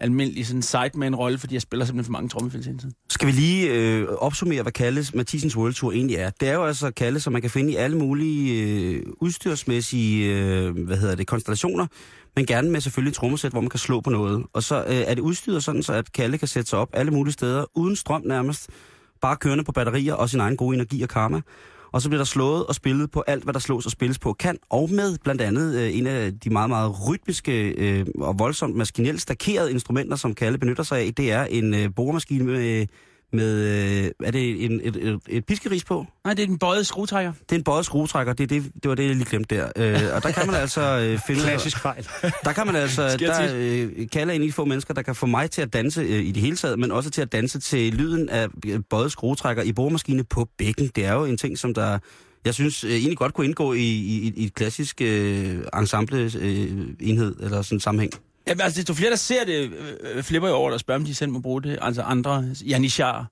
almindelig 0.00 0.46
sådan 0.46 0.62
sideman-rolle, 0.62 1.38
fordi 1.38 1.54
jeg 1.54 1.62
spiller 1.62 1.86
simpelthen 1.86 2.04
for 2.04 2.12
mange 2.12 2.28
trommefills 2.28 2.66
hele 2.66 2.78
tiden. 2.78 2.94
Skal 3.10 3.26
vi 3.26 3.32
lige 3.32 3.70
øh, 3.74 4.08
opsummere, 4.08 4.62
hvad 4.62 4.72
Kalles 4.72 5.14
Mathisens 5.14 5.56
World 5.56 5.74
Tour 5.74 5.92
egentlig 5.92 6.16
er? 6.16 6.30
Det 6.30 6.48
er 6.48 6.54
jo 6.54 6.64
altså 6.64 6.90
Kalle, 6.90 7.20
som 7.20 7.32
man 7.32 7.42
kan 7.42 7.50
finde 7.50 7.72
i 7.72 7.76
alle 7.76 7.96
mulige 7.98 8.62
øh, 8.62 9.02
udstyrsmæssige 9.20 10.34
øh, 10.34 10.84
hvad 10.86 10.96
hedder 10.96 11.14
det, 11.14 11.26
konstellationer, 11.26 11.86
men 12.36 12.46
gerne 12.46 12.70
med 12.70 12.80
selvfølgelig 12.80 13.10
et 13.10 13.16
trommesæt, 13.16 13.52
hvor 13.52 13.60
man 13.60 13.70
kan 13.70 13.80
slå 13.80 14.00
på 14.00 14.10
noget. 14.10 14.44
Og 14.52 14.62
så 14.62 14.84
øh, 14.84 14.96
er 14.96 15.14
det 15.14 15.22
udstyret 15.22 15.64
sådan, 15.64 15.82
så 15.82 15.92
at 15.92 16.12
Kalle 16.12 16.38
kan 16.38 16.48
sætte 16.48 16.70
sig 16.70 16.78
op 16.78 16.88
alle 16.92 17.10
mulige 17.10 17.32
steder, 17.32 17.64
uden 17.74 17.96
strøm 17.96 18.22
nærmest, 18.24 18.70
bare 19.20 19.36
kørende 19.36 19.64
på 19.64 19.72
batterier 19.72 20.14
og 20.14 20.30
sin 20.30 20.40
egen 20.40 20.56
gode 20.56 20.74
energi 20.74 21.02
og 21.02 21.08
karma. 21.08 21.40
Og 21.92 22.02
så 22.02 22.08
bliver 22.08 22.18
der 22.18 22.24
slået 22.24 22.66
og 22.66 22.74
spillet 22.74 23.10
på 23.10 23.24
alt, 23.26 23.44
hvad 23.44 23.54
der 23.54 23.60
slås 23.60 23.86
og 23.86 23.92
spilles 23.92 24.18
på. 24.18 24.32
Kan, 24.32 24.58
og 24.70 24.90
med 24.90 25.18
blandt 25.24 25.40
andet 25.40 25.76
øh, 25.76 25.98
en 25.98 26.06
af 26.06 26.38
de 26.40 26.50
meget, 26.50 26.70
meget 26.70 27.08
rytmiske 27.08 27.68
øh, 27.68 28.06
og 28.20 28.38
voldsomt 28.38 28.76
maskinelt 28.76 29.20
stakerede 29.20 29.70
instrumenter, 29.70 30.16
som 30.16 30.34
Kalle 30.34 30.58
benytter 30.58 30.82
sig 30.82 30.98
af, 30.98 31.14
det 31.14 31.32
er 31.32 31.44
en 31.44 31.74
øh, 31.74 31.94
boremaskine 31.96 32.44
med, 32.44 32.86
med 33.32 33.64
øh, 34.04 34.10
er 34.24 34.30
det 34.30 34.64
en, 34.64 34.80
et, 34.84 34.96
et, 34.96 35.20
et 35.28 35.46
piskeris 35.46 35.84
på? 35.84 36.06
Nej, 36.24 36.34
det 36.34 36.42
er 36.42 36.46
den 36.46 36.58
bøjede 36.58 36.84
skruetrækker. 36.84 37.32
Det 37.32 37.52
er 37.52 37.56
en 37.56 37.64
bøjet 37.64 37.84
skruetrækker, 37.84 38.32
det, 38.32 38.50
det, 38.50 38.64
det 38.82 38.88
var 38.88 38.94
det, 38.94 39.06
jeg 39.06 39.16
lige 39.16 39.30
glemte 39.30 39.56
der. 39.56 39.68
Øh, 39.76 40.00
og 40.14 40.22
der 40.22 40.30
kan 40.30 40.46
man 40.46 40.54
altså 40.54 40.80
øh, 40.80 41.18
finde... 41.26 41.40
Klassisk 41.40 41.78
fejl. 41.78 42.08
Der 42.44 42.52
kan 42.52 42.66
man 42.66 42.76
altså, 42.76 43.16
der 43.16 43.52
øh, 43.54 44.08
kalder 44.12 44.34
en 44.34 44.42
de 44.42 44.52
få 44.52 44.64
mennesker, 44.64 44.94
der 44.94 45.02
kan 45.02 45.14
få 45.14 45.26
mig 45.26 45.50
til 45.50 45.62
at 45.62 45.72
danse 45.72 46.00
øh, 46.00 46.24
i 46.24 46.32
det 46.32 46.42
hele 46.42 46.56
taget, 46.56 46.78
men 46.78 46.92
også 46.92 47.10
til 47.10 47.22
at 47.22 47.32
danse 47.32 47.60
til 47.60 47.94
lyden 47.94 48.28
af 48.28 48.48
øh, 48.66 48.80
bøjet 48.90 49.12
skruetrækker 49.12 49.62
i 49.62 49.72
boremaskine 49.72 50.24
på 50.24 50.48
bækken. 50.58 50.90
Det 50.96 51.04
er 51.04 51.12
jo 51.12 51.24
en 51.24 51.36
ting, 51.36 51.58
som 51.58 51.74
der, 51.74 51.98
jeg 52.44 52.54
synes 52.54 52.84
øh, 52.84 52.90
egentlig 52.90 53.18
godt 53.18 53.34
kunne 53.34 53.46
indgå 53.46 53.72
i, 53.72 53.78
i, 53.78 54.32
i 54.36 54.44
et 54.44 54.54
klassisk 54.54 55.00
øh, 55.00 55.58
ensemble 55.76 56.30
øh, 56.40 56.70
enhed 57.00 57.36
eller 57.40 57.62
sådan 57.62 57.80
sammenhæng. 57.80 58.12
Ja, 58.48 58.54
men 58.54 58.60
altså, 58.60 58.76
desto 58.80 58.94
flere, 58.94 59.10
der 59.10 59.16
ser 59.16 59.44
det, 59.44 59.72
øh, 60.14 60.22
flipper 60.22 60.48
jo 60.48 60.54
over 60.54 60.72
og 60.72 60.80
spørger, 60.80 61.00
om 61.00 61.04
de 61.04 61.14
selv 61.14 61.30
må 61.30 61.38
bruge 61.40 61.62
det. 61.62 61.78
Altså 61.82 62.02
andre, 62.02 62.44
janishar. 62.66 63.26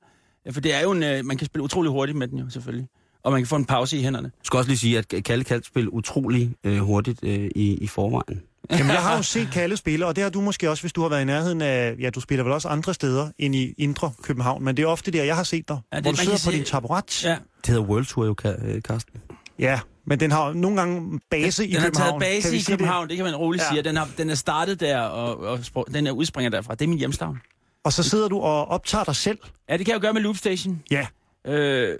Ja, 0.46 0.50
for 0.50 0.60
det 0.60 0.74
er 0.74 0.80
jo 0.82 0.90
en, 0.92 1.02
øh, 1.02 1.24
man 1.24 1.36
kan 1.36 1.46
spille 1.46 1.62
utrolig 1.62 1.90
hurtigt 1.92 2.18
med 2.18 2.28
den 2.28 2.38
jo, 2.38 2.50
selvfølgelig. 2.50 2.88
Og 3.22 3.32
man 3.32 3.40
kan 3.40 3.46
få 3.46 3.56
en 3.56 3.64
pause 3.64 3.98
i 3.98 4.02
hænderne. 4.02 4.24
Jeg 4.34 4.44
skal 4.44 4.56
også 4.56 4.68
lige 4.70 4.78
sige, 4.78 4.98
at 4.98 5.24
Kalle 5.24 5.44
kan 5.44 5.62
spille 5.62 5.92
utrolig 5.92 6.54
øh, 6.64 6.78
hurtigt 6.78 7.18
øh, 7.22 7.50
i, 7.54 7.74
i 7.74 7.86
forvejen. 7.86 8.42
Jamen, 8.70 8.86
jeg 8.92 9.02
har 9.02 9.16
jo 9.16 9.22
set 9.22 9.48
Kalle 9.52 9.76
spille, 9.76 10.06
og 10.06 10.16
det 10.16 10.22
har 10.24 10.30
du 10.30 10.40
måske 10.40 10.70
også, 10.70 10.82
hvis 10.82 10.92
du 10.92 11.02
har 11.02 11.08
været 11.08 11.22
i 11.22 11.24
nærheden 11.24 11.62
af... 11.62 11.94
Ja, 12.00 12.10
du 12.10 12.20
spiller 12.20 12.44
vel 12.44 12.52
også 12.52 12.68
andre 12.68 12.94
steder 12.94 13.28
end 13.38 13.54
i 13.54 13.74
Indre 13.78 14.12
København, 14.22 14.64
men 14.64 14.76
det 14.76 14.82
er 14.82 14.86
ofte 14.86 15.10
der, 15.10 15.24
jeg 15.24 15.36
har 15.36 15.42
set 15.42 15.68
dig. 15.68 15.78
Ja, 15.92 15.96
det- 15.96 16.04
hvor 16.04 16.10
du 16.12 16.16
sidder 16.16 16.32
på 16.32 16.38
se- 16.38 16.52
din 16.52 16.64
taburet. 16.64 17.24
Ja. 17.24 17.36
Det 17.56 17.66
hedder 17.66 17.82
World 17.82 18.06
Tour 18.06 18.26
jo, 18.26 18.34
øh, 18.44 18.82
Karsten. 18.82 19.12
ja, 19.58 19.80
men 20.06 20.20
den 20.20 20.30
har 20.30 20.52
nogle 20.52 20.76
gange 20.76 21.20
base 21.30 21.66
i 21.66 21.70
den 21.72 21.80
har 21.80 21.86
København. 21.86 22.20
taget 22.20 22.32
Kan 22.32 22.42
base 22.42 22.50
vi 22.50 22.56
i 22.56 22.62
København, 22.62 23.02
det? 23.02 23.08
det 23.10 23.16
kan 23.16 23.24
man 23.24 23.36
roligt 23.36 23.62
Ja. 23.64 23.68
sige. 23.70 23.82
Den, 23.82 23.96
har, 23.96 24.08
den 24.18 24.30
er 24.30 24.34
startet 24.34 24.80
der, 24.80 24.98
og, 25.00 25.38
og 25.74 25.86
den 25.94 26.06
er 26.06 26.10
udspringer 26.10 26.50
derfra. 26.50 26.74
Det 26.74 26.84
er 26.84 26.88
min 26.88 26.98
hjemstavn. 26.98 27.38
Og 27.84 27.92
så 27.92 28.02
sidder 28.02 28.28
du 28.28 28.40
og 28.40 28.68
optager 28.68 29.04
dig 29.04 29.16
selv. 29.16 29.38
Ja, 29.68 29.76
det 29.76 29.86
kan 29.86 29.92
jeg 29.92 29.98
jo 30.00 30.02
gøre 30.02 30.12
med 30.12 30.22
Loopstation. 30.22 30.82
Ja. 30.90 31.06
Øh, 31.46 31.98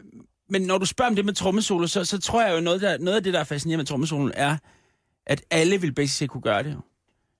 men 0.51 0.63
når 0.63 0.79
du 0.79 0.87
spørger 0.87 1.11
om 1.11 1.17
det 1.17 1.25
med 1.25 1.35
trommesolo, 1.35 1.87
så, 1.87 2.05
så 2.05 2.19
tror 2.19 2.43
jeg 2.47 2.55
jo, 2.57 2.61
noget, 2.61 2.81
der, 2.81 2.99
noget 2.99 3.17
af 3.17 3.23
det, 3.25 3.35
der 3.35 3.41
er 3.41 3.45
fascinerende 3.45 3.81
med 3.81 3.87
trommesoloen, 3.87 4.33
er, 4.35 4.57
at 5.27 5.43
alle 5.51 5.81
vil 5.81 5.93
basic 5.95 6.29
kunne 6.29 6.41
gøre 6.43 6.63
det. 6.63 6.77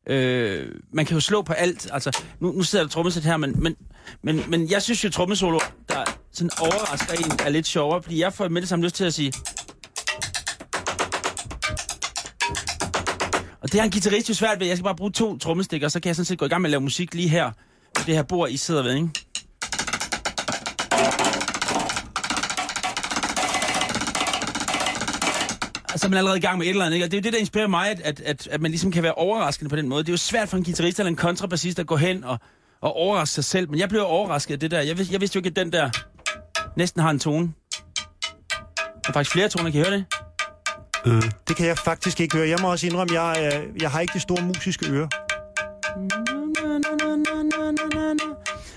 Øh, 0.09 0.69
man 0.93 1.07
kan 1.07 1.15
jo 1.15 1.21
slå 1.21 1.43
på 1.43 1.53
alt. 1.53 1.89
Altså, 1.93 2.23
nu, 2.41 2.53
nu 2.53 2.63
sidder 2.63 2.85
der 2.85 2.91
trommesæt 2.91 3.23
her, 3.25 3.37
men, 3.37 3.63
men, 3.63 3.77
men, 4.23 4.43
men 4.49 4.71
jeg 4.71 4.83
synes 4.83 5.05
jo, 5.05 5.11
trommesolo, 5.11 5.59
der 5.89 6.05
sådan 6.33 6.51
overrasker 6.61 7.15
en, 7.15 7.33
er 7.47 7.49
lidt 7.49 7.67
sjovere, 7.67 8.03
fordi 8.03 8.21
jeg 8.21 8.33
får 8.33 8.49
med 8.49 8.61
det 8.61 8.69
samme 8.69 8.85
lyst 8.85 8.95
til 8.95 9.05
at 9.05 9.15
sige... 9.15 9.33
det 13.77 13.83
har 13.83 13.85
en 13.85 13.91
guitarist 13.91 14.29
jo 14.29 14.35
svært 14.35 14.61
ved. 14.61 14.67
Jeg 14.67 14.77
skal 14.77 14.85
bare 14.85 14.97
bruge 14.97 15.11
to 15.11 15.39
trommestikker, 15.39 15.89
så 15.89 16.01
kan 16.01 16.09
jeg 16.09 16.17
sådan 16.17 16.25
set 16.25 16.39
gå 16.39 16.45
i 16.45 16.49
gang 16.49 16.63
med 16.63 16.69
at 16.69 16.71
lave 16.71 16.81
musik 16.81 17.15
lige 17.15 17.29
her. 17.29 17.51
Det 17.97 18.15
her 18.15 18.23
bord, 18.23 18.51
I 18.51 18.57
sidder 18.57 18.83
ved, 18.83 18.95
ikke? 18.95 19.09
så 25.97 26.07
er 26.07 26.09
man 26.09 26.15
er 26.15 26.19
allerede 26.19 26.39
i 26.39 26.41
gang 26.41 26.59
med 26.59 26.67
et 26.67 26.71
eller 26.71 26.85
andet, 26.85 26.95
ikke? 26.95 27.07
Og 27.07 27.11
det 27.11 27.17
er 27.17 27.21
jo 27.21 27.23
det, 27.23 27.33
der 27.33 27.39
inspirerer 27.39 27.69
mig, 27.69 27.91
at, 27.91 28.01
at, 28.01 28.21
at, 28.21 28.49
at 28.49 28.61
man 28.61 28.71
ligesom 28.71 28.91
kan 28.91 29.03
være 29.03 29.15
overraskende 29.15 29.69
på 29.69 29.77
den 29.77 29.89
måde. 29.89 30.03
Det 30.03 30.09
er 30.09 30.13
jo 30.13 30.17
svært 30.17 30.49
for 30.49 30.57
en 30.57 30.65
guitarist 30.65 30.99
eller 30.99 31.11
en 31.11 31.17
kontrabassist 31.17 31.79
at 31.79 31.87
gå 31.87 31.97
hen 31.97 32.25
og, 32.25 32.39
og 32.81 32.97
overraske 32.97 33.35
sig 33.35 33.45
selv. 33.45 33.71
Men 33.71 33.81
jeg 33.81 33.89
blev 33.89 34.03
overrasket 34.07 34.55
af 34.55 34.61
det 34.61 34.71
der. 34.71 34.81
Jeg, 34.81 34.99
vidste, 34.99 35.13
jeg 35.13 35.21
vidste 35.21 35.37
jo 35.37 35.39
ikke, 35.39 35.49
at 35.49 35.57
den 35.57 35.73
der 35.73 35.91
næsten 36.77 37.03
har 37.03 37.11
en 37.11 37.19
tone. 37.19 37.53
Der 38.87 39.09
er 39.09 39.13
faktisk 39.13 39.33
flere 39.33 39.49
toner, 39.49 39.71
kan 39.71 39.81
I 39.81 39.85
høre 39.85 39.97
det? 39.97 40.16
Det 41.49 41.57
kan 41.57 41.67
jeg 41.67 41.79
faktisk 41.79 42.21
ikke 42.21 42.37
høre. 42.37 42.49
Jeg 42.49 42.59
må 42.63 42.71
også 42.71 42.87
indrømme, 42.87 43.23
jeg, 43.23 43.53
øh, 43.55 43.83
jeg 43.83 43.91
har 43.91 44.01
ikke 44.01 44.13
det 44.15 44.23
store 44.23 44.43
musiske 44.43 44.87
øre. 44.91 45.09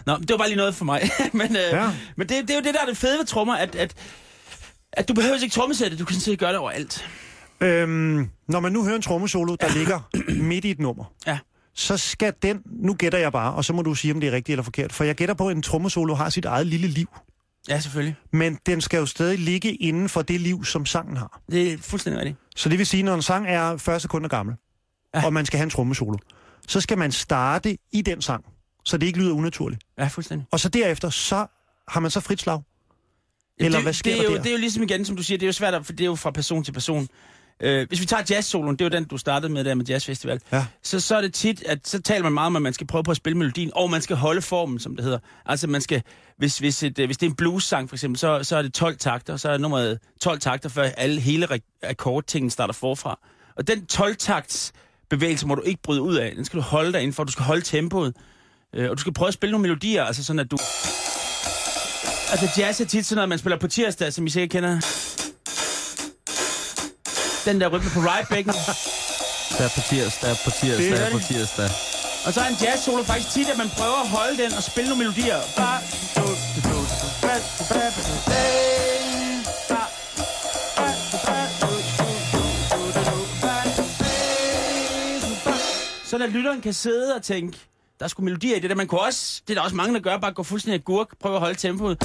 Nå, 0.05 0.17
det 0.17 0.29
var 0.29 0.37
bare 0.37 0.47
lige 0.47 0.57
noget 0.57 0.75
for 0.75 0.85
mig. 0.85 1.01
men 1.33 1.55
øh, 1.55 1.61
Ja. 1.71 1.83
ja. 1.83 1.91
men 2.17 2.29
det, 2.29 2.41
det 2.41 2.49
er 2.49 2.55
jo 2.55 2.61
det, 2.61 2.73
der 2.73 2.81
er 2.81 2.85
det 2.85 2.97
fede 2.97 3.17
ved 3.19 3.25
trommer, 3.25 3.55
at, 3.55 3.75
at, 3.75 3.93
at 4.93 5.07
du 5.07 5.13
behøver 5.13 5.35
ikke 5.43 5.53
trommesætte, 5.53 5.97
du 5.97 6.05
kan 6.05 6.13
sådan 6.13 6.21
set 6.21 6.39
gøre 6.39 6.49
det 6.49 6.57
overalt. 6.59 7.05
Øhm, 7.61 8.29
når 8.47 8.59
man 8.59 8.71
nu 8.71 8.83
hører 8.83 8.95
en 8.95 9.01
trommesolo, 9.01 9.55
der 9.55 9.73
ligger 9.73 9.99
midt 10.49 10.65
i 10.65 10.71
et 10.71 10.79
nummer, 10.79 11.03
Ja. 11.27 11.37
så 11.75 11.97
skal 11.97 12.33
den, 12.43 12.61
nu 12.65 12.93
gætter 12.93 13.19
jeg 13.19 13.31
bare, 13.31 13.53
og 13.53 13.65
så 13.65 13.73
må 13.73 13.81
du 13.81 13.95
sige, 13.95 14.13
om 14.13 14.19
det 14.19 14.27
er 14.29 14.31
rigtigt 14.31 14.53
eller 14.53 14.63
forkert, 14.63 14.93
for 14.93 15.03
jeg 15.03 15.15
gætter 15.15 15.35
på, 15.35 15.47
at 15.47 15.55
en 15.55 15.61
trommesolo 15.61 16.13
har 16.13 16.29
sit 16.29 16.45
eget 16.45 16.67
lille 16.67 16.87
liv, 16.87 17.07
Ja, 17.69 17.79
selvfølgelig. 17.79 18.15
men 18.33 18.59
den 18.65 18.81
skal 18.81 18.97
jo 18.97 19.05
stadig 19.05 19.39
ligge 19.39 19.75
inden 19.75 20.09
for 20.09 20.21
det 20.21 20.41
liv, 20.41 20.65
som 20.65 20.85
sangen 20.85 21.17
har. 21.17 21.41
Det 21.51 21.73
er 21.73 21.77
fuldstændig 21.77 22.19
rigtigt. 22.19 22.37
Så 22.55 22.69
det 22.69 22.77
vil 22.77 22.87
sige, 22.87 23.03
når 23.03 23.15
en 23.15 23.21
sang 23.21 23.47
er 23.47 23.77
40 23.77 23.99
sekunder 23.99 24.27
gammel, 24.29 24.55
ja. 25.15 25.25
Og 25.25 25.33
man 25.33 25.45
skal 25.45 25.57
have 25.57 25.63
en 25.63 25.69
trommesolo, 25.69 26.17
så 26.67 26.81
skal 26.81 26.97
man 26.97 27.11
starte 27.11 27.77
i 27.91 28.01
den 28.01 28.21
sang, 28.21 28.45
så 28.85 28.97
det 28.97 29.07
ikke 29.07 29.19
lyder 29.19 29.33
unaturligt. 29.33 29.81
Ja, 29.97 30.07
fuldstændig. 30.07 30.47
Og 30.51 30.59
så 30.59 30.69
derefter, 30.69 31.09
så 31.09 31.45
har 31.87 31.99
man 31.99 32.11
så 32.11 32.19
frit 32.19 32.39
slag. 32.41 32.61
Eller 33.57 33.77
det, 33.77 33.85
hvad 33.85 33.93
sker 33.93 34.11
det 34.11 34.19
er 34.19 34.23
jo, 34.23 34.35
der? 34.35 34.41
Det 34.41 34.49
er 34.49 34.53
jo 34.53 34.59
ligesom 34.59 34.83
igen, 34.83 35.05
som 35.05 35.15
du 35.15 35.23
siger, 35.23 35.37
det 35.37 35.45
er 35.45 35.47
jo 35.47 35.53
svært, 35.53 35.73
at- 35.73 35.85
for 35.85 35.93
det 35.93 36.01
er 36.01 36.05
jo 36.05 36.15
fra 36.15 36.31
person 36.31 36.63
til 36.63 36.71
person. 36.71 37.07
Øh, 37.63 37.87
hvis 37.87 38.01
vi 38.01 38.05
tager 38.05 38.23
jazzsoloen, 38.29 38.75
det 38.75 38.81
er 38.81 38.85
jo 38.85 38.89
den, 38.89 39.03
du 39.03 39.17
startede 39.17 39.51
med 39.53 39.63
der 39.63 39.75
med 39.75 39.85
Jazzfestival, 39.85 40.39
Ja. 40.51 40.65
så, 40.83 40.99
så 40.99 41.15
er 41.15 41.21
det 41.21 41.33
tit, 41.33 41.63
at 41.65 41.87
så 41.87 42.01
taler 42.01 42.23
man 42.23 42.33
meget 42.33 42.47
om, 42.47 42.55
at 42.55 42.61
man 42.61 42.73
skal 42.73 42.87
prøve 42.87 43.03
på 43.03 43.11
at 43.11 43.17
spille 43.17 43.37
melodien, 43.37 43.71
og 43.75 43.89
man 43.89 44.01
skal 44.01 44.15
holde 44.15 44.41
formen, 44.41 44.79
som 44.79 44.95
det 44.95 45.05
hedder. 45.05 45.19
Altså 45.45 45.67
man 45.67 45.81
skal, 45.81 46.01
hvis, 46.37 46.57
hvis, 46.59 46.83
et, 46.83 46.99
øh, 46.99 47.05
hvis 47.05 47.17
det 47.17 47.25
er 47.25 47.29
en 47.29 47.35
blues-sang 47.35 47.89
for 47.89 47.95
eksempel, 47.95 48.19
så, 48.19 48.43
så 48.43 48.57
er 48.57 48.61
det 48.61 48.73
12 48.73 48.97
takter, 48.97 49.37
så 49.37 49.49
er 49.49 49.57
nummeret 49.57 49.99
12 50.21 50.39
takter, 50.39 50.69
før 50.69 50.83
alle 50.83 51.21
hele 51.21 51.47
akkordtingen 51.83 52.49
starter 52.49 52.73
forfra. 52.73 53.19
Og 53.57 53.67
den 53.67 53.85
12-takts 53.93 54.71
bevægelse 55.09 55.47
må 55.47 55.55
du 55.55 55.61
ikke 55.61 55.81
bryde 55.81 56.01
ud 56.01 56.15
af. 56.15 56.33
Den 56.35 56.45
skal 56.45 56.57
du 56.57 56.63
holde 56.63 56.93
dig 56.93 57.13
for. 57.13 57.23
Du 57.23 57.31
skal 57.31 57.45
holde 57.45 57.61
tempoet. 57.61 58.15
Øh, 58.75 58.89
og 58.89 58.97
du 58.97 59.01
skal 59.01 59.13
prøve 59.13 59.27
at 59.27 59.33
spille 59.33 59.51
nogle 59.51 59.61
melodier, 59.61 60.03
altså 60.03 60.23
sådan 60.23 60.39
at 60.39 60.51
du... 60.51 60.57
Altså 62.31 62.49
jazz 62.61 62.81
er 62.81 62.85
tit 62.85 63.05
sådan 63.05 63.15
noget, 63.15 63.29
man 63.29 63.39
spiller 63.39 63.57
på 63.57 63.67
tirsdag, 63.67 64.13
som 64.13 64.25
I 64.25 64.29
sikkert 64.29 64.49
kender. 64.51 64.79
Den 67.45 67.61
der 67.61 67.67
rytme 67.67 67.89
på 67.89 67.99
right 67.99 68.29
bækken. 68.29 68.53
Der 69.57 69.63
er 69.63 69.69
på 69.75 69.81
tirsdag, 69.89 70.29
der 70.29 70.35
er 70.35 70.39
på 70.43 70.51
tirsdag, 70.51 70.91
er 70.91 71.05
er 71.05 71.11
på 71.11 71.19
tirsdag. 71.19 71.69
Og 72.25 72.33
så 72.33 72.41
er 72.41 72.47
en 72.47 72.57
jazz 72.61 72.83
solo 72.85 73.03
faktisk 73.03 73.29
tit, 73.33 73.49
at 73.49 73.57
man 73.57 73.69
prøver 73.69 74.01
at 74.01 74.07
holde 74.07 74.43
den 74.43 74.53
og 74.53 74.63
spille 74.63 74.89
nogle 74.89 75.03
melodier. 75.03 75.39
Bare... 75.57 75.81
Så 86.05 86.17
der 86.17 86.27
lytteren 86.27 86.61
kan 86.61 86.73
sidde 86.73 87.15
og 87.15 87.21
tænke, 87.21 87.57
der 87.99 88.05
er 88.05 88.09
sgu 88.09 88.23
melodier 88.23 88.55
i 88.55 88.59
det 88.59 88.69
der. 88.69 88.75
Man 88.75 88.87
kunne 88.87 89.01
også, 89.01 89.41
det 89.47 89.53
er 89.53 89.55
der 89.55 89.61
også 89.61 89.75
mange, 89.75 89.93
der 89.93 89.99
gør, 89.99 90.17
bare 90.17 90.33
gå 90.33 90.43
fuldstændig 90.43 90.79
agurk, 90.79 91.07
prøve 91.19 91.35
at 91.35 91.41
holde 91.41 91.55
tempoet. 91.55 91.97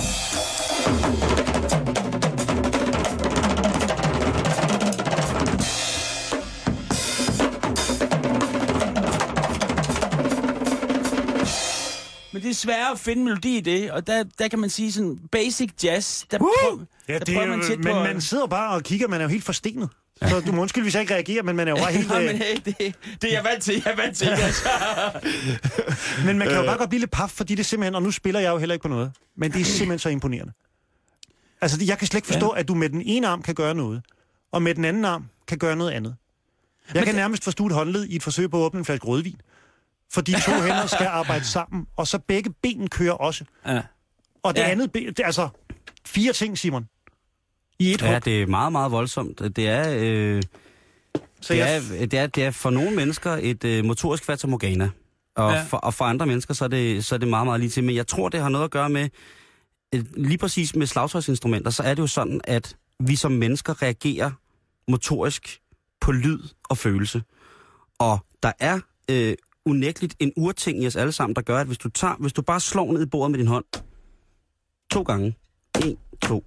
Men 12.34 12.42
det 12.42 12.50
er 12.50 12.54
sværere 12.54 12.90
at 12.92 12.98
finde 12.98 13.24
melodi 13.24 13.56
i 13.56 13.60
det, 13.60 13.90
og 13.90 14.06
der, 14.06 14.24
der 14.38 14.48
kan 14.48 14.58
man 14.58 14.70
sige 14.70 14.92
sådan 14.92 15.18
basic 15.32 15.70
jazz, 15.84 16.24
der, 16.30 16.38
prøv, 16.38 16.80
Ja, 17.08 17.12
der 17.12 17.18
det 17.18 17.28
er, 17.34 17.38
prøver 17.40 17.56
man 17.56 17.66
tit 17.66 17.78
men 17.84 17.92
på... 17.92 17.98
man 18.00 18.20
sidder 18.20 18.46
bare 18.46 18.74
og 18.74 18.82
kigger, 18.82 19.08
man 19.08 19.20
er 19.20 19.24
jo 19.24 19.28
helt 19.28 19.44
forstenet. 19.44 19.88
Så 20.22 20.40
du 20.46 20.52
må 20.52 20.62
undskylde, 20.62 20.82
hvis 20.84 20.94
jeg 20.94 21.00
ikke 21.00 21.14
reagerer, 21.14 21.42
men 21.42 21.56
man 21.56 21.68
er 21.68 21.72
jo 21.72 21.76
bare 21.76 21.92
helt... 21.98 22.08
Nej, 22.08 22.20
øh, 22.22 22.26
men 22.26 22.36
hey, 22.36 22.54
det, 22.64 22.76
det 23.22 23.30
er 23.30 23.34
jeg 23.34 23.44
vant 23.44 23.62
til, 23.62 23.74
jeg 23.84 23.92
er 23.92 23.96
vant 23.96 24.16
til. 24.16 24.26
Altså. 24.28 24.68
Men 26.26 26.38
man 26.38 26.48
kan 26.48 26.56
Øh. 26.56 26.62
jo 26.62 26.66
bare 26.66 26.78
godt 26.78 26.88
blive 26.90 27.00
lidt 27.00 27.10
paf, 27.10 27.30
fordi 27.30 27.54
det 27.54 27.60
er 27.60 27.64
simpelthen, 27.64 27.94
og 27.94 28.02
nu 28.02 28.10
spiller 28.10 28.40
jeg 28.40 28.50
jo 28.50 28.58
heller 28.58 28.72
ikke 28.72 28.82
på 28.82 28.88
noget, 28.88 29.12
men 29.36 29.52
det 29.52 29.60
er 29.60 29.64
simpelthen 29.64 29.98
så 29.98 30.08
imponerende. 30.08 30.52
Altså, 31.60 31.84
jeg 31.84 31.98
kan 31.98 32.06
slet 32.06 32.18
ikke 32.18 32.26
forstå, 32.28 32.54
ja. 32.54 32.60
at 32.60 32.68
du 32.68 32.74
med 32.74 32.88
den 32.88 33.02
ene 33.02 33.26
arm 33.28 33.42
kan 33.42 33.54
gøre 33.54 33.74
noget, 33.74 34.02
og 34.52 34.62
med 34.62 34.74
den 34.74 34.84
anden 34.84 35.04
arm 35.04 35.24
kan 35.48 35.58
gøre 35.58 35.76
noget 35.76 35.90
andet. 35.90 36.16
Jeg 36.94 37.02
kan 37.02 37.06
det- 37.06 37.14
nærmest 37.14 37.44
forstå 37.44 37.66
et 37.66 37.72
håndled 37.72 38.04
i 38.04 38.16
et 38.16 38.22
forsøg 38.22 38.50
på 38.50 38.56
at 38.62 38.66
åbne 38.66 38.78
en 38.78 38.84
flaske 38.84 39.06
rødvin. 39.06 39.40
For 40.14 40.20
de 40.20 40.32
to 40.40 40.52
hænder 40.52 40.86
skal 40.86 41.06
arbejde 41.06 41.44
sammen, 41.44 41.86
og 41.96 42.06
så 42.06 42.18
begge 42.18 42.50
ben 42.62 42.88
kører 42.88 43.12
også. 43.12 43.44
Ja. 43.66 43.82
Og 44.42 44.54
det 44.56 44.60
Ja. 44.60 44.70
andet 44.70 44.92
ben, 44.92 45.14
altså 45.24 45.48
fire 46.06 46.32
ting, 46.32 46.58
Simon. 46.58 46.88
I 47.78 47.92
et 47.92 48.02
Ja, 48.02 48.12
hug. 48.14 48.24
det 48.24 48.42
er 48.42 48.46
meget, 48.46 48.72
meget 48.72 48.92
voldsomt. 48.92 49.38
Det 49.56 49.58
er, 49.68 49.94
øh, 49.98 50.42
Så 51.40 51.52
det, 51.54 51.58
jeg, 51.58 51.76
er, 51.76 52.06
det, 52.06 52.18
er, 52.18 52.26
det 52.26 52.44
er 52.44 52.50
for 52.50 52.70
nogle 52.70 52.90
mennesker 52.96 53.38
et 53.40 53.64
øh, 53.64 53.84
motorisk 53.84 54.24
fatamorgana. 54.24 54.90
Og, 55.36 55.52
ja. 55.52 55.62
for, 55.62 55.76
og 55.76 55.94
for 55.94 56.04
andre 56.04 56.26
mennesker, 56.26 56.54
så 56.54 56.64
er, 56.64 56.68
det, 56.68 57.04
så 57.04 57.14
er 57.14 57.18
det 57.18 57.28
meget, 57.28 57.46
meget 57.46 57.60
lige 57.60 57.70
til. 57.70 57.84
Men 57.84 57.94
jeg 57.94 58.06
tror, 58.06 58.28
det 58.28 58.40
har 58.40 58.48
noget 58.48 58.64
at 58.64 58.70
gøre 58.70 58.88
med, 58.90 59.08
øh, 59.94 60.04
lige 60.16 60.38
præcis 60.38 60.74
med 60.76 60.86
slagtøjsinstrumenter, 60.86 61.70
så 61.70 61.82
er 61.82 61.94
det 61.94 62.02
jo 62.02 62.06
sådan, 62.06 62.40
at 62.44 62.76
vi 63.00 63.16
som 63.16 63.32
mennesker 63.32 63.82
reagerer 63.82 64.30
motorisk 64.88 65.60
på 66.00 66.12
lyd 66.12 66.38
og 66.68 66.78
følelse. 66.78 67.22
Og 67.98 68.18
der 68.42 68.52
er 68.58 68.80
øh, 69.10 69.34
unægteligt 69.64 70.16
en 70.18 70.32
urting 70.36 70.82
i 70.82 70.86
os 70.86 70.96
alle 70.96 71.12
sammen, 71.12 71.36
der 71.36 71.42
gør, 71.42 71.58
at 71.58 71.66
hvis 71.66 71.78
du, 71.78 71.88
tager, 71.88 72.14
hvis 72.18 72.32
du 72.32 72.42
bare 72.42 72.60
slår 72.60 72.92
ned 72.92 73.02
i 73.02 73.06
bordet 73.06 73.30
med 73.30 73.38
din 73.38 73.46
hånd, 73.46 73.64
to 74.90 75.02
gange, 75.02 75.36
en, 75.84 75.96
to, 76.22 76.44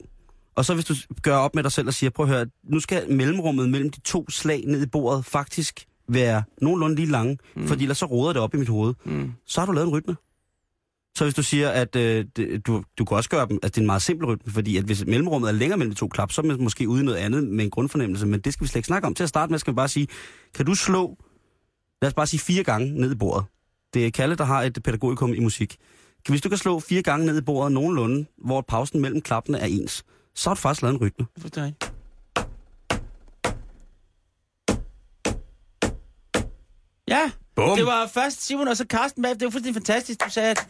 og 0.56 0.66
så 0.66 0.74
hvis 0.74 0.86
du 0.86 0.96
gør 1.22 1.36
op 1.36 1.56
med 1.56 1.64
dig 1.64 1.72
selv 1.72 1.88
og 1.88 1.94
siger, 1.94 2.10
prøv 2.10 2.26
at 2.26 2.32
høre, 2.32 2.46
nu 2.64 2.80
skal 2.80 3.12
mellemrummet 3.12 3.70
mellem 3.70 3.90
de 3.90 4.00
to 4.00 4.30
slag 4.30 4.64
ned 4.68 4.84
i 4.84 4.86
bordet 4.86 5.26
faktisk 5.26 5.86
være 6.10 6.44
nogenlunde 6.62 6.96
lige 6.96 7.12
lange, 7.12 7.38
mm. 7.56 7.68
fordi 7.68 7.84
ellers 7.84 7.98
så 7.98 8.06
roder 8.06 8.34
det 8.34 8.42
op 8.42 8.54
i 8.54 8.58
mit 8.58 8.70
hoved. 8.70 8.94
Mm. 9.06 9.32
Så 9.46 9.62
har 9.62 9.66
du 9.66 9.72
lavet 9.72 9.88
en 9.88 9.94
rytme. 9.94 10.16
Så 11.16 11.24
hvis 11.24 11.34
du 11.34 11.44
siger, 11.44 11.70
at 11.70 11.96
øh, 11.96 12.26
du, 12.68 12.84
du 12.98 13.06
kan 13.06 13.18
også 13.18 13.30
gøre 13.30 13.48
dem, 13.48 13.60
altså 13.64 13.70
det 13.70 13.78
er 13.78 13.82
en 13.82 13.86
meget 13.86 14.02
simpel 14.02 14.28
rytme, 14.28 14.54
fordi 14.54 14.78
at 14.78 14.84
hvis 14.84 15.06
mellemrummet 15.06 15.48
er 15.48 15.52
længere 15.52 15.78
mellem 15.78 15.94
de 15.94 16.00
to 16.00 16.08
klap, 16.08 16.32
så 16.32 16.42
er 16.42 16.46
man 16.46 16.64
måske 16.64 16.90
ude 16.90 17.02
i 17.02 17.06
noget 17.06 17.18
andet 17.18 17.44
med 17.44 17.66
en 17.66 17.72
grundfornemmelse, 17.72 18.26
men 18.26 18.40
det 18.40 18.54
skal 18.54 18.64
vi 18.64 18.68
slet 18.68 18.76
ikke 18.76 18.88
snakke 18.88 19.08
om. 19.08 19.14
Til 19.14 19.24
at 19.24 19.30
starte 19.30 19.52
med 19.52 19.60
skal 19.60 19.74
vi 19.74 19.76
bare 19.76 19.88
sige, 19.88 20.08
kan 20.54 20.66
du 20.66 20.76
slå, 20.76 21.18
lad 22.02 22.08
os 22.08 22.14
bare 22.14 22.28
sige 22.28 22.40
fire 22.40 22.64
gange 22.64 22.92
ned 23.02 23.12
i 23.12 23.16
bordet. 23.16 23.46
Det 23.94 24.06
er 24.08 24.12
Kalle, 24.12 24.36
der 24.36 24.44
har 24.44 24.62
et 24.64 24.84
pædagogikum 24.84 25.34
i 25.34 25.40
musik. 25.40 25.78
Hvis 26.30 26.42
du 26.42 26.50
kan 26.50 26.58
slå 26.58 26.80
fire 26.80 27.02
gange 27.02 27.26
ned 27.26 27.38
i 27.38 27.42
bordet 27.42 27.72
nogenlunde, 27.72 28.26
hvor 28.38 28.62
pausen 28.62 29.02
mellem 29.02 29.22
klappene 29.22 29.60
er 29.60 29.66
ens, 29.66 30.04
så 30.36 30.50
har 30.50 30.56
du 30.56 30.60
faktisk 30.62 30.82
lavet 30.82 30.94
en 30.96 31.02
rytme. 31.02 31.26
Fuldstændig. 31.40 31.76
Ja, 37.08 37.32
Bum. 37.56 37.78
det 37.78 37.86
var 37.86 38.08
først 38.14 38.46
Simon 38.46 38.68
og 38.68 38.78
så 38.78 38.86
Carsten 38.90 39.24
bag. 39.24 39.32
Det 39.32 39.44
var 39.44 39.50
fuldstændig 39.50 39.74
fantastisk. 39.76 40.26
Du 40.26 40.30
sagde, 40.32 40.50
at, 40.50 40.68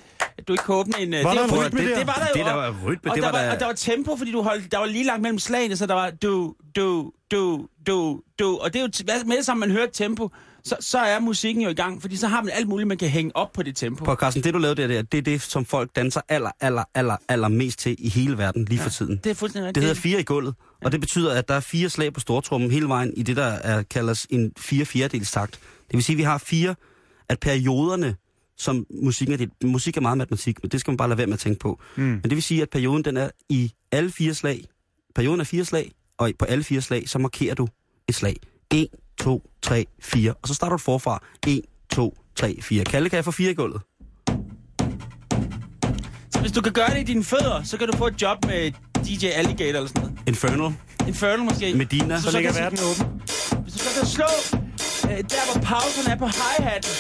du 0.47 0.53
ikke 0.53 0.63
kunne 0.63 0.77
åbne 0.77 0.93
en... 0.99 1.13
øh, 1.13 1.23
Var 1.23 1.29
det 1.29 1.39
der 1.39 1.45
en 1.45 1.51
var- 1.51 1.65
rytme 1.65 1.79
det, 1.81 1.89
der? 1.89 1.97
det, 1.97 2.07
var 2.07 2.13
der 2.13 2.21
jo. 2.27 2.33
Det 2.35 2.45
der 2.45 2.53
var 2.53 2.75
rytme, 2.85 3.11
og 3.11 3.15
det 3.15 3.23
der 3.23 3.31
var 3.31 3.37
var, 3.39 3.45
da- 3.45 3.53
og 3.53 3.59
der 3.59 3.65
var 3.65 3.73
tempo, 3.73 4.15
fordi 4.17 4.31
du 4.31 4.41
holdt, 4.41 4.71
der 4.71 4.77
var 4.77 4.85
lige 4.85 5.03
langt 5.03 5.21
mellem 5.21 5.39
slagene, 5.39 5.77
så 5.77 5.85
der 5.85 5.93
var 5.93 6.09
du, 6.09 6.55
du, 6.75 7.11
du, 7.31 7.67
du, 7.87 8.21
du. 8.39 8.57
Og 8.57 8.73
det 8.73 8.79
er 8.79 8.83
jo, 8.83 8.89
hvad- 9.05 9.23
med 9.25 9.37
det 9.37 9.45
samme, 9.45 9.59
man 9.59 9.71
hører 9.71 9.87
tempo, 9.93 10.29
så, 10.67 10.75
så 10.79 10.97
er 10.97 11.19
musikken 11.19 11.63
jo 11.63 11.69
i 11.69 11.73
gang, 11.73 12.01
fordi 12.01 12.15
så 12.17 12.27
har 12.27 12.41
man 12.41 12.51
alt 12.53 12.67
muligt, 12.67 12.87
man 12.87 12.97
kan 12.97 13.09
hænge 13.09 13.35
op 13.35 13.51
på 13.53 13.63
det 13.63 13.75
tempo. 13.75 14.05
På 14.05 14.15
Carsten, 14.15 14.43
det 14.43 14.53
du 14.53 14.59
lavede 14.59 14.81
der, 14.81 14.87
der, 14.87 15.01
det 15.01 15.17
er 15.17 15.21
det, 15.21 15.41
som 15.41 15.65
folk 15.65 15.95
danser 15.95 16.21
aller, 16.29 16.51
aller, 16.61 16.83
aller, 16.93 17.17
aller 17.27 17.47
mest 17.47 17.79
til 17.79 17.95
i 17.99 18.09
hele 18.09 18.37
verden 18.37 18.65
lige 18.65 18.79
for 18.79 18.89
tiden. 18.89 19.19
Det 19.23 19.29
er 19.29 19.33
fuldstændig 19.33 19.75
Det 19.75 19.83
hedder 19.83 19.95
fire 19.95 20.19
i 20.19 20.23
gulvet, 20.23 20.55
og 20.83 20.91
det 20.91 20.99
betyder, 20.99 21.33
at 21.33 21.47
der 21.47 21.53
er 21.53 21.59
fire 21.59 21.89
slag 21.89 22.13
på 22.13 22.19
stortrummen 22.19 22.71
hele 22.71 22.87
vejen 22.87 23.13
i 23.17 23.23
det, 23.23 23.35
der 23.35 23.43
er, 23.43 23.83
kaldes 23.83 24.27
en 24.29 24.51
fire 24.57 24.85
fjerdedels 24.85 25.31
takt. 25.31 25.59
Det 25.87 25.93
vil 25.93 26.03
sige, 26.03 26.13
at 26.13 26.17
vi 26.17 26.23
har 26.23 26.37
fire, 26.37 26.75
at 27.29 27.39
perioderne, 27.39 28.15
som 28.57 28.85
musikken 29.03 29.33
er, 29.33 29.37
det, 29.37 29.49
musik 29.63 29.97
er 29.97 30.01
meget 30.01 30.17
matematik, 30.17 30.63
men 30.63 30.71
det 30.71 30.79
skal 30.79 30.91
man 30.91 30.97
bare 30.97 31.09
lade 31.09 31.17
være 31.17 31.27
med 31.27 31.33
at 31.33 31.39
tænke 31.39 31.59
på. 31.59 31.79
Mm. 31.95 32.03
Men 32.03 32.23
det 32.23 32.31
vil 32.31 32.43
sige, 32.43 32.61
at 32.61 32.69
perioden 32.69 33.05
den 33.05 33.17
er 33.17 33.29
i 33.49 33.71
alle 33.91 34.11
fire 34.11 34.33
slag. 34.33 34.65
Perioden 35.15 35.39
er 35.39 35.43
fire 35.45 35.65
slag, 35.65 35.91
og 36.17 36.31
på 36.39 36.45
alle 36.45 36.63
fire 36.63 36.81
slag, 36.81 37.09
så 37.09 37.19
markerer 37.19 37.55
du 37.55 37.67
et 38.07 38.15
slag. 38.15 38.35
1, 38.73 38.87
2, 39.19 39.49
3, 39.61 39.85
4. 40.01 40.33
Og 40.41 40.47
så 40.47 40.53
starter 40.53 40.77
du 40.77 40.83
forfra. 40.83 41.23
1, 41.47 41.61
2, 41.91 42.17
3, 42.35 42.57
4. 42.61 42.83
Kalle, 42.83 43.09
kan 43.09 43.15
jeg 43.17 43.25
få 43.25 43.31
fire 43.31 43.51
i 43.51 43.53
gulvet? 43.53 43.81
Så 46.31 46.39
hvis 46.41 46.51
du 46.51 46.61
kan 46.61 46.71
gøre 46.73 46.89
det 46.89 46.99
i 46.99 47.03
dine 47.03 47.23
fødder, 47.23 47.63
så 47.63 47.77
kan 47.77 47.87
du 47.87 47.97
få 47.97 48.07
et 48.07 48.21
job 48.21 48.45
med 48.45 48.71
DJ 49.05 49.25
Alligator 49.25 49.65
eller 49.77 49.87
sådan 49.87 50.01
noget. 50.01 50.17
Infernal. 50.27 50.73
Infernal 51.07 51.39
måske. 51.43 51.73
Medina. 51.75 52.17
så 52.21 52.31
så 52.31 52.37
ligger 52.37 52.51
kan- 52.53 52.61
verden 52.63 52.79
åben. 52.79 53.21
Hvis 53.63 53.73
du 53.73 53.79
så 53.79 53.99
kan 53.99 54.07
slå 54.07 54.25
øh, 55.11 55.17
der, 55.17 55.51
hvor 55.53 55.61
pauserne 55.61 56.09
er 56.11 56.17
på 56.17 56.25
hi-hatten, 56.27 56.91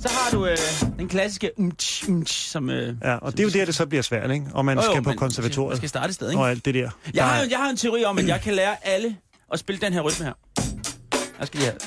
så 0.00 0.08
har 0.10 0.30
du 0.30 0.46
øh, 0.46 0.56
den 0.98 1.08
klassiske 1.08 1.50
umtsch, 1.58 2.08
umtsch, 2.08 2.50
som... 2.50 2.70
Øh, 2.70 2.94
Ja, 3.04 3.14
og 3.16 3.32
det 3.32 3.40
er 3.40 3.44
jo 3.44 3.50
der, 3.50 3.64
det 3.64 3.74
så 3.74 3.86
bliver 3.86 4.02
svært, 4.02 4.30
ikke? 4.30 4.46
Og 4.54 4.64
man 4.64 4.78
Jo, 4.78 4.84
jo, 4.84 4.90
skal 4.92 5.02
på 5.02 5.12
konservatoriet 5.12 5.68
Man 5.68 5.76
skal 5.76 5.88
starte 5.88 6.08
et 6.08 6.14
sted, 6.14 6.30
ikke? 6.30 6.40
og 6.42 6.50
alt 6.50 6.64
det 6.64 6.74
der. 6.74 6.90
Jeg 7.14 7.24
har, 7.24 7.34
Der- 7.36 7.44
jo- 7.44 7.50
jeg 7.50 7.58
har 7.58 7.70
en 7.70 7.76
teori 7.76 8.04
om, 8.04 8.18
at 8.18 8.26
jeg 8.28 8.40
kan 8.40 8.54
lære 8.54 8.86
alle 8.86 9.16
at 9.52 9.58
spille 9.58 9.80
den 9.80 9.92
her 9.92 10.00
rytme 10.00 10.26
her. 10.26 10.32
Jeg 11.40 11.46
skal 11.46 11.60
lige 11.60 11.70
have. 11.70 11.78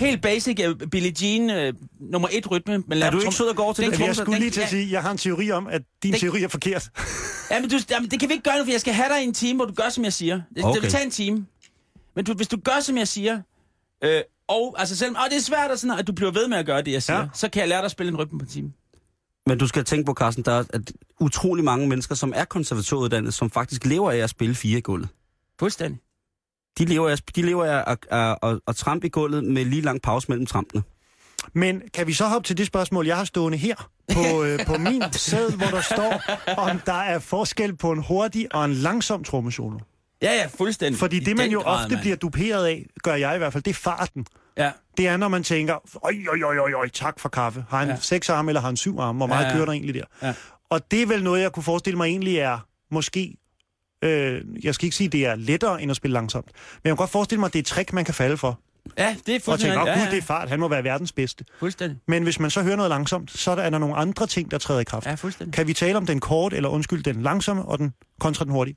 Helt 0.00 0.22
basic 0.22 0.60
uh, 0.68 0.88
Billie 0.90 1.12
Jean, 1.22 1.68
uh, 1.74 1.74
nummer 2.12 2.28
et 2.32 2.50
rytme. 2.50 2.78
Men 2.88 3.02
Er 3.02 3.10
du 3.10 3.20
ikke 3.20 3.32
sød 3.32 3.46
og 3.48 3.56
går 3.56 3.72
til 3.72 3.84
den 3.84 3.90
det? 3.90 3.98
kan- 3.98 4.06
Jeg 4.06 4.16
skulle 4.16 4.38
lige 4.38 4.50
til 4.50 4.60
at 4.60 4.68
sige, 4.68 4.92
jeg 4.92 5.02
har 5.02 5.10
en 5.10 5.18
teori 5.18 5.50
om, 5.50 5.66
at 5.66 5.82
din 6.02 6.12
Den- 6.12 6.20
teori 6.20 6.42
er 6.42 6.48
forkert. 6.48 6.88
Ja, 7.50 7.60
men 7.60 7.70
du, 7.70 7.76
jamen, 7.90 8.10
det 8.10 8.20
kan 8.20 8.28
vi 8.28 8.34
ikke 8.34 8.44
gøre 8.50 8.58
nu, 8.58 8.64
for 8.64 8.70
jeg 8.70 8.80
skal 8.80 8.94
have 8.94 9.08
dig 9.08 9.20
i 9.22 9.24
en 9.24 9.34
time, 9.34 9.56
hvor 9.56 9.64
du 9.64 9.72
gør, 9.72 9.88
som 9.88 10.04
jeg 10.04 10.12
siger. 10.12 10.40
Det, 10.56 10.64
okay. 10.64 10.74
Det 10.74 10.82
vil 10.82 10.90
tage 10.90 11.04
en 11.04 11.10
time. 11.10 11.46
Men 12.16 12.24
du, 12.24 12.34
hvis 12.34 12.48
du 12.48 12.56
gør, 12.64 12.80
som 12.80 12.96
jeg 12.98 13.08
siger, 13.08 13.40
øh, 14.04 14.20
og 14.48 14.74
altså 14.78 14.96
selvom, 14.96 15.16
og 15.16 15.22
det 15.30 15.36
er 15.36 15.40
svært, 15.40 15.70
at, 15.70 15.80
sådan, 15.80 15.98
at 15.98 16.06
du 16.06 16.12
bliver 16.12 16.30
ved 16.30 16.48
med 16.48 16.58
at 16.58 16.66
gøre 16.66 16.82
det, 16.82 16.92
jeg 16.92 17.02
siger, 17.02 17.18
ja. 17.18 17.26
Så 17.34 17.48
kan 17.48 17.60
jeg 17.60 17.68
lære 17.68 17.78
dig 17.78 17.84
at 17.84 17.90
spille 17.90 18.10
en 18.12 18.16
rytme 18.18 18.38
på 18.38 18.42
en 18.44 18.50
time. 18.50 18.72
Men 19.46 19.58
du 19.58 19.66
skal 19.66 19.84
tænke 19.84 20.06
på, 20.06 20.14
Carsten, 20.14 20.44
der 20.44 20.52
er 20.52 20.64
at 20.74 20.92
utrolig 21.20 21.64
mange 21.64 21.88
mennesker, 21.88 22.14
som 22.14 22.32
er 22.36 22.44
konservatoruddannet, 22.44 23.34
som 23.34 23.50
faktisk 23.50 23.84
lever 23.84 24.10
af 24.10 24.16
at 24.16 24.30
spille 24.30 24.54
fire 24.54 24.78
i 24.78 24.80
gulvet. 24.80 25.08
Fuldstændig. 25.58 26.00
De 26.78 26.84
lever 26.84 27.08
af, 27.10 27.18
de 27.36 27.42
lever 27.42 27.64
af 27.64 27.92
at, 27.92 27.98
at, 28.10 28.38
at, 28.50 28.60
at 28.68 28.76
trampe 28.76 29.06
i 29.06 29.10
gulvet 29.10 29.44
med 29.44 29.64
lige 29.64 29.82
lang 29.82 30.02
pause 30.02 30.28
mellem 30.28 30.46
trampene. 30.46 30.82
Men 31.52 31.82
kan 31.94 32.06
vi 32.06 32.12
så 32.12 32.26
hoppe 32.26 32.46
til 32.46 32.58
det 32.58 32.66
spørgsmål, 32.66 33.06
jeg 33.06 33.16
har 33.16 33.24
stående 33.24 33.58
her 33.58 33.90
på, 34.12 34.44
øh, 34.44 34.66
på 34.66 34.78
min 34.78 35.02
sæd, 35.12 35.50
hvor 35.50 35.66
der 35.66 35.80
står, 35.80 36.22
om 36.58 36.78
der 36.86 36.92
er 36.92 37.18
forskel 37.18 37.76
på 37.76 37.92
en 37.92 38.02
hurtig 38.02 38.54
og 38.54 38.64
en 38.64 38.72
langsom 38.72 39.24
trommesolo? 39.24 39.78
Ja, 40.22 40.32
ja, 40.32 40.46
fuldstændig. 40.46 40.98
Fordi 40.98 41.16
I 41.16 41.20
det, 41.20 41.36
man 41.36 41.50
jo 41.50 41.60
grad, 41.60 41.80
ofte 41.84 41.94
mand. 41.94 42.00
bliver 42.00 42.16
duperet 42.16 42.66
af, 42.66 42.86
gør 43.02 43.14
jeg 43.14 43.34
i 43.34 43.38
hvert 43.38 43.52
fald, 43.52 43.62
det 43.62 43.70
er 43.70 43.74
farten. 43.74 44.26
Ja. 44.56 44.72
Det 44.96 45.08
er, 45.08 45.16
når 45.16 45.28
man 45.28 45.42
tænker, 45.42 45.74
oj, 46.02 46.14
oj, 46.32 46.42
oj, 46.44 46.58
oj, 46.58 46.72
oj 46.74 46.88
tak 46.88 47.20
for 47.20 47.28
kaffe. 47.28 47.64
Har 47.68 47.78
han 47.78 47.88
Ja. 47.88 47.96
seks 48.00 48.28
arme, 48.30 48.50
eller 48.50 48.60
har 48.60 48.68
han 48.68 48.76
syv 48.76 48.98
arme? 48.98 49.16
Hvor 49.16 49.26
meget 49.26 49.42
ja, 49.44 49.48
ja. 49.48 49.54
kører 49.54 49.64
der 49.64 49.72
egentlig 49.72 49.94
der? 49.94 50.04
Ja. 50.22 50.34
Og 50.70 50.90
det 50.90 51.02
er 51.02 51.06
vel 51.06 51.22
noget, 51.24 51.40
jeg 51.42 51.52
kunne 51.52 51.62
forestille 51.62 51.96
mig 51.96 52.06
egentlig 52.06 52.36
er, 52.36 52.58
måske, 52.90 53.36
øh, 54.04 54.42
jeg 54.64 54.74
skal 54.74 54.86
ikke 54.86 54.96
sige, 54.96 55.08
det 55.08 55.26
er 55.26 55.34
lettere 55.36 55.82
end 55.82 55.90
at 55.90 55.96
spille 55.96 56.12
langsomt. 56.12 56.46
Men 56.46 56.80
jeg 56.84 56.90
kan 56.90 56.96
godt 56.96 57.10
forestille 57.10 57.40
mig, 57.40 57.46
at 57.46 57.52
det 57.52 57.58
er 57.58 57.62
et 57.62 57.66
trick, 57.66 57.92
man 57.92 58.04
kan 58.04 58.14
falde 58.14 58.36
for. 58.36 58.60
Ja, 58.98 59.16
det 59.26 59.34
er 59.34 59.36
Og 59.36 59.42
fuldstændig. 59.42 59.76
ja, 59.86 59.94
gud, 59.94 60.02
ja. 60.04 60.10
det 60.10 60.18
er 60.18 60.22
fart, 60.22 60.48
han 60.48 60.60
må 60.60 60.68
være 60.68 60.84
verdens 60.84 61.12
bedste. 61.12 61.44
Fuldstændig. 61.58 61.98
Men 62.08 62.22
hvis 62.22 62.40
man 62.40 62.50
så 62.50 62.62
hører 62.62 62.76
noget 62.76 62.88
langsomt, 62.88 63.30
så 63.30 63.50
er 63.50 63.54
der, 63.54 63.62
er 63.62 63.70
der 63.70 63.78
nogle 63.78 63.94
andre 63.96 64.26
ting, 64.26 64.50
der 64.50 64.58
træder 64.58 64.80
i 64.80 64.84
kraft. 64.84 65.06
Ja, 65.06 65.14
fuldstændig. 65.14 65.54
Kan 65.54 65.66
vi 65.66 65.72
tale 65.72 65.96
om 65.96 66.06
den 66.06 66.20
kort, 66.20 66.52
eller 66.52 66.68
undskyld, 66.68 67.02
den 67.02 67.22
langsomme 67.22 67.62
og 67.64 67.78
den 67.78 67.92
kontra 68.20 68.44
den 68.44 68.52
hurtige? 68.52 68.76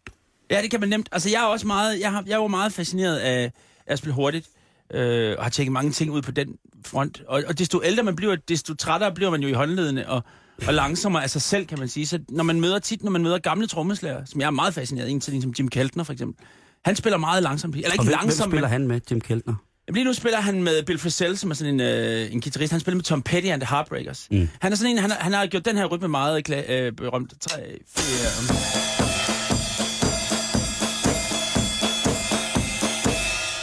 Ja, 0.52 0.62
det 0.62 0.72
kan 0.72 0.80
man 0.80 0.90
nemt. 0.90 1.10
Altså, 1.12 1.30
jeg 1.30 1.42
er 1.44 1.46
også 1.48 1.68
meget, 1.68 2.00
jeg, 2.00 2.12
har, 2.12 2.24
jeg 2.28 2.42
var 2.42 2.48
meget 2.48 2.74
fascineret 2.74 3.18
af, 3.18 3.44
af 3.44 3.52
at 3.88 3.98
spille 4.00 4.14
hurtigt, 4.14 4.48
øh, 4.94 5.36
og 5.38 5.44
har 5.44 5.50
tjekket 5.50 5.72
mange 5.72 5.92
ting 5.92 6.12
ud 6.12 6.22
på 6.22 6.32
den 6.32 6.48
front. 6.86 7.22
Og, 7.28 7.44
og 7.48 7.60
desto 7.60 7.82
ældre 7.84 8.04
man 8.04 8.16
bliver, 8.16 8.36
desto 8.36 8.74
trættere 8.76 9.12
bliver 9.12 9.32
man 9.32 9.42
jo 9.42 9.48
i 9.48 9.54
håndledene, 9.54 10.10
og, 10.10 10.24
og 10.68 10.74
langsommere 10.74 11.24
af 11.24 11.30
sig 11.30 11.42
selv, 11.42 11.66
kan 11.66 11.80
man 11.80 11.88
sige. 11.88 12.08
Så 12.08 12.20
når 12.30 12.44
man 12.44 12.60
møder 12.62 12.80
tit, 12.80 13.04
når 13.04 13.12
man 13.12 13.24
møder 13.24 13.38
gamle 13.38 13.68
trommeslager, 13.68 14.26
som 14.26 14.42
jeg 14.42 14.48
er 14.48 14.52
meget 14.52 14.74
fascineret 14.74 15.06
af, 15.08 15.12
en 15.12 15.20
til 15.20 15.42
som 15.42 15.54
Jim 15.60 15.68
Keltner 15.68 16.04
for 16.04 16.14
eksempel, 16.14 16.46
han 16.86 16.96
spiller 16.96 17.18
meget 17.18 17.44
langsomt. 17.44 17.76
Eller 17.76 17.88
Og 17.90 17.94
ikke 17.94 18.04
hvem, 18.04 18.12
langsomt, 18.12 18.38
hvem 18.38 18.52
spiller 18.52 18.68
men... 18.68 18.72
han 18.72 18.88
med, 18.88 19.02
Jim 19.12 19.22
Keltner? 19.22 19.54
Jamen, 19.88 19.96
lige 19.96 20.06
nu 20.06 20.14
spiller 20.14 20.42
han 20.42 20.64
med 20.64 20.84
Bill 20.84 21.00
Frisell, 21.00 21.38
som 21.38 21.52
er 21.52 21.56
sådan 21.56 21.74
en, 21.74 21.80
øh, 21.82 22.34
en 22.34 22.42
guitarist. 22.42 22.72
Han 22.72 22.80
spiller 22.80 22.96
med 22.96 23.04
Tom 23.04 23.22
Petty 23.22 23.48
and 23.50 23.62
the 23.62 23.76
Heartbreakers. 23.76 24.28
Mm. 24.32 24.50
Han 24.62 24.72
er 24.72 24.76
sådan 24.76 24.92
en, 24.92 24.98
han, 24.98 25.10
har- 25.12 25.18
han 25.20 25.34
har 25.34 25.46
gjort 25.48 25.66
den 25.66 25.78
her 25.78 25.86
rytme 25.86 26.08
meget 26.08 26.50
øh, 26.70 26.92
berømt. 26.94 27.34
3, 27.42 27.62
4... 27.98 28.78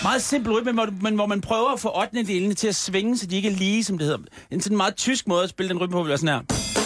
Meget 0.02 0.22
simpel 0.22 0.52
rytme, 0.52 0.72
men 0.72 0.74
hvor, 0.84 0.88
men 1.00 1.14
hvor 1.14 1.26
man 1.26 1.40
prøver 1.40 1.72
at 1.72 1.80
få 1.80 1.98
8. 2.00 2.22
delene 2.24 2.54
til 2.54 2.68
at 2.68 2.74
svinge, 2.76 3.18
så 3.18 3.26
de 3.26 3.36
ikke 3.36 3.48
er 3.48 3.52
lige, 3.52 3.84
som 3.84 3.98
det 3.98 4.06
hedder. 4.06 4.20
En 4.50 4.60
sådan 4.60 4.76
meget 4.76 4.96
tysk 4.96 5.28
måde 5.28 5.42
at 5.42 5.50
spille 5.50 5.68
den 5.70 5.78
rytme 5.78 5.92
på, 5.92 6.02
vil 6.02 6.08
være 6.08 6.18
sådan 6.18 6.34
her. 6.34 6.83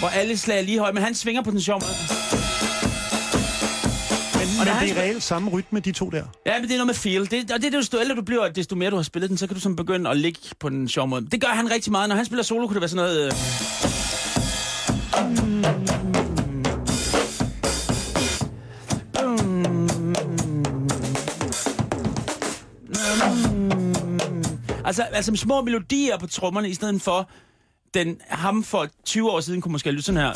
Hvor 0.00 0.08
alle 0.08 0.36
slag 0.36 0.58
er 0.58 0.62
lige 0.62 0.78
høje, 0.78 0.92
men 0.92 1.02
han 1.02 1.14
svinger 1.14 1.42
på 1.42 1.50
den 1.50 1.60
sjov 1.60 1.80
måde. 1.82 1.92
Men, 4.34 4.48
men 4.58 4.66
når 4.66 4.72
han 4.72 4.88
det 4.88 4.96
er 4.96 5.02
reelt 5.02 5.22
samme 5.22 5.50
rytme, 5.50 5.80
de 5.80 5.92
to 5.92 6.10
der. 6.10 6.24
Ja, 6.46 6.58
men 6.58 6.68
det 6.68 6.72
er 6.72 6.76
noget 6.76 6.86
med 6.86 6.94
feel. 6.94 7.30
Det, 7.30 7.50
og 7.52 7.62
det 7.62 7.74
er 7.74 7.78
desto 7.78 8.00
ældre 8.00 8.16
du 8.16 8.22
bliver, 8.22 8.48
desto 8.48 8.76
mere 8.76 8.90
du 8.90 8.96
har 8.96 9.02
spillet 9.02 9.30
den, 9.30 9.38
så 9.38 9.46
kan 9.46 9.54
du 9.54 9.60
sådan 9.60 9.76
begynde 9.76 10.10
at 10.10 10.16
ligge 10.16 10.40
på 10.60 10.68
den 10.68 10.88
sjove 10.88 11.08
måde. 11.08 11.26
Det 11.26 11.40
gør 11.40 11.48
han 11.48 11.70
rigtig 11.70 11.92
meget. 11.92 12.08
Når 12.08 12.16
han 12.16 12.24
spiller 12.24 12.42
solo, 12.42 12.66
kunne 12.66 12.74
det 12.74 12.80
være 12.80 12.88
sådan 12.88 13.04
noget... 13.04 13.26
Øh... 13.26 13.32
Altså, 24.84 25.02
altså 25.02 25.36
små 25.36 25.62
melodier 25.62 26.18
på 26.18 26.26
trommerne, 26.26 26.68
i 26.68 26.74
stedet 26.74 27.02
for 27.02 27.30
den 27.94 28.20
ham 28.28 28.62
for 28.62 28.88
20 29.04 29.30
år 29.30 29.40
siden 29.40 29.60
kunne 29.60 29.72
måske 29.72 29.90
lytte 29.90 30.02
sådan 30.02 30.20
her. 30.20 30.32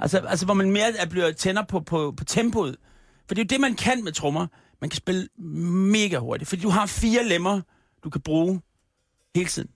Altså, 0.00 0.18
altså 0.18 0.44
hvor 0.44 0.54
man 0.54 0.70
mere 0.70 0.96
er 0.96 1.06
bliver 1.06 1.32
tænder 1.32 1.62
på, 1.62 1.80
på, 1.80 2.14
på 2.16 2.24
tempoet. 2.24 2.76
For 3.28 3.34
det 3.34 3.38
er 3.38 3.44
jo 3.44 3.54
det, 3.54 3.60
man 3.60 3.74
kan 3.74 4.04
med 4.04 4.12
trommer. 4.12 4.46
Man 4.80 4.90
kan 4.90 4.96
spille 4.96 5.28
mega 5.92 6.18
hurtigt, 6.18 6.48
fordi 6.48 6.62
du 6.62 6.68
har 6.68 6.86
fire 6.86 7.24
lemmer, 7.24 7.60
du 8.04 8.10
kan 8.10 8.20
bruge 8.20 8.60
hele 9.34 9.48
tiden. 9.48 9.73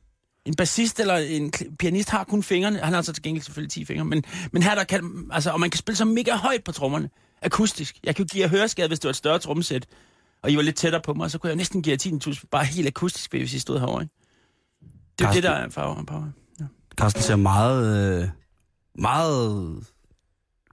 En 0.48 0.54
bassist 0.54 1.00
eller 1.00 1.16
en 1.16 1.52
pianist 1.78 2.10
har 2.10 2.24
kun 2.24 2.42
fingrene. 2.42 2.78
Han 2.78 2.92
har 2.92 3.02
så 3.02 3.12
til 3.12 3.22
gengæld 3.22 3.44
selvfølgelig 3.44 3.72
10 3.72 3.84
fingre. 3.84 4.04
Men, 4.04 4.24
men 4.52 4.62
her 4.62 4.74
der 4.74 4.84
kan, 4.84 5.28
altså, 5.32 5.50
og 5.50 5.60
man 5.60 5.70
kan 5.70 5.78
spille 5.78 5.96
så 5.96 6.04
mega 6.04 6.36
højt 6.36 6.64
på 6.64 6.72
trommerne. 6.72 7.10
Akustisk. 7.42 7.96
Jeg 8.04 8.16
kan 8.16 8.24
jo 8.24 8.28
give 8.32 8.42
jer 8.42 8.48
høreskade, 8.48 8.88
hvis 8.88 8.98
det 8.98 9.04
var 9.04 9.10
et 9.10 9.16
større 9.16 9.38
trommesæt. 9.38 9.86
Og 10.42 10.50
I 10.50 10.56
var 10.56 10.62
lidt 10.62 10.76
tættere 10.76 11.02
på 11.02 11.14
mig, 11.14 11.30
så 11.30 11.38
kunne 11.38 11.48
jeg 11.48 11.56
næsten 11.56 11.82
give 11.82 11.96
jer 12.04 12.18
10.000 12.32 12.44
bare 12.50 12.64
helt 12.64 12.86
akustisk, 12.86 13.32
hvis 13.32 13.54
I 13.54 13.58
stod 13.58 13.78
herovre. 13.78 14.02
Ikke? 14.02 14.14
Det 15.18 15.24
er 15.24 15.28
jo 15.28 15.34
det, 15.34 15.42
der 15.42 15.50
er 15.50 15.68
farver 15.68 16.04
power. 16.04 16.28
Ja. 16.60 16.64
Carsten 16.96 17.22
ser 17.22 17.36
meget, 17.36 18.20
øh, 18.22 18.28
meget 18.98 19.84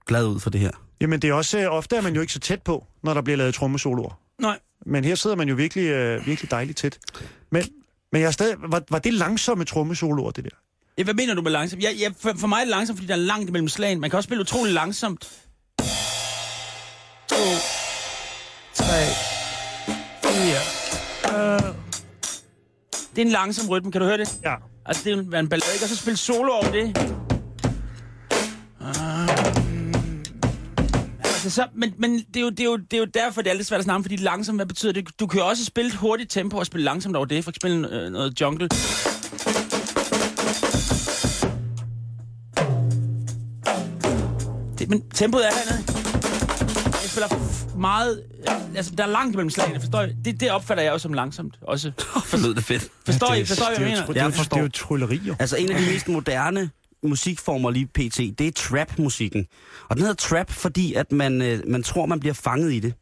glad 0.06 0.26
ud 0.26 0.40
for 0.40 0.50
det 0.50 0.62
her. 0.62 0.72
Jamen, 1.02 1.22
det 1.22 1.30
er 1.30 1.34
også 1.34 1.60
øh, 1.60 1.66
ofte, 1.66 1.96
er 1.96 2.02
man 2.02 2.16
jo 2.16 2.22
ikke 2.22 2.34
så 2.34 2.40
tæt 2.40 2.62
på, 2.62 2.86
når 3.04 3.14
der 3.14 3.22
bliver 3.22 3.38
lavet 3.38 3.54
trommesoloer. 3.54 4.20
Nej. 4.40 4.60
Men 4.86 5.04
her 5.04 5.16
sidder 5.16 5.36
man 5.36 5.50
jo 5.50 5.56
virkelig, 5.56 5.88
øh, 5.88 6.26
virkelig 6.26 6.52
dejligt 6.52 6.78
tæt. 6.78 7.00
Men, 7.50 7.64
men 8.16 8.22
jeg 8.22 8.28
er 8.28 8.32
stadig, 8.32 8.56
var, 8.60 8.84
var 8.90 9.00
det 9.00 9.14
langsomme 9.14 9.66
trommesoloer, 9.66 10.32
det 10.32 10.44
der? 10.44 10.50
Ja, 10.98 11.04
hvad 11.04 11.14
mener 11.14 11.34
du 11.34 11.42
med 11.42 11.52
langsomt? 11.52 11.84
Ja, 11.84 11.92
ja, 11.92 12.10
for, 12.20 12.34
for 12.38 12.48
mig 12.48 12.56
er 12.56 12.60
det 12.60 12.70
langsomt, 12.70 12.98
fordi 12.98 13.08
der 13.08 13.14
er 13.14 13.18
langt 13.18 13.50
imellem 13.50 13.68
slagene. 13.68 14.02
Man 14.02 14.10
kan 14.10 14.18
også 14.18 14.28
spille 14.28 14.42
utrolig 14.42 14.74
langsomt. 14.74 15.32
To, 17.30 17.46
tre, 18.74 19.02
fire. 20.24 20.62
Øh. 21.36 21.76
Det 23.16 23.22
er 23.22 23.26
en 23.26 23.32
langsom 23.32 23.70
rytme, 23.70 23.92
kan 23.92 24.02
du 24.02 24.08
høre 24.08 24.18
det? 24.18 24.40
Ja. 24.44 24.56
Altså, 24.86 25.04
det 25.04 25.14
er 25.14 25.18
en 25.18 25.36
en 25.36 25.50
ballade? 25.50 25.84
Og 25.84 25.90
så 25.90 25.96
spille 25.96 26.18
solo 26.18 26.52
over 26.52 26.72
det. 26.72 27.25
Altså, 31.46 31.62
så, 31.62 31.68
men 31.76 31.94
men 31.98 32.18
det, 32.18 32.38
er 32.38 32.42
jo, 32.42 32.50
det, 32.50 32.60
er 32.60 32.66
jo, 32.66 32.78
det 32.78 32.94
er 32.94 32.98
jo 32.98 33.06
derfor, 33.06 33.42
det 33.42 33.50
er 33.50 33.54
lidt 33.54 33.68
svært 33.68 33.78
at 33.78 33.84
snakke 33.84 33.96
om, 33.96 34.04
fordi 34.04 34.16
langsomt, 34.16 34.58
hvad 34.58 34.66
betyder 34.66 34.92
det? 34.92 35.20
Du 35.20 35.28
kan 35.28 35.40
jo 35.40 35.48
også 35.48 35.66
spille 35.66 35.88
et 35.88 35.96
hurtigt 35.96 36.32
tempo 36.32 36.58
og 36.58 36.66
spille 36.66 36.84
langsomt 36.84 37.16
over 37.16 37.26
det, 37.26 37.44
for 37.44 37.52
eksempel 37.52 37.86
øh, 37.86 38.12
noget 38.12 38.42
jungle. 38.42 38.68
Det, 44.80 44.90
men 44.90 45.10
tempoet 45.10 45.46
er 45.46 45.52
hernede. 45.52 45.84
Jeg 47.02 47.10
spiller 47.10 47.78
meget... 47.78 48.24
Altså, 48.76 48.96
der 48.96 49.04
er 49.04 49.08
langt 49.08 49.34
imellem 49.34 49.50
slagene, 49.50 49.80
forstår 49.80 50.02
I? 50.02 50.14
Det, 50.26 50.40
det 50.40 50.52
opfatter 50.52 50.84
jeg 50.84 50.94
også 50.94 51.04
som 51.04 51.14
langsomt. 51.14 51.60
Også. 51.62 51.92
For 52.32 52.38
lød 52.38 52.56
det 52.56 52.64
fedt. 52.64 52.88
Forstår 53.06 53.28
det, 53.28 53.40
I, 53.40 53.46
forstår 53.46 53.66
I, 53.66 53.78
hvad 53.78 53.88
jeg 53.88 53.98
er 53.98 54.02
mener? 54.08 54.30
det, 54.30 54.38
er 54.38 54.44
det 54.44 54.58
er 54.58 54.62
jo 54.62 54.70
trylleri, 54.70 55.22
jo. 55.24 55.36
Altså 55.40 55.58
en 55.58 55.72
af 55.72 55.82
de 55.82 55.86
mest 55.92 56.08
moderne 56.08 56.70
musikformer 57.08 57.72
lige 57.72 57.88
pt, 57.88 58.18
det 58.18 58.42
er 58.42 58.52
trap-musikken. 58.52 59.48
Og 59.90 59.96
den 59.96 60.00
hedder 60.00 60.16
trap, 60.16 60.52
fordi 60.52 60.94
at 60.94 61.12
man, 61.12 61.42
øh, 61.42 61.60
man 61.68 61.84
tror, 61.84 62.06
man 62.06 62.20
bliver 62.20 62.34
fanget 62.34 62.74
i 62.74 62.80
det. 62.80 62.94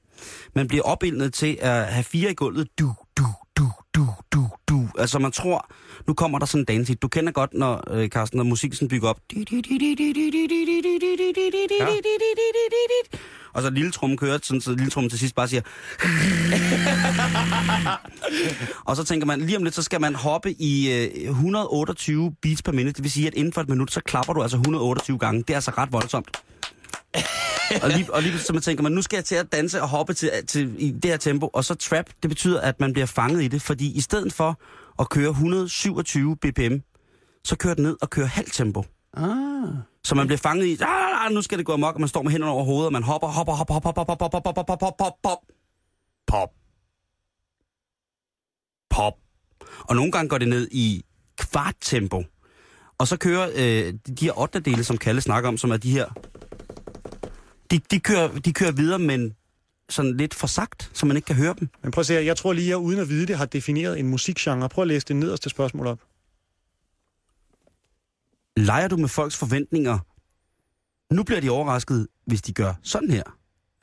Man 0.56 0.68
bliver 0.68 0.84
opildnet 0.84 1.34
til 1.34 1.58
at 1.62 1.86
have 1.86 2.04
fire 2.04 2.32
i 2.32 2.34
gulvet. 2.34 2.68
Du, 2.80 2.94
du, 3.18 3.26
du, 3.58 3.68
du, 3.96 4.08
du, 4.34 4.48
du. 4.70 4.88
Altså 4.98 5.20
man 5.20 5.32
tror, 5.32 5.68
nu 6.08 6.14
kommer 6.14 6.40
der 6.40 6.46
sådan 6.46 6.62
en 6.62 6.66
dance 6.66 6.92
hit. 6.92 7.02
Du 7.02 7.08
kender 7.08 7.32
godt, 7.32 7.54
når 7.54 7.92
øh, 7.92 8.10
Carsten, 8.10 8.38
når 8.38 8.44
musikken 8.44 8.76
sådan 8.76 8.88
bygger 8.88 9.10
op. 9.10 9.20
Og 13.54 13.62
så 13.62 13.70
lille 13.70 13.92
trum 13.92 14.18
kører, 14.18 14.40
sådan, 14.44 14.62
så 14.62 14.72
lille 14.72 14.90
trum 14.90 15.10
til 15.10 15.20
sidst 15.20 15.36
bare 15.36 15.48
siger... 15.48 15.62
og 18.88 18.96
så 18.96 19.04
tænker 19.04 19.28
man, 19.28 19.42
lige 19.42 19.58
om 19.58 19.64
lidt, 19.64 19.76
så 19.76 19.82
skal 19.82 20.02
man 20.02 20.16
hoppe 20.16 20.52
i 20.52 20.92
øh, 20.92 21.30
128 21.30 22.36
beats 22.42 22.62
per 22.62 22.72
minute. 22.72 22.94
Det 22.94 23.04
vil 23.04 23.12
sige, 23.12 23.28
at 23.28 23.34
inden 23.34 23.54
for 23.54 23.62
et 23.62 23.70
minut, 23.70 23.92
så 23.92 24.02
klapper 24.02 24.34
du 24.34 24.42
altså 24.42 24.58
128 24.58 25.18
gange. 25.18 25.42
Det 25.42 25.50
er 25.50 25.56
altså 25.56 25.72
ret 25.78 25.92
voldsomt. 25.92 26.38
og, 27.84 27.90
lige, 27.90 28.14
og 28.14 28.24
lige 28.24 28.40
så 28.40 28.54
man 28.54 28.62
tænker 28.62 28.84
man, 28.84 28.92
nu 28.92 29.02
skal 29.02 29.18
jeg 29.18 29.26
til 29.26 29.36
at 29.36 29.52
danse 29.52 29.82
og 29.82 29.90
hoppe 29.90 30.14
til, 30.14 30.32
til, 30.48 30.76
i 30.78 30.92
det 30.92 31.06
her 31.06 31.18
tempo. 31.18 31.50
Og 31.54 31.66
så 31.66 31.76
trap, 31.76 32.06
det 32.22 32.30
betyder, 32.30 32.62
at 32.62 32.80
man 32.80 32.94
bliver 32.94 33.06
fanget 33.06 33.44
i 33.44 33.48
det. 33.48 33.62
Fordi 33.62 33.98
i 33.98 34.02
stedet 34.02 34.34
for 34.34 34.60
at 35.00 35.10
køre 35.10 35.30
127 35.30 36.36
bpm, 36.36 36.76
så 37.44 37.56
kører 37.56 37.74
den 37.74 37.84
ned 37.84 37.98
og 38.02 38.10
kører 38.10 38.28
halvt 38.28 38.54
tempo. 38.54 38.86
Ah. 39.14 39.93
Så 40.06 40.16
man 40.16 40.28
bliver 40.28 40.38
fanget 40.38 40.66
i, 40.66 40.78
ah, 40.82 41.32
nu 41.32 41.42
skal 41.42 41.58
det 41.58 41.66
gå 41.66 41.74
amok, 41.74 41.96
og 41.96 42.02
man 42.02 42.10
står 42.10 42.22
med 42.22 42.32
hænderne 42.32 42.54
over 42.54 42.64
hovedet, 42.64 42.86
og 42.86 42.94
man 42.94 43.04
hopper, 43.04 43.28
hopper, 43.28 43.54
hopper, 43.54 43.74
hopper, 43.74 43.90
hopper, 43.92 44.14
hopper, 44.14 44.40
hopper, 44.40 44.62
hopper, 44.62 44.86
hopper, 44.86 45.04
hopper, 45.04 45.18
pop, 45.24 45.34
pop, 46.28 46.50
pop. 48.90 49.14
Og 49.80 49.96
nogle 49.96 50.12
gange 50.12 50.30
går 50.30 50.38
det 50.38 50.48
ned 50.48 50.68
i 50.72 51.06
kvart 51.38 51.76
tempo. 51.82 52.24
Og 52.98 53.08
så 53.08 53.18
kører 53.18 53.50
øh, 53.56 53.94
de 54.18 54.26
her 54.26 54.40
8. 54.40 54.60
dele, 54.60 54.84
som 54.84 54.98
Kalle 54.98 55.22
snakker 55.22 55.48
om, 55.48 55.58
som 55.58 55.72
er 55.72 55.78
de 55.78 55.92
her, 55.92 56.06
de, 57.72 57.80
de, 57.92 58.00
kører, 58.00 58.40
de 58.40 58.54
kører 58.54 58.72
videre, 58.72 59.00
men 59.00 59.36
sådan 59.90 60.18
lidt 60.18 60.34
for 60.34 60.48
sagt, 60.48 60.90
så 60.94 61.06
man 61.06 61.16
ikke 61.16 61.26
kan 61.26 61.36
høre 61.36 61.56
dem. 61.60 61.70
Men 61.84 61.92
prøv 61.92 62.00
at 62.00 62.06
se, 62.06 62.14
her, 62.14 62.22
jeg 62.22 62.38
tror 62.38 62.54
lige, 62.54 62.70
jeg 62.70 62.78
uden 62.78 63.00
at 63.00 63.10
vide 63.10 63.28
det, 63.28 63.38
har 63.38 63.46
defineret 63.46 64.00
en 64.00 64.08
musikgenre. 64.08 64.70
Prøv 64.70 64.82
at 64.82 64.88
læse 64.88 65.08
det 65.08 65.16
nederste 65.16 65.50
spørgsmål 65.50 65.88
op. 65.88 66.00
Leger 68.58 68.88
du 68.88 68.98
med 68.98 69.10
folks 69.10 69.38
forventninger? 69.38 70.00
Nu 71.14 71.24
bliver 71.24 71.42
de 71.42 71.50
overrasket, 71.50 72.08
hvis 72.26 72.42
de 72.42 72.54
gør 72.54 72.74
sådan 72.84 73.12
her. 73.12 73.24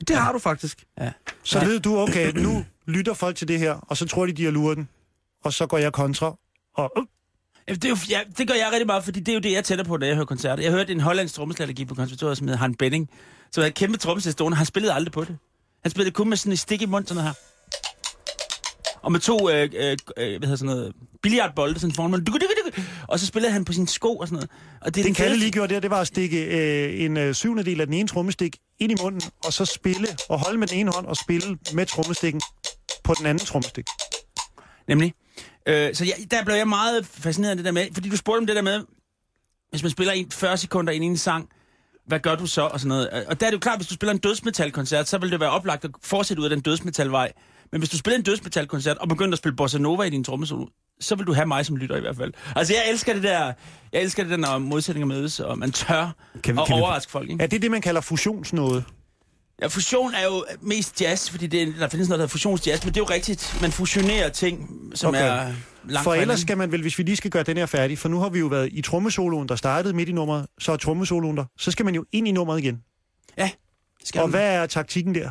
Det 0.07 0.15
har 0.15 0.31
du 0.31 0.39
faktisk. 0.39 0.85
Så 1.43 1.59
Ja. 1.59 1.65
ved 1.65 1.79
du, 1.79 1.97
okay, 1.99 2.31
nu 2.31 2.65
lytter 2.95 3.13
folk 3.13 3.35
til 3.35 3.47
det 3.47 3.59
her, 3.59 3.73
og 3.73 3.97
så 3.97 4.05
tror 4.07 4.25
de, 4.25 4.31
de 4.33 4.43
har 4.43 4.51
luret 4.51 4.77
den. 4.77 4.89
Og 5.43 5.53
så 5.53 5.65
går 5.67 5.77
jeg 5.77 5.93
kontra, 5.93 6.35
og 6.75 6.91
øh, 6.97 7.03
Ja, 7.67 7.73
det, 7.73 7.85
er 7.85 7.89
jo, 7.89 7.97
ja, 8.09 8.21
det 8.37 8.47
gør 8.47 8.53
jeg 8.55 8.69
rigtig 8.71 8.87
meget, 8.87 9.03
fordi 9.03 9.19
det 9.19 9.29
er 9.29 9.33
jo 9.33 9.39
det, 9.39 9.51
jeg 9.51 9.63
tænder 9.63 9.83
på, 9.83 9.97
når 9.97 10.05
jeg 10.07 10.15
hører 10.15 10.25
koncerter. 10.25 10.63
Jeg 10.63 10.71
hørte 10.71 10.91
en 10.91 10.99
hollandsk 10.99 11.35
trommeslager, 11.35 11.85
på 11.85 11.95
konservatoriet, 11.95 12.37
som 12.37 12.47
hedder 12.47 12.59
Han 12.59 12.75
Benning, 12.75 13.09
som 13.51 13.63
et 13.63 13.73
kæmpe 13.73 13.97
trommesæt 13.97 14.33
stående. 14.33 14.57
Han 14.57 14.65
spillede 14.65 14.93
aldrig 14.93 15.11
på 15.11 15.23
det. 15.23 15.37
Han 15.81 15.91
spillede 15.91 16.11
kun 16.11 16.29
med 16.29 16.37
sådan 16.37 16.53
en 16.53 16.57
stik 16.57 16.81
i 16.81 16.85
munden, 16.85 17.07
sådan 17.07 17.23
her. 17.23 17.33
Og 19.03 19.11
med 19.11 19.19
to, 19.19 19.49
øh, 19.49 19.69
øh, 19.75 19.97
øh, 20.17 20.37
hvad 20.37 20.47
hedder 20.47 20.55
sådan 20.55 20.75
noget, 20.75 20.93
billiardbolde, 21.21 21.79
sådan 21.79 21.95
foran 21.95 22.23
duk. 22.23 22.41
Og 23.07 23.19
så 23.19 23.25
spillede 23.25 23.53
han 23.53 23.65
på 23.65 23.73
sine 23.73 23.87
sko 23.87 24.17
og 24.17 24.27
sådan 24.27 24.35
noget. 24.35 24.49
Og 24.81 24.95
det, 24.95 25.05
det 25.05 25.15
Kalle 25.15 25.37
lige 25.37 25.51
gjorde 25.51 25.73
der, 25.73 25.79
det 25.79 25.89
var 25.89 26.01
at 26.01 26.07
stikke 26.07 26.45
øh, 26.45 27.05
en 27.05 27.17
øh, 27.17 27.33
syvende 27.33 27.63
del 27.63 27.81
af 27.81 27.87
den 27.87 27.93
ene 27.93 28.07
trommestik 28.07 28.57
ind 28.79 28.91
i 28.91 28.95
munden, 29.03 29.21
og 29.45 29.53
så 29.53 29.65
spille, 29.65 30.07
og 30.29 30.39
holde 30.39 30.59
med 30.59 30.67
den 30.67 30.77
ene 30.77 30.91
hånd 30.95 31.05
og 31.05 31.17
spille 31.17 31.57
med 31.73 31.85
trommestikken 31.85 32.41
på 33.03 33.13
den 33.17 33.25
anden 33.25 33.45
trommestik. 33.45 33.85
Nemlig. 34.87 35.13
Øh, 35.65 35.95
så 35.95 36.05
jeg, 36.05 36.31
der 36.31 36.43
blev 36.43 36.55
jeg 36.55 36.67
meget 36.67 37.05
fascineret 37.05 37.51
af 37.51 37.57
det 37.57 37.65
der 37.65 37.71
med, 37.71 37.87
fordi 37.93 38.09
du 38.09 38.17
spurgte 38.17 38.39
om 38.39 38.45
det 38.45 38.55
der 38.55 38.61
med, 38.61 38.81
hvis 39.69 39.83
man 39.83 39.91
spiller 39.91 40.13
en 40.13 40.31
40 40.31 40.57
sekunder 40.57 40.93
ind 40.93 41.03
i 41.03 41.07
en 41.07 41.17
sang, 41.17 41.49
hvad 42.07 42.19
gør 42.19 42.35
du 42.35 42.45
så? 42.45 42.61
Og, 42.61 42.79
sådan 42.79 42.87
noget. 42.87 43.09
og 43.27 43.39
der 43.39 43.45
er 43.45 43.49
det 43.49 43.53
jo 43.53 43.59
klart, 43.59 43.79
hvis 43.79 43.87
du 43.87 43.93
spiller 43.93 44.13
en 44.13 44.19
dødsmetalkoncert, 44.19 45.07
så 45.07 45.17
vil 45.17 45.31
det 45.31 45.39
være 45.39 45.49
oplagt 45.49 45.85
at 45.85 45.91
fortsætte 46.03 46.41
ud 46.41 46.45
af 46.45 46.49
den 46.49 46.61
dødsmetalvej. 46.61 47.31
Men 47.71 47.81
hvis 47.81 47.89
du 47.89 47.97
spiller 47.97 48.17
en 48.17 48.23
dødsmetalkoncert 48.23 48.97
og 48.97 49.07
begynder 49.09 49.31
at 49.33 49.37
spille 49.37 49.55
bossa 49.55 49.77
nova 49.77 50.03
i 50.03 50.09
din 50.09 50.23
trommesolo, 50.23 50.65
så 50.99 51.15
vil 51.15 51.27
du 51.27 51.33
have 51.33 51.45
mig 51.45 51.65
som 51.65 51.75
lytter 51.77 51.97
i 51.97 51.99
hvert 51.99 52.15
fald. 52.17 52.33
Altså 52.55 52.73
jeg 52.73 52.83
elsker 52.91 53.13
det 53.13 53.23
der, 53.23 53.53
jeg 53.93 54.01
elsker 54.01 54.23
det 54.23 54.31
der, 54.31 54.37
når 54.37 54.57
modsætninger 54.57 55.07
mødes, 55.07 55.39
og 55.39 55.57
man 55.59 55.71
tør 55.71 56.11
Kan 56.43 56.55
vi- 56.55 56.61
at 56.61 56.67
kan 56.67 56.75
vi- 56.77 56.81
overraske 56.81 57.11
folk. 57.11 57.29
Ikke? 57.29 57.43
Er 57.43 57.47
det 57.47 57.61
det, 57.61 57.71
man 57.71 57.81
kalder 57.81 58.01
fusionsnåde? 58.01 58.83
Ja, 59.61 59.67
fusion 59.67 60.13
er 60.13 60.23
jo 60.25 60.45
mest 60.61 61.01
jazz, 61.01 61.29
fordi 61.29 61.47
det, 61.47 61.61
er- 61.61 61.65
der 61.79 61.87
findes 61.89 62.09
noget, 62.09 62.19
der 62.19 62.23
hedder 62.23 62.27
fusionsjazz, 62.31 62.83
men 62.85 62.93
det 62.93 62.99
er 62.99 63.05
jo 63.09 63.13
rigtigt. 63.13 63.57
Man 63.61 63.71
fusionerer 63.71 64.29
ting, 64.29 64.69
som 64.95 65.07
Okay. 65.09 65.21
er 65.27 65.53
langt 65.89 66.03
For 66.03 66.13
ellers 66.13 66.39
skal 66.39 66.57
man 66.57 66.71
vel, 66.71 66.81
hvis 66.81 66.97
vi 66.97 67.03
lige 67.03 67.15
skal 67.15 67.31
gøre 67.31 67.43
den 67.43 67.57
her 67.57 67.65
færdig, 67.65 67.97
for 67.99 68.09
nu 68.09 68.19
har 68.19 68.29
vi 68.29 68.39
jo 68.39 68.47
været 68.47 68.69
i 68.71 68.81
trommesoloen, 68.81 69.49
der 69.49 69.55
startede 69.55 69.93
midt 69.93 70.09
i 70.09 70.11
nummeret, 70.11 70.45
så 70.59 70.71
er 70.71 70.77
trommesoloen 70.77 71.37
der, 71.37 71.45
så 71.57 71.71
skal 71.71 71.85
man 71.85 71.95
jo 71.95 72.05
ind 72.11 72.27
i 72.27 72.31
nummeret 72.31 72.59
igen. 72.59 72.81
Ja, 73.37 73.49
skal 74.05 74.21
Og 74.21 74.29
man. 74.29 74.39
hvad 74.39 74.55
er 74.55 74.65
taktikken 74.65 75.15
der? 75.15 75.29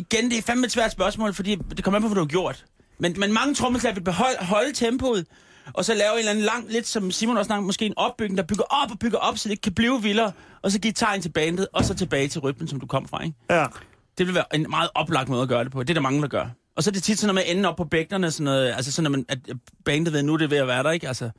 Igen, 0.00 0.30
det 0.30 0.38
er 0.38 0.42
fandme 0.42 0.66
et 0.66 0.72
svært 0.72 0.92
spørgsmål, 0.92 1.34
fordi 1.34 1.54
det 1.76 1.84
kommer 1.84 1.96
an 1.96 2.02
på, 2.02 2.08
hvad 2.08 2.14
du 2.14 2.20
har 2.20 2.26
gjort. 2.26 2.64
Men, 2.98 3.14
men 3.18 3.32
mange 3.32 3.54
trommeslager 3.54 3.94
vil 3.94 4.04
beholde, 4.04 4.36
holde 4.40 4.72
tempoet, 4.72 5.26
og 5.72 5.84
så 5.84 5.94
lave 5.94 6.12
en 6.12 6.18
eller 6.18 6.30
anden 6.30 6.44
lang, 6.44 6.72
lidt 6.72 6.86
som 6.86 7.10
Simon 7.10 7.36
også 7.36 7.46
snakkede, 7.46 7.66
måske 7.66 7.86
en 7.86 7.94
opbygning, 7.96 8.38
der 8.38 8.44
bygger 8.44 8.64
op 8.64 8.90
og 8.90 8.98
bygger 8.98 9.18
op, 9.18 9.38
så 9.38 9.48
det 9.48 9.50
ikke 9.50 9.62
kan 9.62 9.74
blive 9.74 10.02
vildere, 10.02 10.32
og 10.62 10.72
så 10.72 10.80
give 10.80 10.92
tegn 10.92 11.22
til 11.22 11.28
bandet, 11.28 11.68
og 11.72 11.84
så 11.84 11.94
tilbage 11.94 12.28
til 12.28 12.40
rytmen, 12.40 12.68
som 12.68 12.80
du 12.80 12.86
kom 12.86 13.08
fra, 13.08 13.24
ikke? 13.24 13.36
Ja. 13.50 13.66
Det 14.18 14.26
vil 14.26 14.34
være 14.34 14.54
en 14.54 14.66
meget 14.70 14.90
oplagt 14.94 15.28
måde 15.28 15.42
at 15.42 15.48
gøre 15.48 15.64
det 15.64 15.72
på. 15.72 15.82
Det 15.82 15.90
er 15.90 15.94
der 15.94 16.00
mange, 16.00 16.22
der 16.22 16.28
gør. 16.28 16.46
Og 16.76 16.82
så 16.82 16.90
er 16.90 16.92
det 16.92 17.02
tit 17.02 17.18
sådan 17.18 17.34
noget 17.34 17.46
med 17.46 17.52
at 17.52 17.56
ende 17.56 17.68
op 17.68 17.76
på 17.76 17.84
bækkenerne, 17.84 18.30
sådan 18.30 18.44
noget, 18.44 18.72
altså 18.72 18.92
sådan, 18.92 19.06
at, 19.06 19.12
man, 19.12 19.24
at 19.28 19.38
bandet 19.84 20.12
ved, 20.12 20.22
nu 20.22 20.32
er 20.32 20.36
det 20.36 20.50
ved 20.50 20.58
at 20.58 20.66
være 20.66 20.82
der, 20.82 20.90
ikke? 20.90 21.08
Altså, 21.08 21.30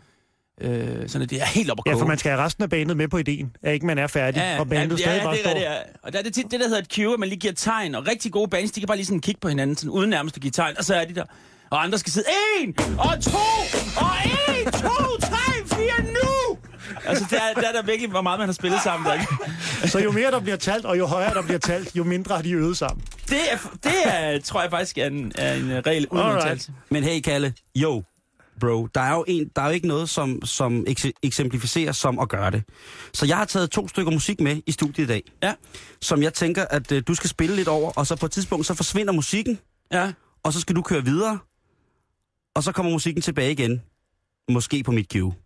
øh, 0.61 1.09
sådan 1.09 1.21
at 1.21 1.29
det 1.29 1.41
er 1.41 1.45
helt 1.45 1.71
op 1.71 1.77
at 1.85 1.91
ja, 1.91 1.95
for 2.01 2.05
man 2.05 2.17
skal 2.17 2.31
have 2.31 2.43
resten 2.43 2.63
af 2.63 2.69
banet 2.69 2.97
med 2.97 3.07
på 3.07 3.17
ideen, 3.17 3.55
at 3.63 3.73
ikke 3.73 3.85
man 3.85 3.97
er 3.97 4.07
færdig, 4.07 4.39
Ja, 4.39 4.59
og 4.59 4.69
bandet 4.69 4.99
ja, 4.99 5.03
stadig 5.03 5.17
ja, 5.17 5.23
bare 5.23 5.33
det 5.33 5.41
står. 5.43 5.53
det, 5.53 5.61
ja. 5.61 5.73
Og 6.03 6.13
der 6.13 6.19
er 6.19 6.23
det 6.23 6.33
tit 6.33 6.51
det, 6.51 6.59
der 6.59 6.67
hedder 6.67 6.81
et 6.81 6.87
cue, 6.95 7.13
at 7.13 7.19
man 7.19 7.29
lige 7.29 7.39
giver 7.39 7.53
tegn. 7.53 7.95
Og 7.95 8.07
rigtig 8.07 8.31
gode 8.31 8.47
bands, 8.49 8.71
de 8.71 8.79
kan 8.79 8.87
bare 8.87 8.97
lige 8.97 9.05
sådan 9.05 9.19
kigge 9.21 9.39
på 9.41 9.47
hinanden, 9.47 9.75
sådan, 9.77 9.89
uden 9.89 10.09
nærmest 10.09 10.35
at 10.35 10.41
give 10.41 10.51
tegn. 10.51 10.77
Og 10.77 10.83
så 10.85 10.95
er 10.95 11.05
de 11.05 11.15
der. 11.15 11.23
Og 11.69 11.83
andre 11.83 11.97
skal 11.97 12.13
sidde, 12.13 12.27
en, 12.61 12.75
og 12.79 13.21
to, 13.21 13.37
og 13.97 14.15
en, 14.25 14.71
to, 14.71 15.17
tre, 15.21 15.67
fire, 15.75 16.03
nu! 16.07 16.57
Altså, 17.05 17.25
der, 17.29 17.37
er- 17.41 17.61
der 17.61 17.67
er 17.67 17.71
der 17.71 17.81
virkelig, 17.83 18.09
hvor 18.09 18.21
meget 18.21 18.39
man 18.39 18.47
har 18.47 18.53
spillet 18.53 18.79
sammen. 18.83 19.07
Der. 19.09 19.13
ikke? 19.13 19.89
Så 19.89 19.99
jo 19.99 20.11
mere 20.11 20.31
der 20.31 20.39
bliver 20.39 20.55
talt, 20.57 20.85
og 20.85 20.97
jo 20.97 21.05
højere 21.05 21.33
der 21.33 21.41
bliver 21.41 21.59
talt, 21.59 21.95
jo 21.95 22.03
mindre 22.03 22.35
har 22.35 22.41
de 22.41 22.51
øvet 22.51 22.77
sammen. 22.77 23.05
Det, 23.29 23.37
er, 23.51 23.57
det 23.83 23.93
er, 24.05 24.39
tror 24.39 24.61
jeg 24.61 24.69
faktisk 24.71 24.97
er 24.97 25.05
en, 25.07 25.31
er 25.35 25.53
en 25.53 25.85
regel 25.87 26.07
uden. 26.07 26.59
Men 26.89 27.03
hey, 27.03 27.21
Kalle, 27.21 27.53
jo, 27.75 28.03
bro, 28.61 28.87
der 28.95 29.01
er 29.01 29.13
jo, 29.13 29.25
en, 29.27 29.49
der 29.55 29.61
er 29.61 29.65
jo 29.65 29.71
ikke 29.71 29.87
noget, 29.87 30.09
som, 30.09 30.45
som 30.45 30.85
ekse- 30.89 31.11
eksemplificerer 31.23 31.91
som 31.91 32.19
at 32.19 32.29
gøre 32.29 32.51
det. 32.51 32.63
Så 33.13 33.25
jeg 33.25 33.37
har 33.37 33.45
taget 33.45 33.71
to 33.71 33.87
stykker 33.87 34.11
musik 34.11 34.39
med 34.39 34.61
i 34.67 34.71
studiet 34.71 35.05
i 35.05 35.07
dag, 35.07 35.23
Ja, 35.43 35.53
som 36.01 36.23
jeg 36.23 36.33
tænker, 36.33 36.65
at 36.69 36.91
øh, 36.91 37.03
du 37.07 37.15
skal 37.15 37.29
spille 37.29 37.55
lidt 37.55 37.67
over, 37.67 37.91
og 37.91 38.07
så 38.07 38.15
på 38.15 38.25
et 38.25 38.31
tidspunkt, 38.31 38.65
så 38.65 38.73
forsvinder 38.73 39.13
musikken, 39.13 39.59
ja. 39.93 40.11
og 40.43 40.53
så 40.53 40.61
skal 40.61 40.75
du 40.75 40.81
køre 40.81 41.03
videre, 41.05 41.39
og 42.55 42.63
så 42.63 42.71
kommer 42.71 42.91
musikken 42.91 43.21
tilbage 43.21 43.51
igen. 43.51 43.81
Måske 44.51 44.83
på 44.83 44.91
mit 44.91 45.11
cue. 45.11 45.33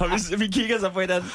Og 0.00 0.10
vi, 0.10 0.36
vi 0.36 0.46
kigger 0.46 0.80
så 0.80 0.90
på 0.90 1.00
hinanden. 1.00 1.30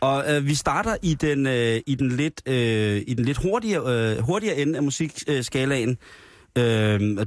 Og 0.00 0.24
øh, 0.34 0.46
vi 0.46 0.54
starter 0.54 0.96
i 1.02 1.14
den, 1.14 1.46
øh, 1.46 1.80
i 1.86 1.94
den 1.94 2.12
lidt, 2.12 2.42
øh, 2.48 3.02
i 3.06 3.14
den 3.14 3.24
lidt 3.24 3.38
hurtigere, 3.42 4.12
øh, 4.16 4.18
hurtigere 4.18 4.56
ende 4.56 4.76
af 4.76 4.82
musikskalaen. 4.82 5.90
Øh, 5.90 5.96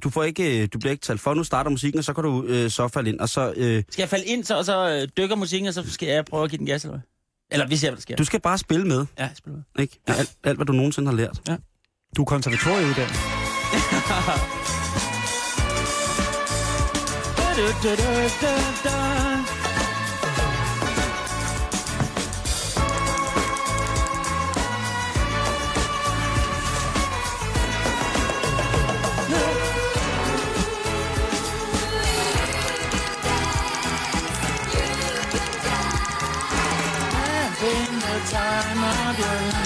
du, 0.04 0.10
får 0.10 0.24
ikke, 0.24 0.68
du 0.68 0.80
bliver 0.80 0.92
ikke 0.92 1.02
talt 1.02 1.22
for, 1.22 1.34
nu 1.34 1.44
starter 1.44 1.70
musikken, 1.72 1.98
og 2.00 2.04
så 2.04 2.14
kan 2.14 2.24
du 2.24 2.44
øh, 2.44 2.70
så 2.72 2.88
falde 2.88 3.10
ind. 3.10 3.20
Og 3.20 3.30
så, 3.30 3.54
øh, 3.58 3.84
Skal 3.90 4.02
jeg 4.02 4.10
falde 4.10 4.26
ind, 4.26 4.44
så, 4.44 4.58
og 4.58 4.66
så 4.66 4.90
øh, 5.02 5.08
dykker 5.18 5.36
musikken, 5.36 5.68
og 5.68 5.74
så 5.74 5.92
skal 5.92 6.08
jeg 6.08 6.26
prøve 6.26 6.44
at 6.44 6.50
give 6.50 6.58
den 6.58 6.66
gas, 6.66 6.84
eller 6.84 6.98
hvad? 6.98 7.02
Eller 7.52 7.68
vi 7.68 7.78
ser, 7.78 7.90
hvad 7.90 7.96
der 7.96 8.02
sker. 8.02 8.16
du 8.16 8.26
skal 8.26 8.42
bare 8.42 8.58
spille 8.58 8.88
med, 8.88 9.06
Ja, 9.20 9.30
spil 9.36 9.54
med. 9.54 9.62
ikke? 9.80 10.00
Med 10.08 10.16
Alt, 10.16 10.32
alt, 10.44 10.58
hvad 10.58 10.66
du 10.66 10.74
nogensinde 10.74 11.10
har 11.10 11.16
lært. 11.18 11.40
Du 12.18 12.22
er 12.22 12.26
konservatorieuddannet. 12.26 13.16
time 38.30 38.84
of 38.84 39.18
your 39.18 39.28
life. 39.28 39.59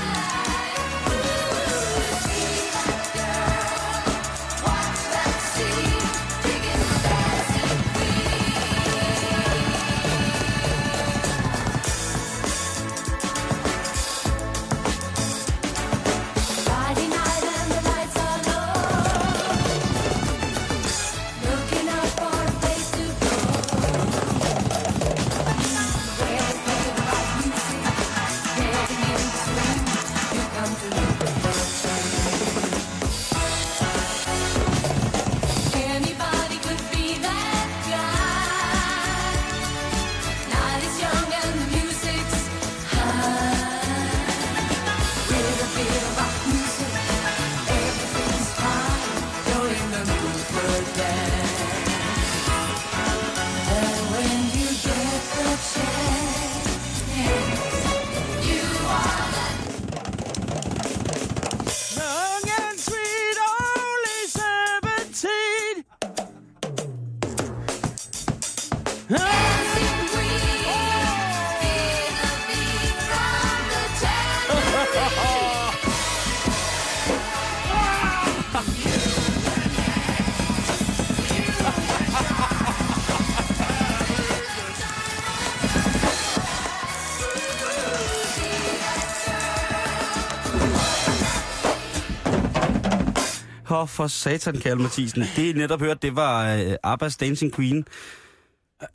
For 93.94 94.08
satan, 94.08 94.60
Kalle 94.60 94.84
Mathisen. 94.84 95.22
Det 95.36 95.56
I 95.56 95.58
netop 95.58 95.80
hørt, 95.80 96.02
det 96.02 96.16
var 96.16 96.56
øh, 96.56 96.74
Abbas 96.84 97.18
Dancing 97.18 97.54
Queen. 97.56 97.86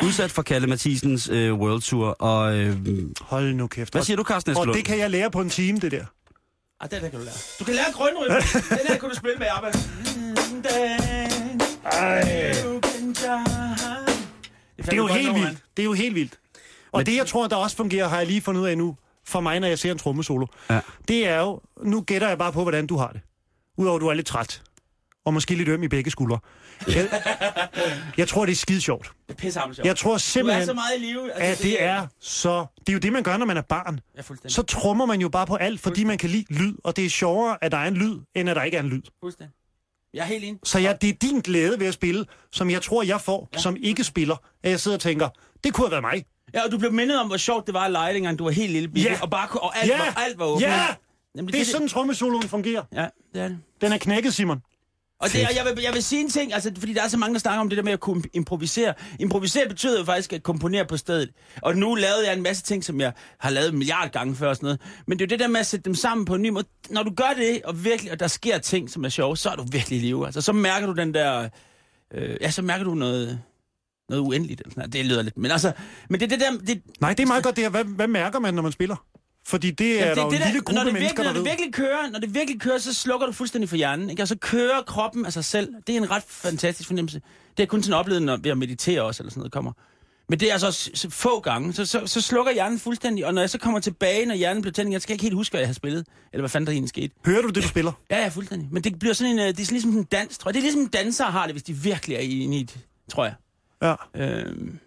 Udsat 0.05 0.31
for 0.31 0.43
Kalle 0.43 0.67
Mathisens 0.67 1.29
øh, 1.29 1.55
World 1.55 1.83
Tour. 1.83 2.07
Og 2.09 2.57
øh, 2.59 2.77
Hold 3.21 3.55
nu 3.55 3.67
kæft. 3.67 3.93
hvad 3.95 4.03
siger 4.03 4.17
du, 4.17 4.23
Carsten 4.25 4.51
Og 4.57 4.61
Eskelund? 4.63 4.77
det 4.77 4.85
kan 4.85 4.99
jeg 4.99 5.11
lære 5.11 5.31
på 5.31 5.41
en 5.41 5.51
time, 5.51 5.79
det 5.79 5.93
der. 5.93 6.05
Ah, 6.81 6.91
den 6.91 7.01
her 7.01 7.09
kan 7.09 7.19
du 7.19 7.25
lære. 7.25 7.35
Du 7.59 7.65
kan 7.65 7.75
lære 7.75 7.93
grønrytme. 7.93 8.35
den 8.79 8.87
her 8.89 8.99
kan 8.99 9.09
du 9.09 9.15
spille 9.17 9.37
med, 9.39 9.47
Abba. 9.57 9.71
Det 14.77 14.93
er 14.93 14.97
jo 14.97 15.07
helt 15.07 15.35
vildt. 15.35 15.59
Det 15.77 15.83
er 15.83 15.85
jo 15.85 15.93
helt 15.93 16.15
vildt. 16.15 16.39
Og 16.93 17.07
det, 17.07 17.17
jeg 17.17 17.27
tror, 17.27 17.47
der 17.49 17.57
også 17.57 17.77
fungerer, 17.77 18.09
har 18.09 18.19
jeg 18.19 18.27
lige 18.27 18.41
fundet 18.41 18.61
ud 18.61 18.67
af 18.67 18.79
nu, 18.79 18.97
for 19.27 19.41
mig, 19.41 19.61
når 19.61 19.69
jeg 19.69 19.79
ser 19.79 19.93
en 19.93 19.99
trommesolo. 19.99 20.47
Ja. 20.71 20.81
Det 21.09 21.27
er 21.29 21.41
jo, 21.41 21.61
nu 21.83 22.01
gætter 22.01 22.29
jeg 22.29 22.39
bare 22.39 22.53
på, 22.53 22.63
hvordan 22.63 22.87
du 22.87 22.97
har 22.97 23.09
det. 23.09 23.21
Udover, 23.77 23.97
at 23.97 24.01
du 24.01 24.07
er 24.09 24.15
lidt 24.15 24.27
træt. 24.27 24.63
Og 25.27 25.35
måske 25.35 25.55
lidt 25.55 25.69
øm 25.69 25.83
i 25.83 25.89
begge 25.89 26.11
skuldre. 26.11 26.39
Jeg, 26.89 27.09
jeg 28.17 28.29
tror, 28.29 28.45
det 28.47 28.53
er 28.53 28.57
skide 28.57 28.81
sjovt. 28.81 29.13
Det 29.29 29.45
er 29.45 29.51
sjovt. 29.51 29.79
Jeg 29.79 29.97
tror 29.97 30.11
Du 30.11 30.15
er 30.15 30.19
simpelthen, 30.19 30.67
så 30.67 30.75
meget 30.75 30.93
i 30.99 31.01
live. 31.01 31.33
Altså, 31.33 31.65
at 31.65 31.71
det 31.71 31.83
er 31.83 32.07
så... 32.21 32.67
Det 32.81 32.89
er 32.89 32.93
jo 32.93 32.99
det, 32.99 33.13
man 33.13 33.23
gør, 33.23 33.37
når 33.37 33.47
man 33.47 33.57
er 33.57 33.63
barn. 33.63 34.01
Ja. 34.17 34.23
Så 34.49 34.63
trummer 34.63 35.07
man 35.07 35.21
jo 35.21 35.29
bare 35.29 35.47
på 35.47 35.57
alt, 35.57 35.81
fordi 35.81 36.05
man 36.05 36.19
kan 36.19 36.31
lide 36.31 36.45
lyd. 36.55 36.75
Og 36.85 36.97
det 36.97 37.07
er 37.07 37.11
sjovere, 37.11 37.59
at 37.65 37.73
der 37.73 37.79
er 37.79 37.89
en 37.89 37.95
lyd, 37.95 38.19
end 38.35 38.51
at 38.51 38.57
der 38.57 38.63
ikke 38.63 38.77
er 38.77 38.83
en 38.83 38.89
lyd. 38.89 39.03
Fuldstændig. 39.23 39.55
Jeg 40.15 40.21
er 40.21 40.27
helt 40.27 40.45
enig. 40.45 40.61
Så 40.65 40.79
ja, 40.79 40.93
det 41.01 41.09
er 41.09 41.13
din 41.13 41.41
glæde 41.41 41.81
ved 41.81 41.87
at 41.87 41.95
spille, 41.95 42.25
som 42.53 42.71
jeg 42.71 42.83
tror, 42.83 43.03
jeg 43.03 43.21
får, 43.21 43.49
ja. 43.55 43.59
som 43.59 43.77
ikke 43.81 44.05
spiller. 44.05 44.37
At 44.63 44.71
jeg 44.71 44.81
sidder 44.81 44.97
og 44.97 45.01
tænker, 45.01 45.29
det 45.65 45.75
kunne 45.75 45.87
have 45.87 45.91
været 45.91 46.03
mig. 46.15 46.25
Ja, 46.55 46.65
og 46.67 46.73
du 46.73 46.79
blev 46.79 46.93
mindet 46.93 47.21
om, 47.21 47.27
hvor 47.27 47.37
sjovt 47.37 47.67
det 47.67 47.75
var 47.75 47.85
at 47.85 47.91
lege, 47.93 48.15
dengang 48.15 48.39
du 48.39 48.45
var 48.45 48.51
helt 48.51 48.73
lille 48.73 48.89
bitte, 48.89 49.11
Ja. 49.11 49.19
og, 49.23 49.31
bare, 49.31 49.49
og 49.49 49.79
alt, 49.79 49.89
Ja. 49.91 49.99
var, 49.99 50.23
alt 50.27 50.39
var 50.39 50.45
åbent. 50.45 50.63
Ja! 50.67 50.87
Jamen, 51.37 51.53
Det 51.53 51.61
er 51.61 51.65
sådan, 51.65 51.89
trommesoloen 51.89 52.43
fungerer. 52.49 52.83
Ja, 52.93 53.07
det 53.35 53.43
er 53.43 53.49
det. 53.49 53.59
Den 53.81 53.93
er 53.93 53.99
knækket, 53.99 54.35
Simon. 54.35 54.63
Og, 55.21 55.33
det, 55.33 55.47
og 55.49 55.57
jeg, 55.57 55.65
vil, 55.65 55.83
jeg 55.83 55.95
vil 55.95 56.03
sige 56.03 56.21
en 56.21 56.31
ting, 56.31 56.55
altså, 56.55 56.73
fordi 56.79 56.93
der 56.93 57.03
er 57.03 57.09
så 57.09 57.17
mange, 57.17 57.35
der 57.35 57.41
snakker 57.41 57.61
om 57.61 57.69
det 57.69 57.77
der 57.77 57.83
med 57.85 57.93
at 57.93 58.01
kunne 58.01 58.23
improvisere. 58.33 58.95
Improvisere 59.21 59.69
betyder 59.69 59.99
jo 59.99 60.05
faktisk 60.05 60.33
at 60.33 60.43
komponere 60.43 60.85
på 60.85 60.97
stedet. 60.97 61.31
Og 61.63 61.77
nu 61.77 61.95
lavede 61.95 62.27
jeg 62.27 62.37
en 62.37 62.43
masse 62.43 62.63
ting, 62.63 62.85
som 62.85 63.01
jeg 63.01 63.13
har 63.39 63.51
lavet 63.51 63.69
en 63.73 63.79
milliard 63.79 64.13
gange 64.13 64.37
før 64.37 64.49
og 64.49 64.57
sådan 64.57 64.67
noget. 64.67 64.81
Men 65.07 65.19
det 65.19 65.25
er 65.25 65.27
jo 65.27 65.31
det 65.31 65.41
der 65.41 65.49
med 65.49 65.61
at 65.61 65.67
sætte 65.67 65.85
dem 65.85 65.95
sammen 65.95 66.25
på 66.25 66.35
en 66.35 66.43
ny 66.43 66.49
måde. 66.49 66.65
Når 66.91 67.03
du 67.03 67.11
gør 67.15 67.35
det, 67.37 67.63
og, 67.65 67.85
virkelig, 67.85 68.13
og 68.13 68.21
der 68.21 68.27
sker 68.27 68.59
ting, 68.59 68.91
som 68.91 69.05
er 69.05 69.09
sjove, 69.09 69.37
så 69.37 69.51
er 69.51 69.57
du 69.57 69.65
virkelig 69.73 69.99
i 69.99 70.03
live. 70.03 70.27
Altså, 70.27 70.41
så 70.41 70.53
mærker 70.53 70.87
du 70.87 70.93
den 70.93 71.15
der... 71.15 71.49
Øh, 72.15 72.37
ja, 72.41 72.51
så 72.51 72.63
mærker 72.63 72.85
du 72.85 72.95
noget, 72.95 73.41
noget 74.09 74.23
uendeligt. 74.23 74.61
Eller 74.61 74.71
sådan 74.71 74.81
noget. 74.81 74.93
Det 74.93 75.07
lyder 75.07 75.23
lidt... 75.23 75.37
Men 75.37 75.51
altså... 75.51 75.73
Men 76.09 76.21
det 76.21 76.33
er 76.33 76.37
det 76.37 76.41
der... 76.41 76.67
Det, 76.67 76.83
Nej, 77.01 77.15
det 77.15 77.23
er 77.23 77.27
meget 77.27 77.45
godt 77.45 77.57
det 77.57 77.65
her. 77.65 77.71
Hvad, 77.71 77.85
hvad 77.85 78.09
mærker 78.09 78.39
man, 78.39 78.55
når 78.55 78.63
man 78.63 78.73
spiller? 78.73 78.97
Fordi 79.49 79.71
det 79.71 80.03
er 80.03 80.07
Ja, 80.07 80.15
der 80.15 80.23
jo 80.23 80.29
en 80.29 80.33
lille 80.33 80.61
gruppe 80.61 80.75
når 80.75 80.85
det, 80.85 80.93
mennesker, 80.93 81.01
virkelig, 81.01 81.25
når 81.25 81.33
der 81.33 81.39
det 81.39 81.45
virkelig 81.51 81.75
kører, 81.75 82.11
når 82.11 82.19
det 82.19 82.35
virkelig 82.35 82.61
kører, 82.61 82.79
så 82.79 82.95
slukker 82.95 83.27
du 83.27 83.33
fuldstændig 83.33 83.69
for 83.69 83.77
hjernen, 83.77 84.11
ikke? 84.11 84.23
Og 84.23 84.29
så 84.29 84.37
kører 84.37 84.83
kroppen 84.87 85.27
af 85.27 85.33
sig 85.33 85.45
selv. 85.45 85.75
Det 85.87 85.97
er 85.97 86.01
en 86.01 86.11
ret 86.11 86.23
fantastisk 86.27 86.87
fornemmelse. 86.87 87.21
Det 87.57 87.63
er 87.63 87.67
kun 87.67 87.83
sådan 87.83 87.99
oplevet, 87.99 88.23
når 88.23 88.37
ved 88.37 88.51
at 88.51 88.59
meditere 88.59 89.03
også, 89.03 89.23
eller 89.23 89.31
sådan 89.31 89.41
noget 89.41 89.53
kommer. 89.53 89.73
Men 90.29 90.41
det 90.41 90.49
er 90.49 90.53
altså 90.53 91.09
få 91.11 91.41
gange, 91.41 91.73
så, 91.73 91.87
så, 91.87 92.07
så 92.07 92.21
slukker 92.21 92.53
hjernen 92.53 92.79
fuldstændig, 92.79 93.27
og 93.27 93.35
når 93.35 93.43
jeg 93.43 93.51
så 93.51 93.59
kommer 93.59 93.81
tilbage, 93.81 94.27
når 94.27 94.35
hjernen 94.35 94.63
bliver 94.63 94.73
tændt, 94.73 94.93
jeg 94.93 95.03
skal 95.03 95.13
ikke 95.13 95.23
helt 95.23 95.35
huske, 95.35 95.53
hvad 95.53 95.61
jeg 95.61 95.69
har 95.69 95.75
spillet, 95.75 96.07
eller 96.33 96.43
hvad 96.43 96.51
fanden 96.51 96.67
der 96.67 96.73
egentlig 96.73 96.89
skete. 96.89 97.15
Hører 97.27 97.43
du 97.43 97.49
det, 97.49 97.57
du 97.57 97.69
spiller? 97.69 97.93
Ja, 98.11 98.23
ja, 98.23 98.29
fuldstændig. 98.29 98.69
Men 98.73 98.85
det 98.85 98.99
bliver 98.99 99.15
sådan 99.15 99.33
en, 99.33 99.39
øh, 99.39 99.47
det 99.47 99.61
er 99.61 99.65
sådan 99.65 99.75
ligesom 99.75 99.91
en 99.91 100.05
dans, 100.05 100.39
tror 100.39 100.49
jeg. 100.49 100.55
Det 100.55 100.61
er 100.61 100.63
ligesom 100.63 100.89
dansere 100.89 101.31
har 101.31 101.45
det, 101.47 101.55
hvis 101.55 101.63
de 101.63 101.73
virkelig 101.73 102.17
er 102.17 102.21
inde 102.21 102.57
i 102.57 102.63
det, 102.63 102.79
tror 103.11 103.25
jeg. 103.25 103.35
Ja. 103.83 103.95
Øhm, 104.15 104.79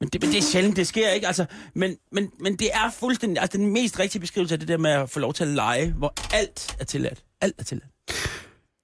men, 0.00 0.08
det, 0.08 0.22
men 0.22 0.30
det 0.30 0.38
er 0.38 0.42
sjældent, 0.42 0.76
det 0.76 0.86
sker 0.86 1.08
ikke. 1.10 1.26
Altså, 1.26 1.44
men, 1.74 1.96
men, 2.12 2.30
men 2.40 2.56
det 2.56 2.68
er 2.72 2.90
fuldstændig... 3.00 3.42
Altså, 3.42 3.58
den 3.58 3.72
mest 3.72 3.98
rigtige 3.98 4.20
beskrivelse 4.20 4.54
af 4.54 4.58
det 4.58 4.68
der 4.68 4.76
med 4.78 4.90
at 4.90 5.10
få 5.10 5.20
lov 5.20 5.34
til 5.34 5.44
at 5.44 5.50
lege, 5.50 5.92
hvor 5.92 6.12
alt 6.34 6.76
er 6.80 6.84
tilladt. 6.84 7.22
Alt 7.40 7.54
er 7.58 7.64
tilladt. 7.64 7.90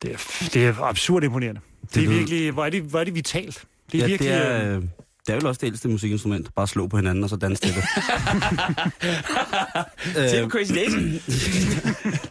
Det 0.03 0.13
er, 0.13 0.49
det 0.55 0.67
er 0.67 0.81
absurd 0.83 1.25
imponerende. 1.25 1.61
Det, 1.83 1.95
det 1.95 2.05
er 2.05 2.09
virkelig... 2.09 2.51
Hvor 2.51 2.65
er 2.67 2.71
det, 2.71 2.83
hvor 2.83 3.01
er 3.01 3.05
det 3.05 3.15
vitalt? 3.15 3.65
Det 3.93 3.99
er 3.99 4.03
Ja, 4.03 4.07
virkelig... 4.07 4.33
det 4.33 4.41
er, 4.47 4.71
øh, 4.71 4.77
øh, 4.77 4.83
det 5.31 5.37
er 5.37 5.41
vel 5.41 5.47
også 5.47 5.59
det 5.59 5.67
ældste 5.67 5.89
musikinstrument. 5.89 6.55
Bare 6.55 6.69
slå 6.69 6.87
på 6.87 6.97
hinanden, 6.97 7.25
og 7.25 7.31
så 7.31 7.37
danse 7.37 7.63
til 7.63 7.75
det. 7.75 7.85
Til 10.31 10.43
på 10.43 10.49
Crazy 10.51 10.73
Daisy. 10.73 10.97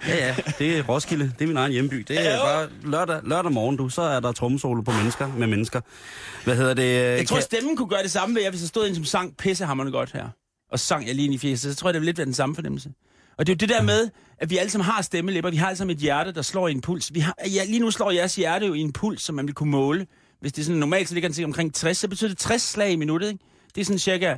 Ja, 0.07 0.27
ja, 0.27 0.35
det 0.59 0.77
er 0.77 0.83
Roskilde. 0.83 1.31
Det 1.39 1.41
er 1.43 1.47
min 1.47 1.57
egen 1.57 1.71
hjemby. 1.71 2.05
Det 2.07 2.27
er 2.27 2.39
bare 2.39 2.67
lørdag, 2.83 3.19
lørdag 3.23 3.51
morgen, 3.51 3.77
du. 3.77 3.89
Så 3.89 4.01
er 4.01 4.19
der 4.19 4.31
trommesolo 4.31 4.81
på 4.81 4.91
mennesker 4.91 5.27
med 5.37 5.47
mennesker. 5.47 5.81
Hvad 6.43 6.55
hedder 6.55 6.73
det? 6.73 6.93
Jeg 6.93 7.27
tror, 7.27 7.35
kan- 7.37 7.43
stemmen 7.43 7.75
kunne 7.77 7.87
gøre 7.89 8.03
det 8.03 8.11
samme 8.11 8.35
ved, 8.35 8.43
at 8.43 8.49
hvis 8.51 8.61
der 8.61 8.67
stod 8.67 8.87
en, 8.87 8.95
som 8.95 9.05
sang 9.05 9.37
pissehammerende 9.37 9.91
godt 9.91 10.11
her, 10.13 10.25
og 10.71 10.79
sang 10.79 11.07
jeg 11.07 11.15
lige 11.15 11.25
ind 11.25 11.33
i 11.33 11.37
fjeset, 11.37 11.71
så 11.73 11.77
tror 11.79 11.89
jeg, 11.89 11.93
det 11.93 12.01
ville 12.01 12.09
lidt 12.09 12.17
være 12.17 12.25
den 12.25 12.33
samme 12.33 12.55
fornemmelse. 12.55 12.89
Og 13.37 13.47
det 13.47 13.51
er 13.53 13.55
jo 13.55 13.67
det 13.67 13.69
der 13.69 13.83
med, 13.83 14.09
at 14.39 14.49
vi 14.49 14.57
alle 14.57 14.69
sammen 14.69 14.85
har 14.85 15.01
stemmelæber. 15.01 15.49
Vi 15.49 15.57
har 15.57 15.67
alle 15.67 15.77
sammen 15.77 15.95
et 15.95 16.01
hjerte, 16.01 16.33
der 16.33 16.41
slår 16.41 16.67
i 16.67 16.71
en 16.71 16.81
puls. 16.81 17.13
Vi 17.13 17.19
har, 17.19 17.35
ja, 17.55 17.63
lige 17.65 17.79
nu 17.79 17.91
slår 17.91 18.11
jeres 18.11 18.35
hjerte 18.35 18.65
jo 18.65 18.73
i 18.73 18.79
en 18.79 18.93
puls, 18.93 19.21
som 19.21 19.35
man 19.35 19.47
vil 19.47 19.55
kunne 19.55 19.71
måle. 19.71 20.07
Hvis 20.41 20.53
det 20.53 20.61
er 20.61 20.65
sådan 20.65 20.79
normalt, 20.79 21.07
så 21.07 21.13
ligger 21.13 21.29
den 21.29 21.35
til 21.35 21.45
omkring 21.45 21.73
60, 21.73 21.97
så 21.97 22.07
betyder 22.07 22.29
det 22.29 22.37
60 22.37 22.61
slag 22.61 22.91
i 22.91 22.95
minuttet, 22.95 23.27
ikke? 23.27 23.43
Det 23.75 23.81
er 23.81 23.85
sådan 23.85 23.99
cirka... 23.99 24.35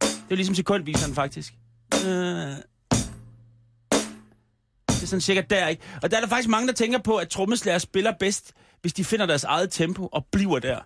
Det 0.00 0.30
er 0.30 0.34
ligesom 0.36 0.54
sekundviseren, 0.54 1.14
faktisk. 1.14 1.54
Øh, 1.94 2.00
det 4.88 5.02
er 5.02 5.06
sådan 5.06 5.20
cirka 5.20 5.42
der, 5.50 5.68
ikke? 5.68 5.82
Og 6.02 6.10
der 6.10 6.16
er 6.16 6.20
der 6.20 6.28
faktisk 6.28 6.48
mange, 6.48 6.68
der 6.68 6.72
tænker 6.74 6.98
på, 6.98 7.16
at 7.16 7.28
trommeslager 7.28 7.78
spiller 7.78 8.12
bedst, 8.20 8.52
hvis 8.80 8.92
de 8.92 9.04
finder 9.04 9.26
deres 9.26 9.44
eget 9.44 9.70
tempo 9.70 10.08
og 10.12 10.26
bliver 10.32 10.58
der. 10.58 10.78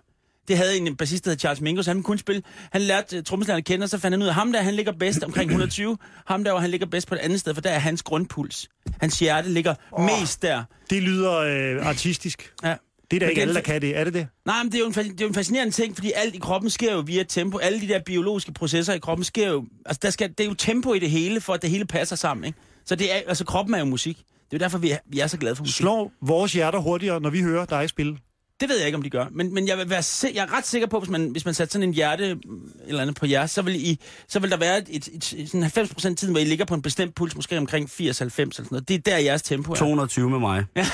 Det 0.47 0.57
havde 0.57 0.77
en 0.77 0.95
bassist, 0.95 1.25
der 1.25 1.31
hed 1.31 1.39
Charles 1.39 1.61
Mingus. 1.61 1.85
Han 1.85 2.03
kunne 2.03 2.19
spille. 2.19 2.41
Han 2.71 2.81
lærte 2.81 3.17
uh, 3.17 3.23
trommeslageren 3.23 3.59
at 3.59 3.65
kende, 3.65 3.83
og 3.83 3.89
så 3.89 3.97
fandt 3.97 4.13
han 4.13 4.21
ud 4.21 4.27
af, 4.27 4.33
ham 4.33 4.51
der, 4.51 4.61
han 4.61 4.73
ligger 4.73 4.91
bedst 4.91 5.23
omkring 5.23 5.49
120. 5.49 5.97
Ham 6.25 6.43
der, 6.43 6.57
han 6.57 6.69
ligger 6.69 6.87
bedst 6.87 7.07
på 7.07 7.15
et 7.15 7.19
andet 7.19 7.39
sted, 7.39 7.53
for 7.53 7.61
der 7.61 7.69
er 7.69 7.79
hans 7.79 8.03
grundpuls. 8.03 8.67
Hans 8.99 9.19
hjerte 9.19 9.49
ligger 9.49 9.75
oh. 9.91 10.05
mest 10.05 10.41
der. 10.41 10.63
det 10.89 11.03
lyder 11.03 11.35
øh, 11.35 11.87
artistisk. 11.87 12.53
Ja. 12.63 12.75
Det 13.11 13.15
er 13.15 13.19
da 13.19 13.25
Men 13.25 13.29
ikke 13.29 13.41
alle, 13.41 13.53
der 13.53 13.61
kan 13.61 13.81
det. 13.81 13.97
Er 13.97 14.03
det 14.03 14.13
det? 14.13 14.27
Nej, 14.45 14.63
men 14.63 14.71
det 14.71 14.77
er, 14.77 14.79
jo 14.79 14.85
en, 14.85 14.93
det 14.93 15.21
er 15.21 15.25
jo 15.25 15.27
en 15.27 15.33
fascinerende 15.33 15.73
ting, 15.73 15.95
fordi 15.95 16.11
alt 16.15 16.35
i 16.35 16.37
kroppen 16.37 16.69
sker 16.69 16.93
jo 16.93 16.99
via 16.99 17.23
tempo. 17.23 17.57
Alle 17.57 17.81
de 17.81 17.87
der 17.87 17.99
biologiske 17.99 18.53
processer 18.53 18.93
i 18.93 18.99
kroppen 18.99 19.23
sker 19.23 19.49
jo... 19.49 19.65
Altså, 19.85 19.99
der 20.01 20.09
skal, 20.09 20.29
det 20.29 20.39
er 20.39 20.45
jo 20.45 20.53
tempo 20.53 20.93
i 20.93 20.99
det 20.99 21.09
hele, 21.09 21.41
for 21.41 21.53
at 21.53 21.61
det 21.61 21.69
hele 21.69 21.85
passer 21.85 22.15
sammen, 22.15 22.43
ikke? 22.43 22.57
Så 22.85 22.95
det 22.95 23.15
er, 23.15 23.21
altså, 23.27 23.45
kroppen 23.45 23.75
er 23.75 23.79
jo 23.79 23.85
musik. 23.85 24.17
Det 24.17 24.23
er 24.23 24.57
jo 24.57 24.57
derfor, 24.57 24.77
vi 24.77 24.91
er, 24.91 24.97
vi 25.05 25.19
er 25.19 25.27
så 25.27 25.37
glade 25.37 25.55
for 25.55 25.63
musik. 25.63 25.75
Slår 25.75 26.11
vores 26.21 26.53
hjerter 26.53 26.79
hurtigere, 26.79 27.21
når 27.21 27.29
vi 27.29 27.41
hører 27.41 27.65
dig 27.65 27.89
spille? 27.89 28.17
Det 28.59 28.69
ved 28.69 28.77
jeg 28.77 28.85
ikke, 28.85 28.95
om 28.95 29.01
de 29.01 29.09
gør. 29.09 29.25
Men, 29.31 29.53
men 29.53 29.67
jeg, 29.67 29.77
vil 29.77 29.89
være 29.89 30.03
se, 30.03 30.31
jeg 30.33 30.43
er 30.43 30.57
ret 30.57 30.67
sikker 30.67 30.87
på, 30.87 30.99
hvis 30.99 31.09
man, 31.09 31.29
hvis 31.29 31.45
man 31.45 31.53
satte 31.53 31.71
sådan 31.71 31.87
en 31.87 31.93
hjerte 31.93 32.33
mm, 32.33 32.71
eller 32.87 33.01
andet 33.01 33.15
på 33.15 33.25
jer, 33.25 33.45
så 33.45 33.61
vil, 33.61 33.75
I, 33.75 33.99
så 34.27 34.39
vil 34.39 34.51
der 34.51 34.57
være 34.57 34.77
et, 34.77 34.87
et, 34.89 35.09
et, 35.13 35.47
sådan 35.47 35.61
90 35.61 35.93
procent 35.93 36.19
tiden, 36.19 36.33
hvor 36.33 36.41
I 36.41 36.43
ligger 36.43 36.65
på 36.65 36.73
en 36.73 36.81
bestemt 36.81 37.15
puls, 37.15 37.35
måske 37.35 37.57
omkring 37.57 37.89
80-90 37.89 38.01
eller 38.01 38.23
sådan 38.23 38.67
noget. 38.71 38.87
Det 38.87 38.93
er 38.93 38.99
der, 38.99 39.17
jeres 39.17 39.41
tempo 39.41 39.71
er. 39.71 39.75
220 39.75 40.29
med 40.29 40.39
mig. 40.39 40.65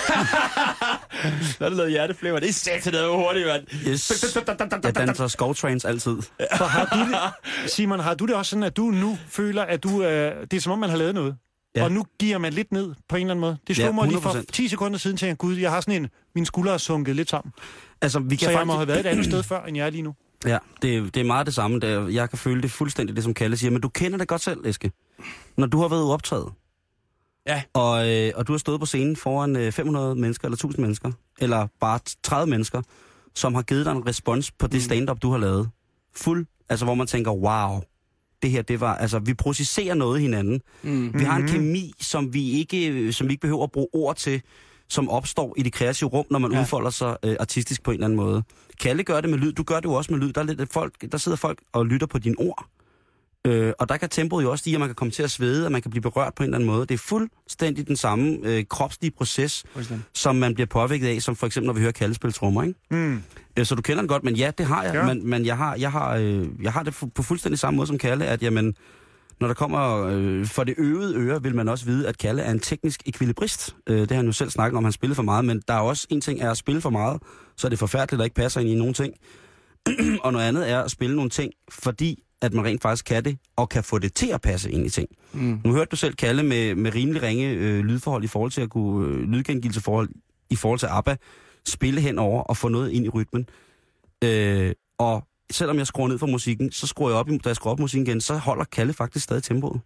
Så 1.57 1.66
er 1.66 1.70
det 1.70 1.78
noget 1.78 1.91
hjerteflæver. 1.91 2.39
Det 2.39 2.49
er 2.49 2.53
sat 2.53 2.93
noget 2.93 3.16
hurtigt, 3.16 3.47
mand. 3.47 3.63
Yes. 3.88 4.36
Jeg 4.84 4.95
danser 4.95 5.28
skovtrains 5.28 5.86
altid. 5.86 6.18
For 6.57 6.66
har 6.66 6.86
du 6.86 7.11
det, 7.11 7.72
Simon, 7.72 7.99
har 7.99 8.13
du 8.13 8.26
det 8.26 8.36
også 8.36 8.49
sådan, 8.49 8.63
at 8.63 8.78
du 8.78 8.84
nu 8.84 9.18
føler, 9.30 9.63
at 9.63 9.84
du, 9.84 10.03
øh, 10.03 10.41
det 10.51 10.57
er 10.57 10.61
som 10.61 10.72
om, 10.72 10.80
man 10.80 10.89
har 10.89 10.97
lavet 10.97 11.16
noget? 11.16 11.36
Ja. 11.76 11.84
Og 11.84 11.91
nu 11.91 12.05
giver 12.19 12.38
man 12.38 12.53
lidt 12.53 12.71
ned 12.71 12.93
på 13.09 13.15
en 13.15 13.21
eller 13.21 13.32
anden 13.34 13.41
måde. 13.41 13.57
Det 13.67 13.76
slog 13.76 13.86
Ja, 13.88 13.91
mig 13.93 14.07
lige 14.07 14.21
for 14.21 14.30
100%. 14.30 14.43
10 14.51 14.67
sekunder 14.67 14.97
siden, 14.97 15.17
tænkte 15.17 15.28
jeg, 15.30 15.38
gud, 15.38 15.55
jeg 15.55 15.71
har 15.71 15.82
sådan 15.82 16.01
en, 16.03 16.09
mine 16.36 16.45
skuldre 16.45 16.73
er 16.73 16.78
sunket 16.78 17.15
lidt 17.15 17.30
sammen. 17.30 17.53
Altså, 18.01 18.19
vi 18.19 18.38
Så 18.38 18.45
kan 18.45 18.57
jeg 18.57 18.67
må 18.67 18.73
faktisk... 18.73 18.78
have 18.78 18.88
været 18.88 18.99
et 18.99 19.05
andet 19.09 19.26
sted 19.26 19.43
før, 19.43 19.63
end 19.63 19.78
jeg 19.78 19.86
er 19.86 19.89
lige 19.89 20.01
nu. 20.01 20.15
Ja, 20.45 20.57
det, 20.82 20.97
er- 20.97 21.01
det 21.01 21.17
er 21.17 21.23
meget 21.23 21.45
det 21.45 21.55
samme. 21.55 21.80
Det 21.80 21.89
er, 21.89 22.07
jeg 22.07 22.30
kan 22.30 22.38
føle 22.39 22.61
det 22.61 22.71
fuldstændig 22.71 23.15
det, 23.15 23.23
som 23.23 23.34
Kalle 23.34 23.57
siger. 23.57 23.71
Men 23.71 23.82
du 23.82 23.89
kender 23.89 24.17
det 24.17 24.28
godt 24.28 24.41
selv, 24.41 24.65
Eske. 24.65 24.91
Når 25.57 25.67
du 25.67 25.82
har 25.82 25.88
været 25.88 26.11
optaget, 26.11 26.49
Ja. 27.47 27.61
og, 27.73 28.09
øh, 28.09 28.32
og 28.36 28.47
du 28.47 28.53
har 28.53 28.57
stået 28.57 28.80
på 28.80 28.86
scenen 28.86 29.15
foran 29.15 29.55
øh, 29.55 29.71
500 29.71 30.15
mennesker, 30.15 30.45
eller 30.47 30.55
1000 30.55 30.82
mennesker, 30.82 31.11
eller 31.39 31.67
bare 31.80 31.99
30 32.23 32.49
mennesker, 32.49 32.82
som 33.36 33.55
har 33.55 33.61
givet 33.61 33.86
dig 33.86 33.91
en 33.91 34.07
respons 34.07 34.51
på 34.51 34.67
det 34.67 34.84
stand-up, 34.84 35.21
du 35.21 35.32
har 35.32 35.38
lavet. 35.38 35.69
Fuld, 36.15 36.45
altså 36.69 36.86
hvor 36.86 36.95
man 36.95 37.07
tænker, 37.07 37.32
wow, 37.32 37.82
det 38.41 38.51
her, 38.51 38.61
det 38.61 38.79
var, 38.79 38.95
altså 38.95 39.19
vi 39.19 39.33
processerer 39.33 39.93
noget 39.93 40.21
hinanden. 40.21 40.61
Mm. 40.83 41.13
Vi 41.13 41.23
har 41.23 41.38
en 41.38 41.47
kemi, 41.47 41.93
som 41.99 42.33
vi 42.33 42.51
ikke, 42.51 43.13
som 43.13 43.27
vi 43.27 43.33
ikke 43.33 43.41
behøver 43.41 43.63
at 43.63 43.71
bruge 43.71 43.88
ord 43.93 44.15
til, 44.15 44.41
som 44.89 45.09
opstår 45.09 45.53
i 45.57 45.63
det 45.63 45.73
kreative 45.73 46.09
rum, 46.09 46.25
når 46.29 46.39
man 46.39 46.51
ja. 46.51 46.61
udfolder 46.61 46.89
sig 46.89 47.17
øh, 47.23 47.36
artistisk 47.39 47.83
på 47.83 47.91
en 47.91 47.95
eller 47.95 48.05
anden 48.05 48.17
måde. 48.17 48.43
Kalle 48.81 49.03
gør 49.03 49.21
det 49.21 49.29
med 49.29 49.38
lyd, 49.38 49.53
du 49.53 49.63
gør 49.63 49.75
det 49.75 49.86
jo 49.86 49.93
også 49.93 50.13
med 50.13 50.19
lyd. 50.19 50.33
Der, 50.33 50.41
er 50.41 50.45
lidt, 50.45 50.73
folk, 50.73 51.11
der 51.11 51.17
sidder 51.17 51.38
folk 51.38 51.59
og 51.73 51.86
lytter 51.86 52.07
på 52.07 52.19
dine 52.19 52.36
ord. 52.39 52.65
Øh, 53.46 53.74
og 53.80 53.89
der 53.89 53.98
kan 53.98 54.10
tempoet 54.10 54.43
jo 54.43 54.52
også 54.52 54.62
stige, 54.62 54.74
at 54.74 54.80
man 54.80 54.89
kan 54.89 54.96
komme 54.96 55.12
til 55.12 55.24
at 55.24 55.32
svede, 55.32 55.66
og 55.66 55.72
man 55.72 55.82
kan 55.82 55.91
blive 55.91 56.02
berørt 56.02 56.34
på 56.36 56.43
en 56.43 56.48
eller 56.48 56.58
anden 56.58 56.68
måde. 56.68 56.82
Det 56.86 56.93
er 56.93 56.98
fuldstændig 56.98 57.88
den 57.88 57.96
samme 57.96 58.38
øh, 58.43 58.64
kropslige 58.70 59.12
proces, 59.12 59.64
som 60.14 60.36
man 60.36 60.54
bliver 60.54 60.68
påvirket 60.68 61.08
af, 61.08 61.22
som 61.22 61.36
for 61.36 61.48
eksempel 61.48 61.68
når 61.68 61.74
vi 61.74 61.82
hører 61.82 62.32
trommer, 62.34 62.64
ikke? 62.64 62.80
Mm. 62.91 63.24
Øh, 63.60 63.66
Så 63.66 63.76
du 63.76 63.82
kender 63.82 64.02
den 64.02 64.08
godt, 64.08 64.24
men 64.24 64.36
ja, 64.36 64.52
det 64.58 64.66
har 64.66 64.84
jeg. 64.84 64.93
Ja. 64.93 65.06
Men, 65.06 65.30
men 65.30 65.46
jeg 65.46 65.58
har, 65.58 65.76
jeg 65.76 65.91
har, 65.91 66.16
øh, 66.16 66.48
jeg 66.62 66.74
har 66.74 66.84
det 66.84 66.96
på 67.16 67.24
fuldstændig 67.24 67.60
samme 67.60 67.78
måde 67.78 67.88
som 67.88 67.98
Kalle, 67.98 68.26
at 68.26 68.43
jamen, 68.43 68.76
når 69.39 69.48
der 69.48 69.54
kommer 69.56 70.06
øh, 70.12 70.46
for 70.46 70.64
det 70.64 70.76
øvede 70.78 71.16
øre, 71.16 71.43
vil 71.43 71.56
man 71.56 71.70
også 71.70 71.86
vide, 71.86 72.08
at 72.08 72.18
Kalle 72.18 72.41
er 72.41 72.52
en 72.52 72.60
teknisk 72.60 73.02
ekvilibrist. 73.06 73.76
Øh, 73.88 74.00
det 74.00 74.12
har 74.12 74.18
han 74.18 74.26
jo 74.26 74.32
selv 74.32 74.50
snakket 74.50 74.78
om, 74.78 74.84
han 74.84 74.93
spiller 74.93 75.16
for 75.16 75.24
meget, 75.24 75.46
men 75.46 75.62
der 75.68 75.74
er 75.74 75.80
også 75.80 76.08
en 76.10 76.22
ting 76.22 76.41
er 76.41 76.52
at 76.52 76.58
spille 76.58 76.82
for 76.82 76.89
meget, 76.89 77.22
så 77.58 77.68
er 77.68 77.70
det 77.70 77.80
forfærdeligt, 77.80 78.20
der 78.20 78.24
ikke 78.24 78.36
passer 78.36 78.62
ind 78.62 78.70
i 78.70 78.76
nogen 78.76 78.93
ting. 78.93 79.14
og 80.24 80.34
noget 80.34 80.46
andet 80.46 80.70
er 80.72 80.82
at 80.82 80.91
spille 80.91 81.16
nogle 81.16 81.30
ting, 81.30 81.52
fordi 81.70 82.24
at 82.41 82.53
man 82.53 82.65
rent 82.65 82.81
faktisk 82.81 83.05
kan 83.05 83.25
det, 83.25 83.38
og 83.55 83.69
kan 83.69 83.83
få 83.83 83.99
det 83.99 84.13
til 84.13 84.27
at 84.27 84.41
passe 84.41 84.71
ind 84.71 84.86
i 84.86 84.89
ting. 84.89 85.09
Mm. 85.33 85.59
Nu 85.65 85.71
hørte 85.73 85.89
du 85.91 85.95
selv 85.95 86.13
Kalle 86.15 86.43
med, 86.43 86.75
med 86.75 86.95
rimelig 86.95 87.21
ringe 87.21 87.49
øh, 87.49 87.79
lydforhold 87.86 88.23
i 88.23 88.27
forhold 88.27 88.51
til 88.51 88.61
at 88.61 88.69
kunne, 88.69 89.07
øh, 89.07 89.19
lydgengivelse 89.29 89.81
forhold, 89.81 90.09
i 90.49 90.55
forhold 90.55 90.79
til 90.79 90.88
ABBA, 90.91 91.15
spille 91.67 92.01
henover 92.01 92.41
og 92.43 92.57
få 92.57 92.67
noget 92.67 92.91
ind 92.91 93.05
i 93.05 93.09
rytmen. 93.09 93.47
Øh, 94.23 94.71
og 94.97 95.23
selvom 95.51 95.77
jeg 95.77 95.88
skruer 95.88 96.07
ned 96.07 96.17
for 96.17 96.27
musikken, 96.27 96.71
så 96.71 96.88
skruer 96.88 97.09
jeg 97.09 97.17
op, 97.19 97.29
i- 97.29 97.38
da 97.38 97.49
jeg 97.49 97.55
skruer 97.55 97.71
op 97.71 97.79
musikken 97.79 98.07
igen, 98.07 98.21
så 98.21 98.38
holder 98.38 98.63
Kalle 98.63 98.93
faktisk 98.93 99.23
stadig 99.23 99.43
tempoet. 99.43 99.81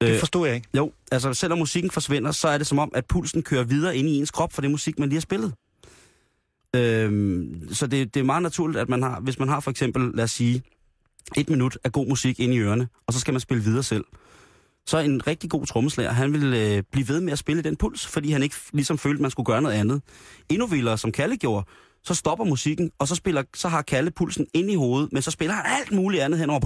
Det 0.00 0.18
forstod 0.18 0.46
jeg 0.46 0.56
ikke. 0.56 0.68
Jo, 0.76 0.92
altså 1.12 1.34
selvom 1.34 1.58
musikken 1.58 1.90
forsvinder, 1.90 2.30
så 2.32 2.48
er 2.48 2.58
det 2.58 2.66
som 2.66 2.78
om, 2.78 2.90
at 2.94 3.06
pulsen 3.06 3.42
kører 3.42 3.64
videre 3.64 3.96
ind 3.96 4.08
i 4.08 4.18
ens 4.18 4.30
krop 4.30 4.52
for 4.52 4.60
det 4.62 4.70
musik, 4.70 4.98
man 4.98 5.08
lige 5.08 5.16
har 5.16 5.20
spillet. 5.20 5.54
Øhm, 6.76 7.68
så 7.72 7.86
det, 7.86 8.14
det 8.14 8.20
er 8.20 8.24
meget 8.24 8.42
naturligt, 8.42 8.78
at 8.80 8.88
man 8.88 9.02
har, 9.02 9.20
hvis 9.20 9.38
man 9.38 9.48
har 9.48 9.60
for 9.60 9.70
eksempel, 9.70 10.10
lad 10.14 10.24
os 10.24 10.30
sige, 10.30 10.62
et 11.36 11.50
minut 11.50 11.78
af 11.84 11.92
god 11.92 12.06
musik 12.08 12.40
ind 12.40 12.54
i 12.54 12.58
ørerne, 12.58 12.88
og 13.06 13.12
så 13.14 13.20
skal 13.20 13.34
man 13.34 13.40
spille 13.40 13.64
videre 13.64 13.82
selv. 13.82 14.04
Så 14.86 14.98
en 14.98 15.26
rigtig 15.26 15.50
god 15.50 15.66
trommeslager, 15.66 16.12
han 16.12 16.32
vil 16.32 16.54
øh, 16.54 16.82
blive 16.92 17.08
ved 17.08 17.20
med 17.20 17.32
at 17.32 17.38
spille 17.38 17.62
den 17.62 17.76
puls, 17.76 18.06
fordi 18.06 18.30
han 18.32 18.42
ikke 18.42 18.56
ligesom 18.72 18.98
følte, 18.98 19.16
at 19.18 19.22
man 19.22 19.30
skulle 19.30 19.46
gøre 19.46 19.62
noget 19.62 19.76
andet. 19.76 20.02
Endnu 20.48 20.66
vildere, 20.66 20.98
som 20.98 21.12
Kalle 21.12 21.36
gjorde, 21.36 21.66
så 22.04 22.14
stopper 22.14 22.44
musikken, 22.44 22.90
og 22.98 23.08
så, 23.08 23.14
spiller, 23.14 23.42
så 23.54 23.68
har 23.68 23.82
Kalle 23.82 24.10
pulsen 24.10 24.46
ind 24.54 24.70
i 24.70 24.74
hovedet, 24.74 25.12
men 25.12 25.22
så 25.22 25.30
spiller 25.30 25.54
han 25.54 25.64
alt 25.80 25.92
muligt 25.92 26.22
andet 26.22 26.40
henover. 26.40 26.60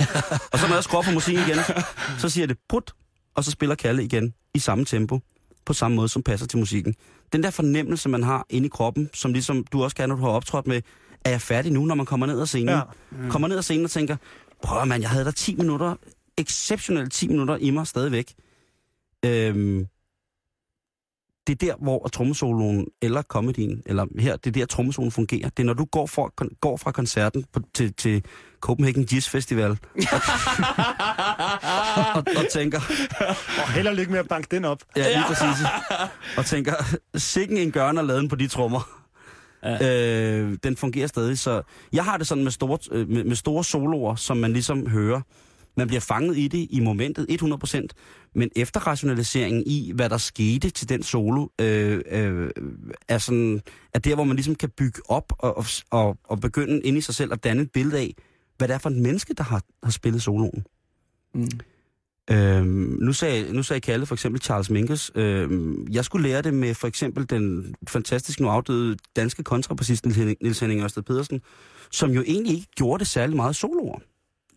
og 0.52 0.58
så 0.58 0.68
når 0.68 0.74
jeg 0.74 0.84
skruer 0.84 1.02
på 1.02 1.10
musikken 1.10 1.44
igen, 1.48 1.58
så 2.18 2.28
siger 2.28 2.46
det 2.46 2.56
put, 2.68 2.94
og 3.34 3.44
så 3.44 3.50
spiller 3.50 3.74
Kalle 3.74 4.04
igen 4.04 4.34
i 4.54 4.58
samme 4.58 4.84
tempo, 4.84 5.20
på 5.66 5.72
samme 5.72 5.94
måde, 5.94 6.08
som 6.08 6.22
passer 6.22 6.46
til 6.46 6.58
musikken. 6.58 6.94
Den 7.32 7.42
der 7.42 7.50
fornemmelse, 7.50 8.08
man 8.08 8.22
har 8.22 8.46
inde 8.50 8.66
i 8.66 8.70
kroppen, 8.70 9.10
som 9.14 9.32
ligesom 9.32 9.64
du 9.72 9.84
også 9.84 9.96
kan, 9.96 10.08
når 10.08 10.16
du 10.16 10.22
har 10.22 10.30
optrådt 10.30 10.66
med, 10.66 10.82
er 11.24 11.30
jeg 11.30 11.40
færdig 11.40 11.72
nu, 11.72 11.84
når 11.84 11.94
man 11.94 12.06
kommer 12.06 12.26
ned 12.26 12.40
ad 12.40 12.46
scenen? 12.46 12.68
Ja. 12.74 12.80
Mm. 13.10 13.30
Kommer 13.30 13.48
ned 13.48 13.56
ad 13.56 13.62
scenen 13.62 13.84
og 13.84 13.90
tænker, 13.90 14.16
prøv 14.62 14.86
man, 14.86 15.00
jeg 15.02 15.10
havde 15.10 15.24
der 15.24 15.30
10 15.30 15.54
minutter, 15.56 15.94
exceptionelt 16.38 17.12
10 17.12 17.28
minutter 17.28 17.56
i 17.56 17.70
mig 17.70 17.86
stadigvæk. 17.86 18.34
Øhm, 19.24 19.86
det 21.46 21.52
er 21.62 21.66
der, 21.66 21.74
hvor 21.82 22.08
trommesoloen 22.08 22.86
eller 23.02 23.22
comedyen, 23.22 23.82
eller 23.86 24.06
her, 24.18 24.36
det 24.36 24.46
er 24.46 24.52
der, 24.60 24.66
trommesoloen 24.66 25.12
fungerer. 25.12 25.48
Det 25.48 25.58
er, 25.62 25.64
når 25.66 25.72
du 25.74 25.84
går 25.84 26.06
fra, 26.06 26.30
kon- 26.42 26.58
går 26.60 26.76
fra 26.76 26.92
koncerten 26.92 27.44
på, 27.52 27.60
til, 27.74 27.92
til 27.94 28.24
Copenhagen 28.60 29.04
Jazz 29.12 29.28
Festival, 29.28 29.70
og, 29.70 29.76
og, 32.14 32.24
og 32.36 32.44
tænker, 32.52 32.80
Og 33.58 33.72
held 33.72 33.86
og 33.86 33.94
lykke 33.94 34.10
med 34.12 34.18
at 34.20 34.28
banke 34.28 34.48
den 34.50 34.64
op. 34.64 34.82
ja, 34.96 35.08
lige 35.16 35.24
præcis, 35.26 35.64
og 36.36 36.46
tænker, 36.46 36.74
sikken 37.16 37.56
en 37.56 37.72
gørner 37.72 38.02
laden 38.02 38.28
på 38.28 38.36
de 38.36 38.48
trommer. 38.48 39.03
Ja. 39.64 40.40
Øh, 40.40 40.58
den 40.62 40.76
fungerer 40.76 41.06
stadig, 41.06 41.38
så 41.38 41.62
jeg 41.92 42.04
har 42.04 42.16
det 42.16 42.26
sådan 42.26 42.44
med 42.44 42.52
store, 42.52 42.78
øh, 42.92 43.08
med, 43.08 43.24
med 43.24 43.36
store 43.36 43.64
soloer, 43.64 44.14
som 44.14 44.36
man 44.36 44.52
ligesom 44.52 44.86
hører. 44.86 45.20
Man 45.76 45.86
bliver 45.86 46.00
fanget 46.00 46.38
i 46.38 46.48
det 46.48 46.66
i 46.70 46.80
momentet 46.80 47.26
100%, 47.42 47.86
men 48.34 48.50
efterrationaliseringen 48.56 49.62
i, 49.66 49.92
hvad 49.94 50.08
der 50.10 50.18
skete 50.18 50.70
til 50.70 50.88
den 50.88 51.02
solo, 51.02 51.48
øh, 51.60 52.00
øh, 52.10 52.50
er, 53.08 53.18
sådan, 53.18 53.60
er 53.94 53.98
der, 53.98 54.14
hvor 54.14 54.24
man 54.24 54.36
ligesom 54.36 54.54
kan 54.54 54.70
bygge 54.70 55.00
op 55.08 55.32
og, 55.38 55.58
og, 55.58 55.64
og, 55.90 56.18
og 56.24 56.40
begynde 56.40 56.80
ind 56.80 56.98
i 56.98 57.00
sig 57.00 57.14
selv 57.14 57.32
at 57.32 57.44
danne 57.44 57.62
et 57.62 57.72
billede 57.72 57.98
af, 57.98 58.14
hvad 58.58 58.68
det 58.68 58.74
er 58.74 58.78
for 58.78 58.90
et 58.90 58.96
menneske, 58.96 59.34
der 59.34 59.44
har, 59.44 59.62
har 59.82 59.90
spillet 59.90 60.22
soloen. 60.22 60.64
Mm. 61.34 61.48
Øhm, 62.30 62.98
nu, 63.00 63.12
sagde, 63.12 63.52
nu 63.52 63.62
sagde 63.62 63.80
Kalle 63.80 64.06
for 64.06 64.14
eksempel 64.14 64.42
Charles 64.42 64.70
Mingus. 64.70 65.10
Øhm, 65.14 65.86
jeg 65.90 66.04
skulle 66.04 66.28
lære 66.28 66.42
det 66.42 66.54
med 66.54 66.74
for 66.74 66.86
eksempel 66.86 67.30
den 67.30 67.74
fantastiske 67.88 68.42
nu 68.42 68.48
afdøde 68.48 68.96
danske 69.16 69.42
kontrabassist 69.42 70.06
Niels 70.06 70.62
Henning- 70.62 70.82
Ørsted 70.82 71.02
Pedersen, 71.02 71.40
som 71.90 72.10
jo 72.10 72.22
egentlig 72.26 72.54
ikke 72.54 72.68
gjorde 72.76 72.98
det 72.98 73.08
særlig 73.08 73.36
meget 73.36 73.56
soloer. 73.56 73.98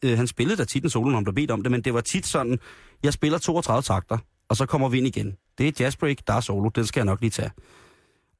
Øh, 0.05 0.17
han 0.17 0.27
spillede 0.27 0.57
da 0.57 0.63
tit 0.63 0.83
en 0.83 0.89
solo, 0.89 1.09
når 1.09 1.15
han 1.17 1.23
blev 1.23 1.35
bedt 1.35 1.51
om 1.51 1.63
det, 1.63 1.71
men 1.71 1.81
det 1.81 1.93
var 1.93 2.01
tit 2.01 2.27
sådan, 2.27 2.59
jeg 3.03 3.13
spiller 3.13 3.37
32 3.37 3.81
takter, 3.81 4.17
og 4.49 4.55
så 4.57 4.65
kommer 4.65 4.89
vi 4.89 4.97
ind 4.97 5.07
igen. 5.07 5.35
Det 5.57 5.67
er 5.67 5.71
jazzbreak, 5.79 6.17
der 6.27 6.33
er 6.33 6.41
solo, 6.41 6.69
den 6.69 6.85
skal 6.85 6.99
jeg 6.99 7.05
nok 7.05 7.21
lige 7.21 7.31
tage. 7.31 7.51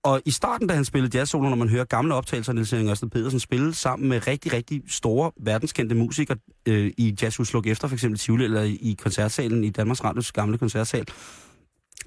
Og 0.07 0.21
i 0.25 0.31
starten, 0.31 0.67
da 0.67 0.73
han 0.73 0.85
spillede 0.85 1.17
jazzsolo, 1.17 1.49
når 1.49 1.55
man 1.55 1.69
hører 1.69 1.85
gamle 1.85 2.13
optagelser 2.13 2.51
af 2.51 2.55
Niels 2.55 2.71
Henning 2.71 2.89
Ørsted 2.89 3.09
Pedersen 3.09 3.39
spille 3.39 3.73
sammen 3.73 4.09
med 4.09 4.27
rigtig, 4.27 4.53
rigtig 4.53 4.83
store, 4.87 5.31
verdenskendte 5.39 5.95
musikere 5.95 6.37
øh, 6.65 6.93
i 6.97 7.15
Jazzhus 7.21 7.53
Luk 7.53 7.67
Efter, 7.67 7.87
for 7.87 7.95
eksempel 7.95 8.19
Tivoli, 8.19 8.43
eller 8.43 8.61
i, 8.61 8.75
i 8.75 8.97
koncertsalen 9.03 9.63
i 9.63 9.69
Danmarks 9.69 10.03
Radios 10.03 10.31
gamle 10.31 10.57
koncertsal, 10.57 11.05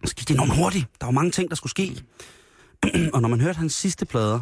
så 0.04 0.14
gik 0.14 0.28
det 0.28 0.34
enormt 0.34 0.56
hurtigt. 0.56 0.86
Der 1.00 1.06
var 1.06 1.10
mange 1.10 1.30
ting, 1.30 1.48
der 1.48 1.56
skulle 1.56 1.70
ske. 1.70 2.02
og 3.14 3.22
når 3.22 3.28
man 3.28 3.40
hørte 3.40 3.58
hans 3.58 3.72
sidste 3.72 4.06
plader, 4.06 4.40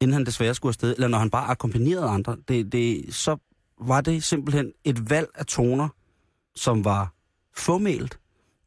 inden 0.00 0.12
han 0.12 0.26
desværre 0.26 0.54
skulle 0.54 0.70
afsted, 0.70 0.94
eller 0.94 1.08
når 1.08 1.18
han 1.18 1.30
bare 1.30 1.46
akkompagnerede 1.46 2.08
andre, 2.08 2.36
det, 2.48 2.72
det, 2.72 3.14
så 3.14 3.36
var 3.80 4.00
det 4.00 4.24
simpelthen 4.24 4.72
et 4.84 5.10
valg 5.10 5.28
af 5.34 5.46
toner, 5.46 5.88
som 6.54 6.84
var 6.84 7.12
formelt, 7.56 8.18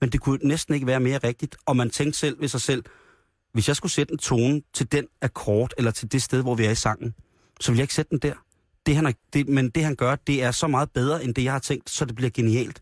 men 0.02 0.10
det 0.10 0.22
kunne 0.22 0.40
næsten 0.44 0.74
ikke 0.74 0.88
være 0.88 1.00
mere 1.00 1.18
rigtigt. 1.18 1.58
Og 1.66 1.78
man 1.78 1.90
tænkte 1.90 2.20
selv 2.20 2.42
ved 2.42 2.48
sig 2.48 2.62
selv, 2.62 2.84
hvis 3.54 3.68
jeg 3.68 3.76
skulle 3.76 3.92
sætte 3.92 4.12
en 4.12 4.18
tone 4.18 4.62
til 4.74 4.92
den 4.92 5.06
akkord, 5.22 5.74
eller 5.78 5.92
til 5.92 6.12
det 6.12 6.22
sted, 6.22 6.42
hvor 6.42 6.56
vi 6.56 6.66
er 6.66 6.72
i 6.72 6.76
sangen, 6.76 7.14
så 7.60 7.72
vil 7.72 7.78
jeg 7.78 7.84
ikke 7.84 7.94
sætte 7.94 8.10
den 8.10 8.20
der. 8.20 8.34
Det, 8.86 8.96
han 8.96 9.06
er, 9.06 9.12
det, 9.34 9.50
men 9.50 9.70
det, 9.70 9.84
han 9.84 9.96
gør, 9.96 10.16
det 10.16 10.44
er 10.44 10.52
så 10.52 10.68
meget 10.68 10.90
bedre, 10.92 11.24
end 11.24 11.36
det, 11.36 11.44
jeg 11.44 11.52
har 11.52 11.60
tænkt, 11.60 11.90
så 11.90 12.06
det 12.06 12.16
bliver 12.16 12.30
genialt. 12.30 12.82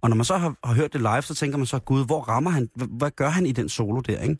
Og 0.00 0.08
når 0.08 0.16
man 0.16 0.24
så 0.24 0.36
har, 0.36 0.54
har 0.64 0.74
hørt 0.74 0.92
det 0.92 1.00
live, 1.00 1.22
så 1.22 1.34
tænker 1.34 1.58
man 1.58 1.66
så, 1.66 1.78
gud, 1.78 2.06
hvor 2.06 2.20
rammer 2.20 2.50
han? 2.50 2.70
Hvad, 2.74 2.86
hvad 2.90 3.10
gør 3.10 3.28
han 3.28 3.46
i 3.46 3.52
den 3.52 3.68
solo 3.68 4.00
der, 4.00 4.20
ikke? 4.20 4.36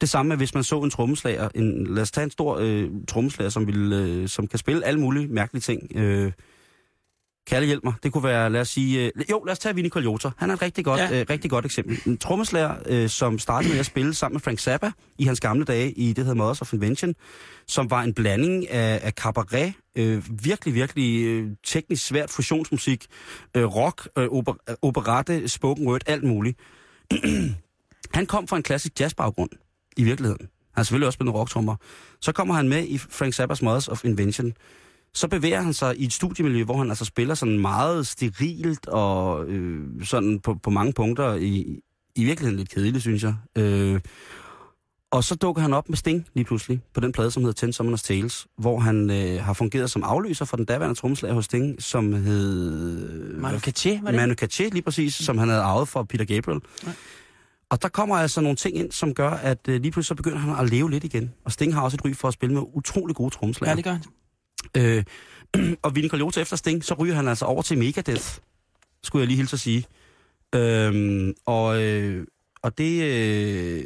Det 0.00 0.08
samme 0.08 0.28
med, 0.28 0.36
hvis 0.36 0.54
man 0.54 0.64
så 0.64 0.80
en 0.80 0.90
trommeslager, 0.90 1.48
en, 1.54 1.86
lad 1.86 2.02
os 2.02 2.10
tage 2.10 2.24
en 2.24 2.30
stor 2.30 2.58
øh, 2.60 2.90
trommeslager, 3.08 3.50
som, 3.50 3.66
vil, 3.66 3.92
øh, 3.92 4.28
som 4.28 4.46
kan 4.46 4.58
spille 4.58 4.84
alle 4.84 5.00
mulige 5.00 5.28
mærkelige 5.28 5.60
ting. 5.60 5.82
Øh, 5.94 6.32
Kalle 7.46 7.66
hjælp 7.66 7.84
mig. 7.84 7.94
Det 8.02 8.12
kunne 8.12 8.24
være, 8.24 8.50
lad 8.50 8.60
os 8.60 8.68
sige... 8.68 9.04
Øh, 9.16 9.30
jo, 9.30 9.42
lad 9.44 9.52
os 9.52 9.58
tage 9.58 9.74
Vinnie 9.74 9.90
Colaiuta. 9.90 10.30
Han 10.36 10.50
er 10.50 10.54
et 10.54 10.62
rigtig 10.62 10.84
godt, 10.84 11.00
Ja. 11.00 11.20
øh, 11.20 11.26
rigtig 11.30 11.50
godt 11.50 11.64
eksempel. 11.64 12.00
En 12.06 12.18
trommeslager, 12.18 12.74
øh, 12.86 13.08
som 13.08 13.38
startede 13.38 13.72
med 13.72 13.80
at 13.80 13.86
spille 13.86 14.14
sammen 14.14 14.34
med 14.34 14.40
Frank 14.40 14.58
Zappa 14.58 14.90
i 15.18 15.24
hans 15.24 15.40
gamle 15.40 15.64
dage 15.64 15.92
i 15.92 16.08
det, 16.08 16.16
der 16.16 16.22
hedder 16.22 16.34
Mothers 16.34 16.62
of 16.62 16.72
Invention, 16.72 17.14
som 17.66 17.90
var 17.90 18.02
en 18.02 18.14
blanding 18.14 18.70
af, 18.70 19.00
af 19.02 19.12
cabaret, 19.12 19.72
øh, 19.96 20.22
virkelig, 20.44 20.74
virkelig 20.74 21.24
øh, 21.26 21.50
teknisk 21.64 22.06
svært 22.06 22.30
fusionsmusik, 22.30 23.06
øh, 23.56 23.64
rock, 23.64 24.08
øh, 24.18 24.28
oper, 24.28 24.54
øh, 24.70 24.74
operette, 24.82 25.48
spoken 25.48 25.86
word, 25.86 26.00
alt 26.06 26.24
muligt. 26.24 26.58
han 28.14 28.26
kom 28.26 28.48
fra 28.48 28.56
en 28.56 28.62
klassisk 28.62 29.00
jazzbaggrund, 29.00 29.50
i 29.96 30.02
virkeligheden. 30.04 30.40
Han 30.40 30.48
har 30.76 30.82
selvfølgelig 30.82 31.06
også 31.06 31.16
spillet 31.16 31.34
rocktrommer. 31.34 31.76
Så 32.20 32.32
kommer 32.32 32.54
han 32.54 32.68
med 32.68 32.84
i 32.86 32.98
Frank 32.98 33.34
Zappas 33.34 33.62
Mothers 33.62 33.88
of 33.88 34.04
Invention, 34.04 34.52
så 35.14 35.28
bevæger 35.28 35.60
han 35.60 35.72
sig 35.72 35.96
i 36.00 36.04
et 36.04 36.12
studiemiljø, 36.12 36.64
hvor 36.64 36.76
han 36.78 36.88
altså 36.88 37.04
spiller 37.04 37.34
sådan 37.34 37.58
meget 37.58 38.06
sterilt 38.06 38.88
og 38.88 39.46
øh, 39.48 40.04
sådan 40.04 40.40
på, 40.40 40.54
på 40.54 40.70
mange 40.70 40.92
punkter 40.92 41.34
i, 41.34 41.80
i 42.16 42.24
virkeligheden 42.24 42.58
lidt 42.58 42.70
kedeligt, 42.70 43.02
synes 43.02 43.22
jeg. 43.22 43.34
Øh, 43.56 44.00
og 45.10 45.24
så 45.24 45.34
dukker 45.34 45.62
han 45.62 45.72
op 45.72 45.88
med 45.88 45.96
Sting 45.96 46.26
lige 46.34 46.44
pludselig 46.44 46.80
på 46.94 47.00
den 47.00 47.12
plade, 47.12 47.30
som 47.30 47.42
hedder 47.42 47.54
Ten 47.54 47.72
Summoners 47.72 48.02
Tales, 48.02 48.46
hvor 48.58 48.80
han 48.80 49.10
øh, 49.10 49.44
har 49.44 49.52
fungeret 49.52 49.90
som 49.90 50.02
afløser 50.04 50.44
for 50.44 50.56
den 50.56 50.66
daværende 50.66 50.94
trommeslager 50.94 51.34
hos 51.34 51.44
Sting, 51.44 51.82
som 51.82 52.12
hed... 52.12 53.38
Manu 53.38 53.58
Katché, 53.58 54.02
var 54.02 54.10
det? 54.10 54.20
Manu 54.20 54.34
Katché, 54.42 54.68
lige 54.72 54.82
præcis, 54.82 55.14
som 55.14 55.38
han 55.38 55.48
havde 55.48 55.62
arvet 55.62 55.88
fra 55.88 56.04
Peter 56.04 56.24
Gabriel. 56.24 56.60
Ja. 56.86 56.92
Og 57.70 57.82
der 57.82 57.88
kommer 57.88 58.16
altså 58.16 58.40
nogle 58.40 58.56
ting 58.56 58.76
ind, 58.76 58.92
som 58.92 59.14
gør, 59.14 59.30
at 59.30 59.68
øh, 59.68 59.80
lige 59.80 59.92
pludselig 59.92 60.08
så 60.08 60.14
begynder 60.14 60.38
han 60.38 60.64
at 60.64 60.70
leve 60.70 60.90
lidt 60.90 61.04
igen. 61.04 61.32
Og 61.44 61.52
Sting 61.52 61.74
har 61.74 61.82
også 61.82 61.94
et 61.94 62.04
ry 62.04 62.14
for 62.14 62.28
at 62.28 62.34
spille 62.34 62.54
med 62.54 62.62
utrolig 62.74 63.16
gode 63.16 63.30
trommeslager. 63.30 63.70
Ja, 63.70 63.76
det 63.76 63.84
gør 63.84 63.92
han. 63.92 64.02
Øh, 64.76 65.04
og 65.84 65.94
Vinnie 65.94 66.10
Colaiuta 66.10 66.40
efter 66.40 66.56
Sting, 66.56 66.84
så 66.84 66.94
ryger 66.94 67.14
han 67.14 67.28
altså 67.28 67.44
over 67.44 67.62
til 67.62 67.78
Megadeth, 67.78 68.38
skulle 69.02 69.20
jeg 69.20 69.26
lige 69.26 69.36
hilse 69.36 69.54
at 69.54 69.60
sige. 69.60 69.84
Øhm, 70.54 71.34
og, 71.46 71.82
øh, 71.82 72.26
og 72.62 72.78
det, 72.78 73.02
øh, 73.02 73.84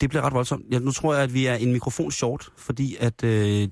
det 0.00 0.08
bliver 0.08 0.22
ret 0.22 0.32
voldsomt. 0.34 0.64
Ja, 0.72 0.78
nu 0.78 0.92
tror 0.92 1.14
jeg, 1.14 1.22
at 1.22 1.34
vi 1.34 1.46
er 1.46 1.54
en 1.54 1.72
mikrofon 1.72 2.10
short, 2.12 2.48
fordi 2.56 2.96
at 3.00 3.24
øh, 3.24 3.68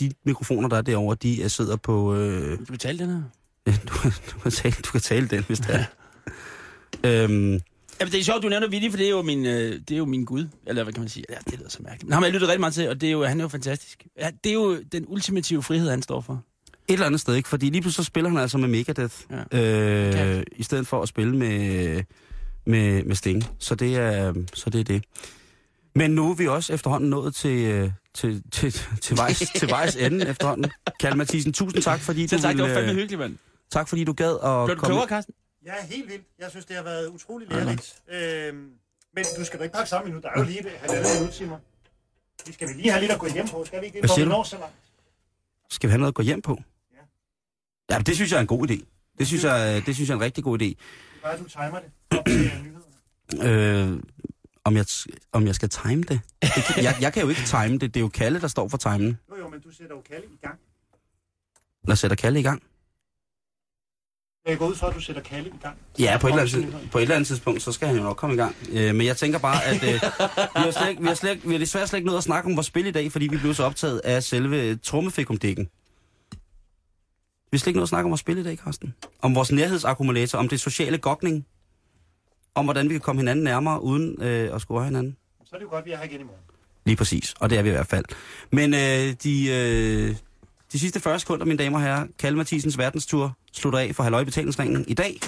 de 0.00 0.12
mikrofoner, 0.24 0.68
der 0.68 0.76
er 0.76 0.82
derovre, 0.82 1.16
de 1.22 1.42
er, 1.42 1.48
sidder 1.48 1.76
på... 1.76 2.14
Øh, 2.14 2.58
Du 2.58 2.64
betalte 2.72 3.04
den 3.04 3.12
her. 3.14 3.22
du, 3.88 4.10
du, 4.32 4.38
kan 4.42 4.52
tale, 4.52 4.74
du 4.86 4.90
kan 4.90 5.00
tale 5.00 5.28
den, 5.28 5.44
hvis 5.44 5.58
det 5.58 5.74
er. 5.74 5.84
øhm, 7.24 7.60
Jamen, 8.02 8.12
det 8.12 8.20
er 8.20 8.24
sjovt, 8.24 8.42
du 8.42 8.48
nævner 8.48 8.68
Vinnie, 8.68 8.90
for 8.90 8.96
det 8.96 9.06
er 9.06 9.10
jo 9.10 9.22
min, 9.22 9.46
øh, 9.46 9.72
det 9.88 9.90
er 9.90 9.96
jo 9.98 10.04
min 10.04 10.24
gud. 10.24 10.46
Eller 10.66 10.82
hvad 10.82 10.92
kan 10.92 11.00
man 11.02 11.08
sige? 11.08 11.24
Ja, 11.30 11.36
det 11.50 11.58
lyder 11.58 11.68
så 11.70 11.78
mærkeligt. 11.82 12.04
Men 12.04 12.12
ham 12.12 12.22
har 12.22 12.26
jeg 12.26 12.32
lyttet 12.34 12.48
rigtig 12.48 12.60
meget 12.60 12.74
til, 12.74 12.88
og 12.88 13.00
det 13.00 13.06
er 13.06 13.10
jo, 13.12 13.24
han 13.24 13.40
er 13.40 13.44
jo 13.44 13.48
fantastisk. 13.48 14.06
Ja, 14.18 14.30
det 14.44 14.50
er 14.50 14.54
jo 14.54 14.82
den 14.92 15.04
ultimative 15.08 15.62
frihed, 15.62 15.90
han 15.90 16.02
står 16.02 16.20
for. 16.20 16.42
et 16.88 16.92
eller 16.92 17.06
andet 17.06 17.20
sted, 17.20 17.34
ikke? 17.34 17.48
Fordi 17.48 17.66
lige 17.70 17.82
pludselig 17.82 18.04
så 18.04 18.08
spiller 18.08 18.30
han 18.30 18.38
altså 18.38 18.58
med 18.58 18.68
Megadeth, 18.68 19.14
Ja. 19.52 20.36
øh, 20.38 20.42
i 20.56 20.62
stedet 20.62 20.86
for 20.86 21.02
at 21.02 21.08
spille 21.08 21.36
med, 21.36 22.02
med, 22.66 23.04
med 23.04 23.14
Sting. 23.16 23.44
Så 23.58 23.74
det, 23.74 23.96
er, 23.96 24.34
så 24.54 24.70
det 24.70 24.80
er 24.80 24.84
det. 24.84 25.04
Men 25.94 26.10
nu 26.10 26.30
er 26.30 26.34
vi 26.34 26.46
også 26.48 26.72
efterhånden 26.72 27.10
nået 27.10 27.34
til, 27.34 27.58
øh, 27.64 27.90
til, 28.14 28.42
til, 28.52 28.72
til, 29.00 29.16
vejs, 29.16 29.38
til 29.58 29.68
vejs 29.70 29.96
ende 29.96 30.28
efterhånden. 30.28 30.70
Kalle 31.00 31.18
Mathisen, 31.18 31.52
tusind 31.52 31.82
tak, 31.82 32.00
fordi 32.00 32.28
Selv 32.28 32.38
du, 32.40 32.42
tak, 32.42 32.52
det 32.54 32.60
var 32.62 32.66
ville, 32.68 32.76
fandme 32.80 32.92
øh, 32.92 32.96
hyggeligt, 32.98 33.18
mand. 33.18 33.36
tak, 33.72 33.88
fordi 33.88 34.04
du 34.04 34.12
gad 34.12 34.30
at 34.30 34.38
Blev 34.66 34.76
du 34.76 34.80
komme... 34.80 34.92
klogere, 34.94 35.08
Carsten? 35.08 35.34
Ja, 35.66 35.86
helt 35.86 36.08
vildt. 36.08 36.26
Jeg 36.38 36.50
synes, 36.50 36.66
det 36.66 36.76
har 36.76 36.82
været 36.82 37.08
utrolig 37.08 37.48
lærerigt. 37.48 38.02
Øhm, 38.08 38.70
men 39.14 39.24
du 39.38 39.44
skal 39.44 39.58
da 39.58 39.64
ikke 39.64 39.74
pakke 39.74 39.88
sammen 39.90 40.12
nu. 40.12 40.20
Der 40.20 40.28
er 40.28 40.38
jo 40.40 40.44
lige 40.44 40.60
et 40.60 40.72
halvandet 40.80 41.20
minut, 41.20 41.34
Simon. 41.34 41.60
Vi 42.46 42.52
skal 42.52 42.68
vi 42.68 42.72
lige 42.72 42.90
have 42.90 43.00
lidt 43.00 43.12
at 43.12 43.18
gå 43.18 43.26
hjem 43.26 43.48
på. 43.48 43.64
Skal 43.64 43.80
vi 43.80 43.86
ikke 43.86 44.00
det? 44.02 44.10
Siger 44.10 44.24
vi 44.24 44.28
når 44.30 44.42
så 44.42 44.58
langt. 44.58 44.74
Skal 45.70 45.88
vi 45.88 45.90
have 45.90 45.98
noget 45.98 46.10
at 46.10 46.14
gå 46.14 46.22
hjem 46.22 46.42
på? 46.42 46.58
Ja. 46.92 47.94
Ja, 47.94 47.98
det 48.00 48.14
synes 48.14 48.30
jeg 48.30 48.36
er 48.36 48.40
en 48.40 48.46
god 48.46 48.70
idé. 48.70 48.84
Det 49.18 49.26
synes 49.26 49.44
jeg, 49.44 49.82
det 49.86 49.94
synes 49.94 50.08
jeg 50.08 50.14
er 50.14 50.18
en 50.18 50.24
rigtig 50.24 50.44
god 50.44 50.62
idé. 50.62 50.74
Bare 51.22 51.38
du 51.38 51.44
timer 51.48 51.80
det. 51.80 52.18
Op 52.18 52.24
til 52.26 52.62
nyhederne. 52.62 53.92
Øh, 53.94 54.02
om, 54.64 54.76
jeg, 54.76 54.86
om 55.32 55.46
jeg 55.46 55.54
skal 55.54 55.68
time 55.68 56.02
det? 56.02 56.20
kan, 56.74 56.84
jeg, 56.84 56.96
jeg 57.00 57.12
kan 57.12 57.22
jo 57.22 57.28
ikke 57.28 57.42
time 57.46 57.78
det. 57.78 57.80
Det 57.80 57.96
er 57.96 58.00
jo 58.00 58.08
Kalle, 58.08 58.40
der 58.40 58.48
står 58.48 58.68
for 58.68 58.76
timen. 58.76 59.18
Jo, 59.30 59.36
jo, 59.36 59.48
men 59.48 59.60
du 59.60 59.70
sætter 59.70 59.96
jo 59.96 60.00
Kalle 60.00 60.26
i 60.26 60.38
gang. 60.46 60.58
Lad 61.84 61.92
os 61.92 61.98
sætte 61.98 62.16
Kalle 62.16 62.40
i 62.40 62.42
gang. 62.42 62.62
Jeg 64.46 64.58
går 64.58 64.66
ud 64.66 64.74
fra, 64.74 64.88
at 64.88 64.94
du 64.94 65.00
sætter 65.00 65.22
Kalle 65.22 65.48
i 65.48 65.52
gang. 65.62 65.76
Ja, 65.98 66.18
på 66.20 66.26
et, 66.26 66.30
eller 66.30 66.42
andet, 66.42 66.90
på 66.92 66.98
et 66.98 67.02
eller 67.02 67.14
andet 67.14 67.26
tidspunkt, 67.26 67.62
så 67.62 67.72
skal 67.72 67.88
han 67.88 67.96
jo 67.96 68.02
nok 68.02 68.16
komme 68.16 68.34
i 68.34 68.38
gang. 68.38 68.56
Øh, 68.72 68.94
men 68.94 69.06
jeg 69.06 69.16
tænker 69.16 69.38
bare, 69.38 69.64
at 69.64 69.82
øh, 69.82 69.92
vi, 69.92 69.98
har 70.54 70.70
slet, 70.70 71.00
vi, 71.00 71.06
har 71.06 71.14
slet, 71.14 71.48
vi 71.48 71.52
har 71.52 71.58
desværre 71.58 71.86
slet 71.86 71.98
ikke 71.98 72.06
nået 72.06 72.18
at 72.18 72.24
snakke 72.24 72.50
om 72.50 72.56
vores 72.56 72.66
spil 72.66 72.86
i 72.86 72.90
dag, 72.90 73.12
fordi 73.12 73.26
vi 73.26 73.36
blev 73.36 73.54
så 73.54 73.64
optaget 73.64 73.98
af 74.04 74.22
selve 74.22 74.76
trummefikumdækken. 74.76 75.64
Vi 77.50 77.56
har 77.56 77.58
slet 77.58 77.66
ikke 77.66 77.78
nået 77.78 77.84
at 77.84 77.88
snakke 77.88 78.04
om 78.04 78.10
vores 78.10 78.20
spil 78.20 78.38
i 78.38 78.42
dag, 78.42 78.56
Carsten. 78.56 78.94
Om 79.22 79.34
vores 79.34 79.52
nærhedsakkumulator, 79.52 80.38
om 80.38 80.48
det 80.48 80.60
sociale 80.60 80.98
gokning. 80.98 81.46
Om 82.54 82.64
hvordan 82.64 82.88
vi 82.88 82.94
kan 82.94 83.00
komme 83.00 83.20
hinanden 83.20 83.44
nærmere, 83.44 83.82
uden 83.82 84.22
øh, 84.22 84.54
at 84.54 84.60
score 84.60 84.84
hinanden. 84.84 85.16
Så 85.44 85.50
er 85.52 85.58
det 85.58 85.64
jo 85.64 85.70
godt, 85.70 85.78
at 85.80 85.86
vi 85.86 85.92
er 85.92 85.96
her 85.96 86.04
igen 86.04 86.20
i 86.20 86.24
morgen. 86.24 86.40
Lige 86.84 86.96
præcis, 86.96 87.34
og 87.40 87.50
det 87.50 87.58
er 87.58 87.62
vi 87.62 87.68
i 87.68 87.72
hvert 87.72 87.86
fald. 87.86 88.04
Men 88.50 88.74
øh, 88.74 89.14
de, 89.22 89.48
øh, 89.50 90.16
de 90.72 90.78
sidste 90.78 91.00
40 91.00 91.18
sekunder, 91.18 91.46
mine 91.46 91.58
damer 91.58 91.78
og 91.78 91.84
herrer, 91.84 92.06
Kalle 92.18 92.38
Mathisens 92.38 92.78
verdenstur 92.78 93.36
slutter 93.52 93.78
af 93.78 93.94
for 93.94 94.02
Halløj 94.02 94.24
Betalingsringen 94.24 94.84
i 94.88 94.94
dag. 94.94 95.20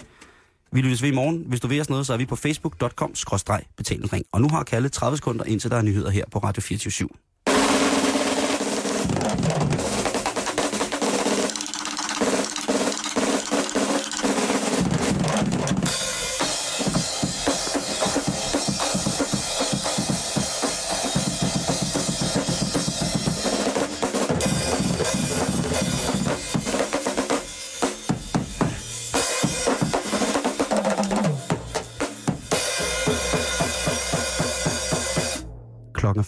Vi 0.72 0.80
lyttes 0.80 1.02
ved 1.02 1.08
i 1.08 1.14
morgen. 1.14 1.44
Hvis 1.46 1.60
du 1.60 1.68
vil 1.68 1.80
os 1.80 1.88
noget, 1.90 2.06
så 2.06 2.12
er 2.12 2.16
vi 2.16 2.26
på 2.26 2.36
facebook.com-betalingsring. 2.36 4.24
Og 4.32 4.40
nu 4.40 4.48
har 4.48 4.62
Kalle 4.62 4.88
30 4.88 5.16
sekunder, 5.16 5.44
indtil 5.44 5.70
der 5.70 5.76
er 5.76 5.82
nyheder 5.82 6.10
her 6.10 6.24
på 6.32 6.38
Radio 6.38 6.60
24 6.60 6.90
/7. 6.90 7.33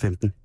2015. 0.06 0.36